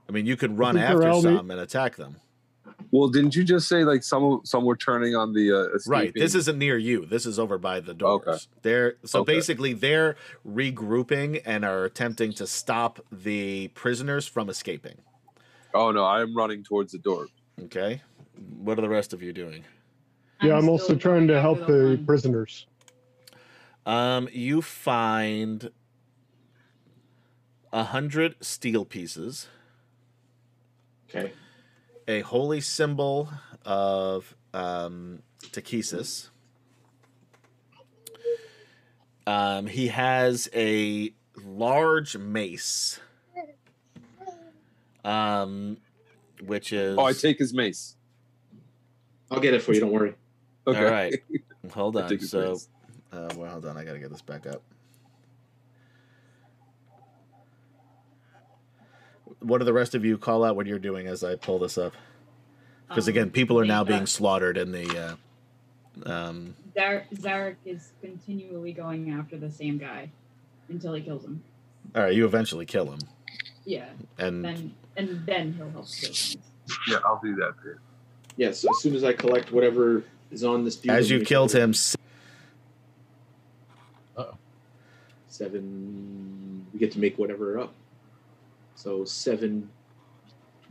[0.08, 2.16] I mean, you could run after Corral some and attack them.
[2.92, 5.90] Well, didn't you just say like some some were turning on the uh, escaping?
[5.92, 6.12] Right.
[6.14, 7.04] This isn't near you.
[7.06, 8.22] This is over by the doors.
[8.26, 8.38] Okay.
[8.62, 9.34] They're so Okay.
[9.34, 14.98] basically they're regrouping and are attempting to stop the prisoners from escaping.
[15.74, 17.26] Oh no, I am running towards the door.
[17.64, 18.02] Okay.
[18.58, 19.64] What are the rest of you doing?
[20.42, 22.06] Yeah, I'm still also trying going to help the one.
[22.06, 22.66] prisoners.
[23.86, 25.70] Um, you find
[27.72, 29.48] a hundred steel pieces,
[31.08, 31.32] Okay.
[32.08, 33.28] a holy symbol
[33.64, 36.28] of um, Takhisis.
[39.26, 41.12] Um, he has a
[41.44, 43.00] large mace,
[45.04, 45.78] um,
[46.44, 47.96] which is Oh, I take his mace.
[49.30, 49.80] I'll get it for you.
[49.80, 50.14] Don't worry.
[50.66, 50.78] Okay.
[50.84, 51.14] all right.
[51.72, 52.20] Hold on.
[52.20, 52.58] So,
[53.12, 53.76] uh, well, hold on.
[53.76, 54.62] I gotta get this back up.
[59.40, 61.78] What do the rest of you call out what you're doing as I pull this
[61.78, 61.92] up?
[62.88, 65.16] Because Um, again, people are now think, being slaughtered in the.
[66.04, 70.10] Uh, um, Zar- Zarek is continually going after the same guy
[70.68, 71.42] until he kills him.
[71.94, 72.98] all right, you eventually kill him,
[73.64, 73.86] Yeah,
[74.18, 76.42] and then and then he'll help kill him.
[76.88, 77.54] Yeah, I'll do that.
[77.62, 77.78] Dude.
[78.36, 78.50] Yeah.
[78.52, 81.52] So as soon as I collect whatever is on this dude, as you gonna killed
[81.52, 81.96] kill him, s-
[85.28, 87.74] seven, we get to make whatever up.
[88.76, 89.68] So seven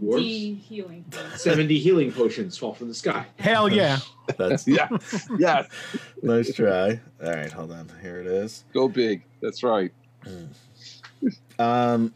[0.02, 0.20] dwarves.
[0.20, 1.06] D healing.
[1.36, 3.26] 70 healing potions fall from the sky.
[3.38, 4.00] Hell yeah.
[4.38, 4.88] that's Yeah.
[5.38, 5.68] yes.
[6.22, 7.00] nice try.
[7.24, 7.92] All right, hold on.
[8.02, 8.64] Here it is.
[8.74, 9.24] Go big.
[9.42, 9.92] That's right.
[11.60, 12.14] Um.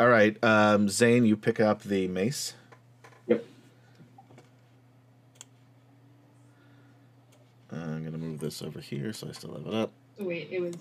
[0.00, 2.54] All right, um, Zane, you pick up the mace.
[3.26, 3.44] Yep.
[7.72, 9.90] I'm gonna move this over here so I still have it up.
[10.16, 10.74] So wait, it was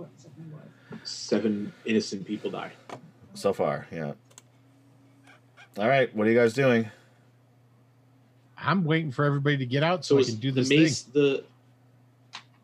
[0.00, 1.08] what something was.
[1.08, 2.72] Seven innocent people die.
[3.34, 4.12] So far, yeah.
[5.78, 6.90] All right, what are you guys doing?
[8.58, 11.02] I'm waiting for everybody to get out so, So I can do the this mace,
[11.02, 11.44] the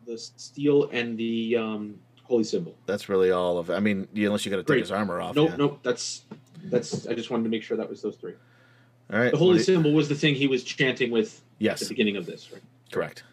[0.05, 2.75] the steel, and the um, holy symbol.
[2.85, 3.71] That's really all of.
[3.71, 4.79] I mean, unless you got to take Great.
[4.81, 5.35] his armor off.
[5.35, 5.55] Nope, yeah.
[5.55, 5.79] nope.
[5.83, 6.23] That's
[6.65, 7.07] that's.
[7.07, 8.33] I just wanted to make sure that was those three.
[9.11, 9.31] All right.
[9.31, 11.89] The holy do you- symbol was the thing he was chanting with at yes, the
[11.89, 12.61] beginning of this, right?
[12.91, 13.23] correct.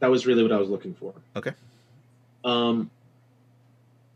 [0.00, 1.12] That was really what I was looking for.
[1.34, 1.52] Okay.
[2.44, 2.90] Um.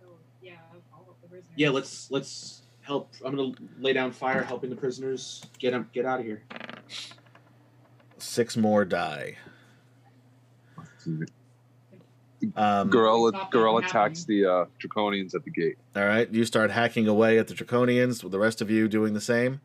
[0.00, 0.06] So
[0.42, 0.52] yeah,
[0.94, 1.41] all of the prisoners.
[1.56, 1.70] Yeah.
[1.70, 3.12] Let's let's help.
[3.24, 6.42] I'm gonna lay down fire, helping the prisoners get them get out of here.
[8.18, 9.36] Six more die.
[12.56, 15.76] Um, Gorilla, Stop Gorilla attacks the uh, draconians at the gate.
[15.94, 18.22] All right, you start hacking away at the draconians.
[18.24, 19.60] With the rest of you doing the same,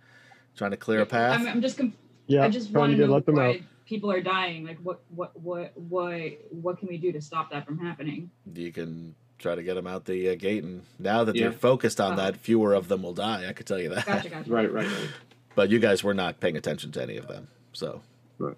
[0.56, 1.40] trying to clear a path.
[1.40, 1.77] I'm, I'm just.
[1.77, 1.95] Conf-
[2.27, 3.56] Yeah, I just trying want to to get know let them why out.
[3.85, 4.64] people are dying.
[4.66, 6.14] Like, what, what, what, what,
[6.51, 8.30] what can we do to stop that from happening?
[8.53, 11.43] you can try to get them out the uh, gate, and now that Yeah.
[11.49, 12.16] they're focused on Oh.
[12.17, 13.48] that, fewer of them will die.
[13.48, 14.06] I could tell you that.
[14.06, 14.49] Gotcha, gotcha.
[14.51, 15.09] Right, right, right.
[15.56, 18.01] But you guys were not paying attention to any of them, so.
[18.38, 18.56] Right.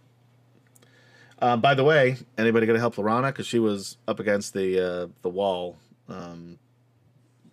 [1.41, 4.79] Uh, by the way, anybody going to help Laurana because she was up against the
[5.03, 5.77] uh, the wall
[6.09, 6.59] um,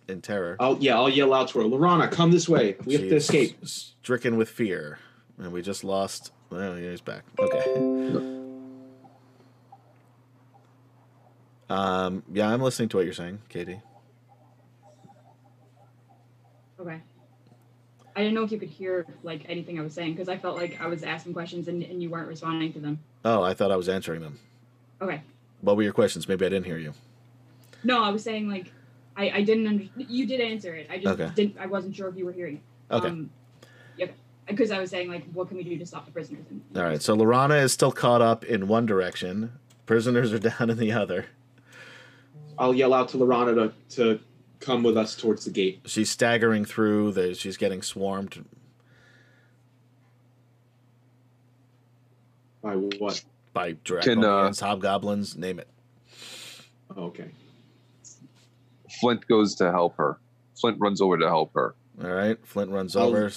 [0.09, 0.57] in terror.
[0.59, 0.95] I'll yeah.
[0.95, 2.75] I'll yell out to her, Laurana, come this way.
[2.85, 3.57] We have to escape.
[3.65, 4.99] Stricken with fear,
[5.37, 6.31] and we just lost.
[6.51, 7.23] Oh, yeah, he's back.
[7.39, 8.36] Okay.
[11.69, 12.23] Um.
[12.31, 13.81] Yeah, I'm listening to what you're saying, Katie.
[16.79, 17.01] Okay.
[18.15, 20.57] I didn't know if you could hear like anything I was saying because I felt
[20.57, 22.99] like I was asking questions and, and you weren't responding to them.
[23.25, 24.39] Oh, I thought I was answering them.
[25.01, 25.21] Okay.
[25.61, 26.27] What were your questions?
[26.27, 26.93] Maybe I didn't hear you.
[27.83, 28.71] No, I was saying like
[29.15, 30.87] I I didn't under- you did answer it.
[30.89, 31.31] I just Okay.
[31.35, 32.55] didn't I wasn't sure if you were hearing.
[32.89, 32.93] it.
[32.93, 33.07] Okay.
[33.07, 33.29] Um.
[34.47, 36.45] Because I was saying like what can we do to stop the prisoners?
[36.49, 37.01] And, All right.
[37.01, 39.51] So Laurana is still caught up in one direction.
[39.85, 41.25] Prisoners are down in the other.
[42.59, 43.55] I'll yell out to Laurana
[43.89, 44.19] to, to
[44.59, 45.81] come with us towards the gate.
[45.85, 47.11] She's staggering through.
[47.11, 48.43] The, she's getting swarmed
[52.61, 53.23] By what?
[53.53, 55.67] by Can, uh, hobgoblins, name it.
[56.95, 57.29] Oh, okay.
[58.99, 60.17] Flint goes to help her.
[60.59, 61.75] Flint runs over to help her.
[62.03, 62.37] All right.
[62.45, 63.31] Flint runs I'll- over.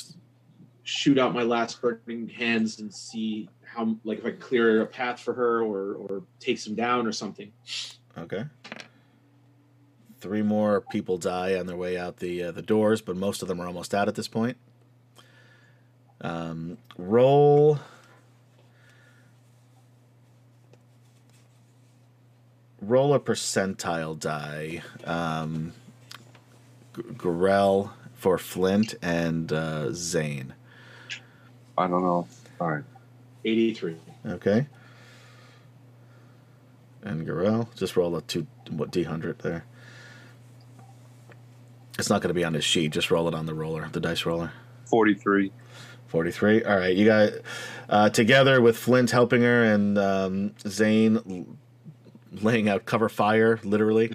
[0.82, 4.86] Shoot out my last burning hands and see how, like, if I can clear a
[4.86, 7.52] path for her or or take some down or something.
[8.18, 8.44] Okay.
[10.20, 13.48] Three more people die on their way out the uh, the doors, but most of
[13.48, 14.56] them are almost out at this point.
[16.20, 17.78] Um, roll.
[22.82, 24.82] Roll a percentile die.
[25.04, 25.72] Um,
[26.96, 30.54] G- Gorell for Flint and uh, Zane.
[31.78, 32.28] I don't know.
[32.60, 32.84] All right.
[33.44, 33.96] Eighty-three.
[34.26, 34.66] Okay.
[37.02, 39.64] And Gorell, just roll a two what D hundred there.
[42.00, 42.92] It's not going to be on his sheet.
[42.92, 44.52] Just roll it on the roller, the dice roller.
[44.86, 45.52] 43.
[46.06, 46.64] 43.
[46.64, 46.96] All right.
[46.96, 47.32] You got
[47.90, 51.58] uh, together with Flint helping her and um, Zane
[52.32, 54.14] laying out cover fire, literally,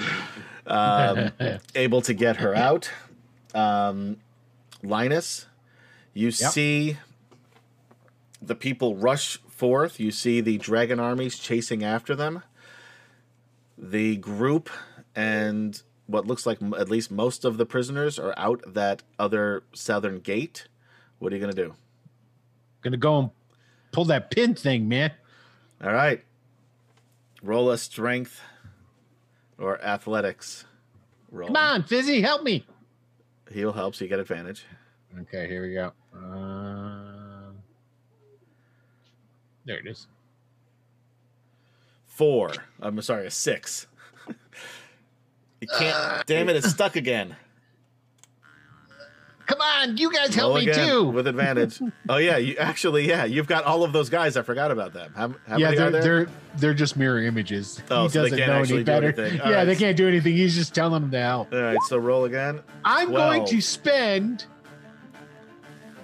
[0.66, 1.32] um,
[1.76, 2.90] able to get her out.
[3.54, 4.18] Um,
[4.82, 5.46] Linus,
[6.16, 6.98] you see
[8.42, 10.00] the people rush forth.
[10.00, 12.42] You see the dragon armies chasing after them.
[13.78, 14.72] The group
[15.16, 20.20] and what looks like at least most of the prisoners are out that other southern
[20.20, 20.68] gate.
[21.20, 21.74] What are you going to do?
[22.82, 23.30] Gonna go and
[23.92, 25.12] pull that pin thing, man.
[25.84, 26.24] All right.
[27.42, 28.42] Roll a strength
[29.58, 30.66] or athletics
[31.32, 31.48] roll.
[31.48, 32.66] Come on, Fizzy, help me.
[33.52, 34.66] He'll help, so you get advantage.
[35.22, 35.94] Okay, here we go.
[36.16, 37.52] Uh,
[39.66, 40.08] there it is.
[42.06, 42.52] Four.
[42.82, 43.88] I'm sorry, a six.
[45.72, 46.26] you can't.
[46.28, 47.36] damn it, it's stuck again.
[49.46, 51.06] Come on, you guys help Roll me again too.
[51.06, 51.80] With advantage.
[52.10, 52.38] oh, yeah.
[52.38, 53.26] You Actually, yeah.
[53.26, 54.38] You've got all of those guys.
[54.38, 55.14] I forgot about them.
[55.16, 56.02] How, how yeah, many they're are there?
[56.02, 56.28] they're
[56.58, 57.82] they're just mirror images.
[57.92, 59.14] Oh, he so doesn't can't know any better.
[59.36, 59.66] yeah, right.
[59.66, 60.34] they can't do anything.
[60.36, 61.54] He's just telling them to help.
[61.54, 62.62] All right, so roll again.
[62.84, 64.46] I'm going to spend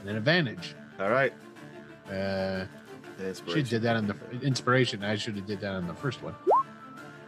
[0.05, 0.75] an advantage.
[0.99, 1.33] All right.
[2.11, 2.65] Uh,
[3.47, 5.03] should did that on the inspiration.
[5.03, 6.35] I should have did that on the first one.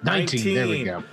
[0.03, 0.55] 19.
[0.55, 1.03] There we go.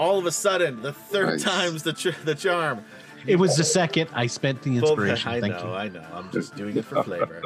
[0.00, 1.42] All of a sudden, the third Nice.
[1.42, 2.82] time's the, ch- the charm.
[3.26, 4.08] It was the second.
[4.14, 5.30] I spent the Pull- inspiration.
[5.30, 5.74] I Thank know, you.
[5.74, 6.02] I know.
[6.14, 7.42] I'm just doing it for flavor.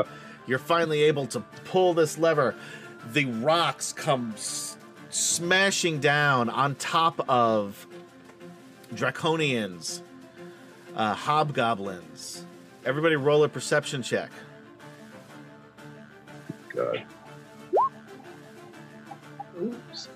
[0.46, 2.54] You're finally able to pull this lever.
[3.12, 4.76] The rocks come s-
[5.10, 7.88] smashing down on top of
[8.94, 10.00] draconians,
[10.94, 12.44] uh, hobgoblins.
[12.84, 14.30] Everybody, roll a perception check.
[16.68, 17.02] God.
[19.60, 20.08] Oops.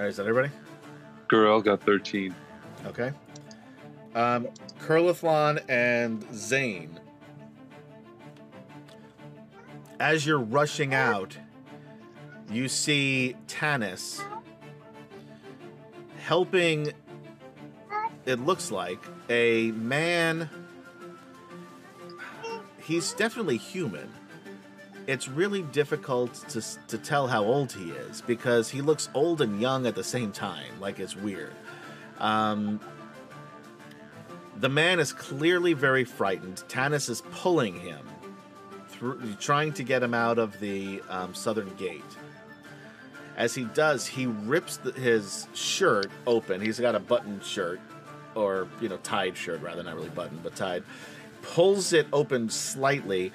[0.00, 0.50] All right, is that everybody?
[1.28, 2.34] Girl got 13.
[2.86, 3.12] Okay.
[4.14, 4.48] Um,
[4.78, 6.98] Kurlithlon and Zane.
[10.00, 11.36] As you're rushing out,
[12.50, 14.24] you see Tanis
[16.24, 16.94] helping,
[18.24, 20.48] it looks like, a man.
[22.82, 24.08] He's definitely human.
[25.10, 29.60] It's really difficult to, to tell how old he is because he looks old and
[29.60, 30.78] young at the same time.
[30.78, 31.52] Like it's weird.
[32.20, 32.78] Um,
[34.58, 36.62] the man is clearly very frightened.
[36.68, 38.06] Tanis is pulling him,
[38.86, 42.04] through, trying to get him out of the um, southern gate.
[43.36, 46.60] As he does, he rips the, his shirt open.
[46.60, 47.80] He's got a buttoned shirt,
[48.36, 50.84] or you know, tied shirt rather, not really buttoned, but tied.
[51.42, 53.32] Pulls it open slightly,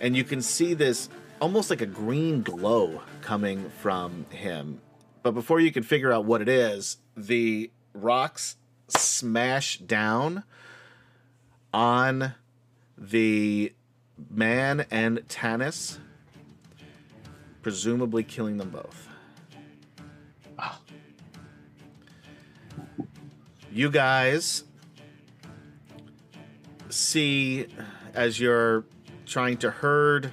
[0.00, 1.08] and you can see this
[1.40, 4.80] almost like a green glow coming from him.
[5.22, 8.56] But before you can figure out what it is, the rocks
[8.88, 10.44] smash down
[11.72, 12.34] on
[12.96, 13.72] the
[14.30, 15.98] man and Tanis,
[17.62, 19.08] presumably killing them both.
[20.58, 20.80] Ah.
[23.72, 24.64] You guys
[26.88, 27.66] see
[28.14, 28.84] as you're
[29.26, 30.32] trying to herd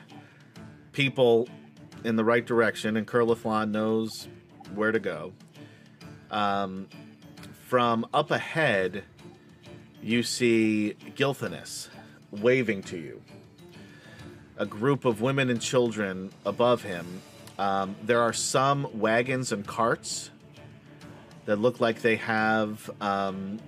[0.91, 1.49] people
[2.03, 4.27] in the right direction, and Kurlathlon knows
[4.73, 5.33] where to go.
[6.31, 6.87] Um,
[7.67, 9.03] from up ahead,
[10.01, 11.89] you see Gilthanas
[12.31, 13.21] waving to you.
[14.57, 17.21] A group of women and children above him.
[17.57, 20.29] Um, there are some wagons and carts
[21.45, 23.59] that look like they have um,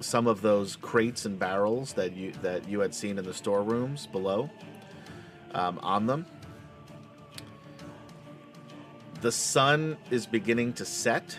[0.00, 4.06] some of those crates and barrels that you that you had seen in the storerooms
[4.06, 4.50] below
[5.54, 6.26] um, on them.
[9.20, 11.38] The sun is beginning to set.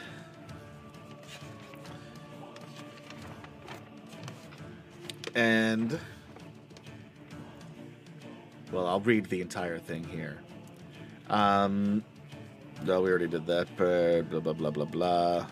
[5.34, 6.00] And
[8.72, 10.40] well, I'll read the entire thing here.
[11.30, 12.04] Um,
[12.84, 13.76] no, we already did that.
[13.78, 15.46] Blah blah blah blah blah.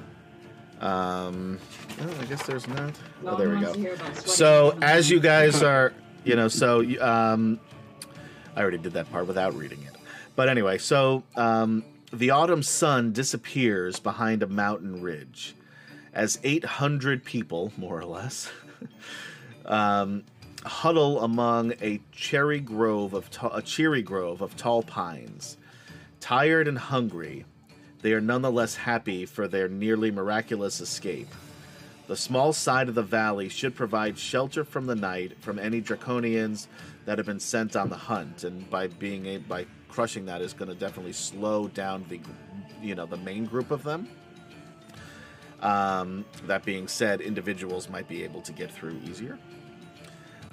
[0.79, 1.59] Um,
[2.01, 2.93] oh, I guess there's not.
[3.25, 3.73] Oh, there we go.
[3.73, 7.59] to hear about sweating So as you guys are, you know, so um,
[8.59, 9.95] I already did that part without reading it.
[10.35, 15.55] But anyway, so um, the autumn sun disappears behind a mountain ridge,
[16.13, 18.51] as 800 people, more or less,
[19.65, 20.25] um,
[20.65, 25.55] huddle among a cherry grove of ta- a cheery grove of tall pines.
[26.19, 27.45] Tired and hungry,
[28.01, 31.29] they are nonetheless happy for their nearly miraculous escape.
[32.07, 36.67] The small side of the valley should provide shelter from the night from any draconians
[37.09, 40.53] that have been sent on the hunt, and by being a, by crushing that is
[40.53, 42.19] going to definitely slow down the
[42.83, 44.07] you know the main group of them.
[45.59, 49.39] Um, that being said, individuals might be able to get through easier.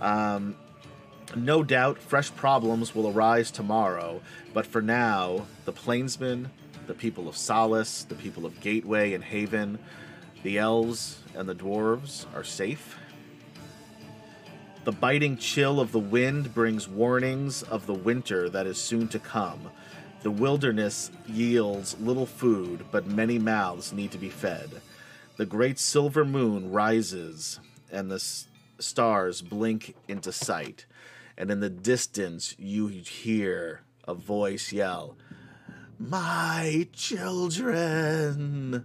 [0.01, 0.57] Um,
[1.35, 4.23] no doubt, fresh problems will arise tomorrow,
[4.55, 6.51] but for now, the plainsmen,
[6.86, 9.78] the people of Solace, the people of Gateway and Haven,
[10.43, 12.97] the elves and the dwarves are safe.
[14.87, 19.19] The biting chill of the wind brings warnings of the winter that is soon to
[19.19, 19.73] come.
[20.23, 24.71] The wilderness yields little food, but many mouths need to be fed.
[25.39, 27.59] The great silver moon rises,
[27.91, 28.47] and the s-
[28.79, 30.87] stars blink into sight.
[31.37, 35.17] And in the distance, you hear a voice yell,
[35.99, 38.85] My children!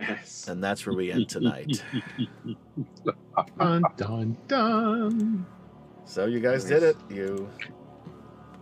[0.00, 0.48] Yes.
[0.48, 1.82] And that's where we end tonight.
[3.58, 5.46] Dun dun dun.
[6.04, 6.96] So you guys did it.
[7.10, 7.48] You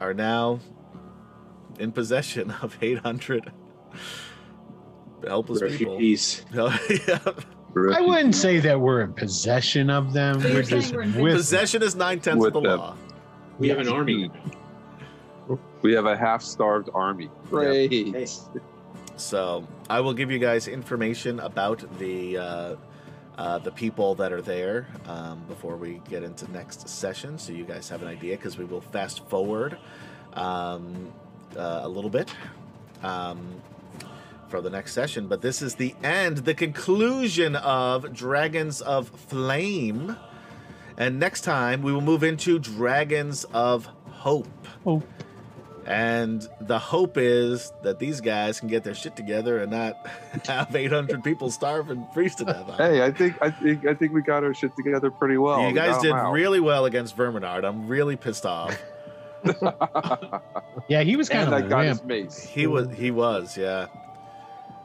[0.01, 0.61] are now
[1.79, 3.53] in possession of 800
[5.27, 5.95] helpless people.
[5.95, 6.45] Refugees.
[6.55, 7.19] Oh, yeah.
[7.97, 10.41] I wouldn't say that we're in possession of them.
[10.43, 11.37] So We're just we're in with them.
[11.39, 12.79] Possession is nine tenths of the them.
[12.79, 12.97] law.
[13.59, 14.31] We have an army.
[15.81, 17.31] We have a half-starved army.
[17.49, 18.15] Great.
[19.23, 22.77] So I will give you guys information about the uh,
[23.39, 27.65] uh, the people that are there um, before we get into next session, so you
[27.65, 29.79] guys have an idea because we will fast forward
[30.35, 31.13] um,
[31.57, 32.35] uh, a little bit
[33.03, 33.63] um,
[34.49, 35.29] for the next session.
[35.29, 40.17] But this is the end, the conclusion of Dragons of Flame,
[40.99, 44.67] and next time we will move into Dragons of Hope.
[44.85, 45.22] Hope.
[45.87, 50.07] And the hope is that these guys can get their shit together and not
[50.47, 52.77] have 800 people starve and freeze to death.
[52.77, 55.61] Hey, I think I think I think we got our shit together pretty well.
[55.63, 56.31] you We guys did out.
[56.33, 57.65] really well against Verminaard.
[57.65, 58.81] I'm really pissed off.
[60.89, 61.99] Yeah, he was kind and of a got wimp.
[62.01, 62.43] his mace.
[62.43, 63.87] He was, he was, yeah.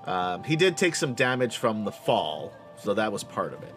[0.06, 3.74] Um, he did take some damage from the fall, so that was part of it.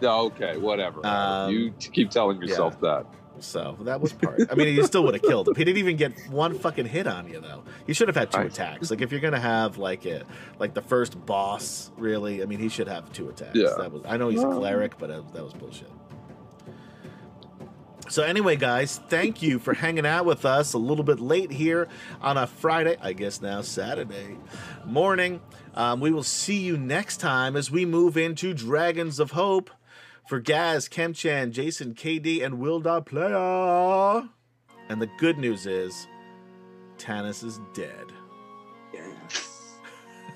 [0.00, 1.04] No, okay, whatever.
[1.06, 3.06] Um, you keep telling yourself that.
[3.44, 4.40] So that was part.
[4.50, 5.54] I mean, he still would have killed him.
[5.54, 7.64] He didn't even get one fucking hit on you, though.
[7.86, 8.90] You should have had two I- attacks.
[8.90, 10.24] Like if you're gonna have like a
[10.58, 12.42] like the first boss, really.
[12.42, 13.56] I mean, he should have two attacks.
[13.56, 13.74] Yeah.
[13.78, 14.02] That was.
[14.06, 15.90] I know he's a cleric, but uh, that was bullshit.
[18.08, 21.88] So anyway, guys, thank you for hanging out with us a little bit late here
[22.20, 24.36] on a Friday, I guess now Saturday
[24.84, 25.40] morning.
[25.74, 29.70] Um, we will see you next time as we move into Dragons of Hope.
[30.26, 34.28] For Gaz, Kemchan, Jason, KD, and Will Dot Player.
[34.88, 36.06] And the good news is,
[36.98, 38.06] Tanis is dead.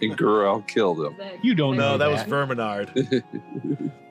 [0.03, 1.17] And Gorell killed him.
[1.43, 2.23] You don't know that was.
[2.25, 3.23] Verminaard.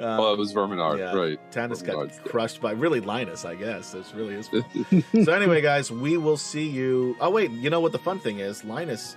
[0.00, 1.12] Um, oh, it was Verminaard, yeah.
[1.14, 1.38] right?
[1.52, 2.24] Tanis got Verminaard's dead.
[2.24, 3.92] crushed by really Linus, I guess.
[3.92, 4.64] That's really his fault.
[5.24, 7.14] so anyway, guys, we will see you.
[7.20, 8.64] Oh wait, you know what the fun thing is?
[8.64, 9.16] Linus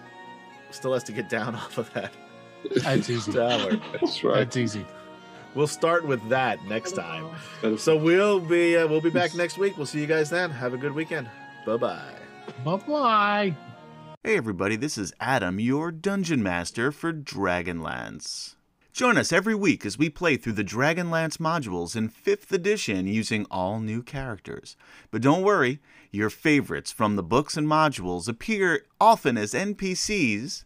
[0.72, 2.12] still has to get down off of that
[2.82, 3.32] That's easy.
[3.32, 3.80] tower.
[3.94, 4.40] That's right.
[4.40, 4.86] That's easy.
[5.56, 7.30] We'll start with that next time.
[7.78, 9.78] So we'll be uh, we'll be back next week.
[9.78, 10.50] We'll see you guys then.
[10.50, 11.30] Have a good weekend.
[11.66, 12.14] Bye bye.
[12.64, 13.56] Bye bye.
[14.24, 18.56] Hey everybody, this is Adam, your dungeon master for Dragonlance.
[18.94, 23.46] Join us every week as we play through the Dragonlance modules in 5th edition using
[23.52, 24.78] all new characters.
[25.12, 25.80] But don't worry,
[26.12, 30.64] your favorites from the books and modules appear often as NPCs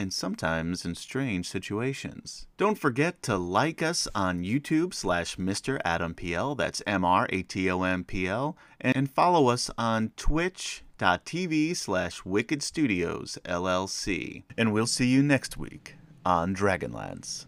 [0.00, 2.46] and sometimes in strange situations.
[2.56, 5.78] Don't forget to like us on YouTube slash Mr.
[5.84, 14.44] Adam PL, that's M-R-A-T-O-M-P-L, and follow us on twitch.tv slash Wicked Studios LLC.
[14.56, 17.44] And we'll see you next week on Dragonlance.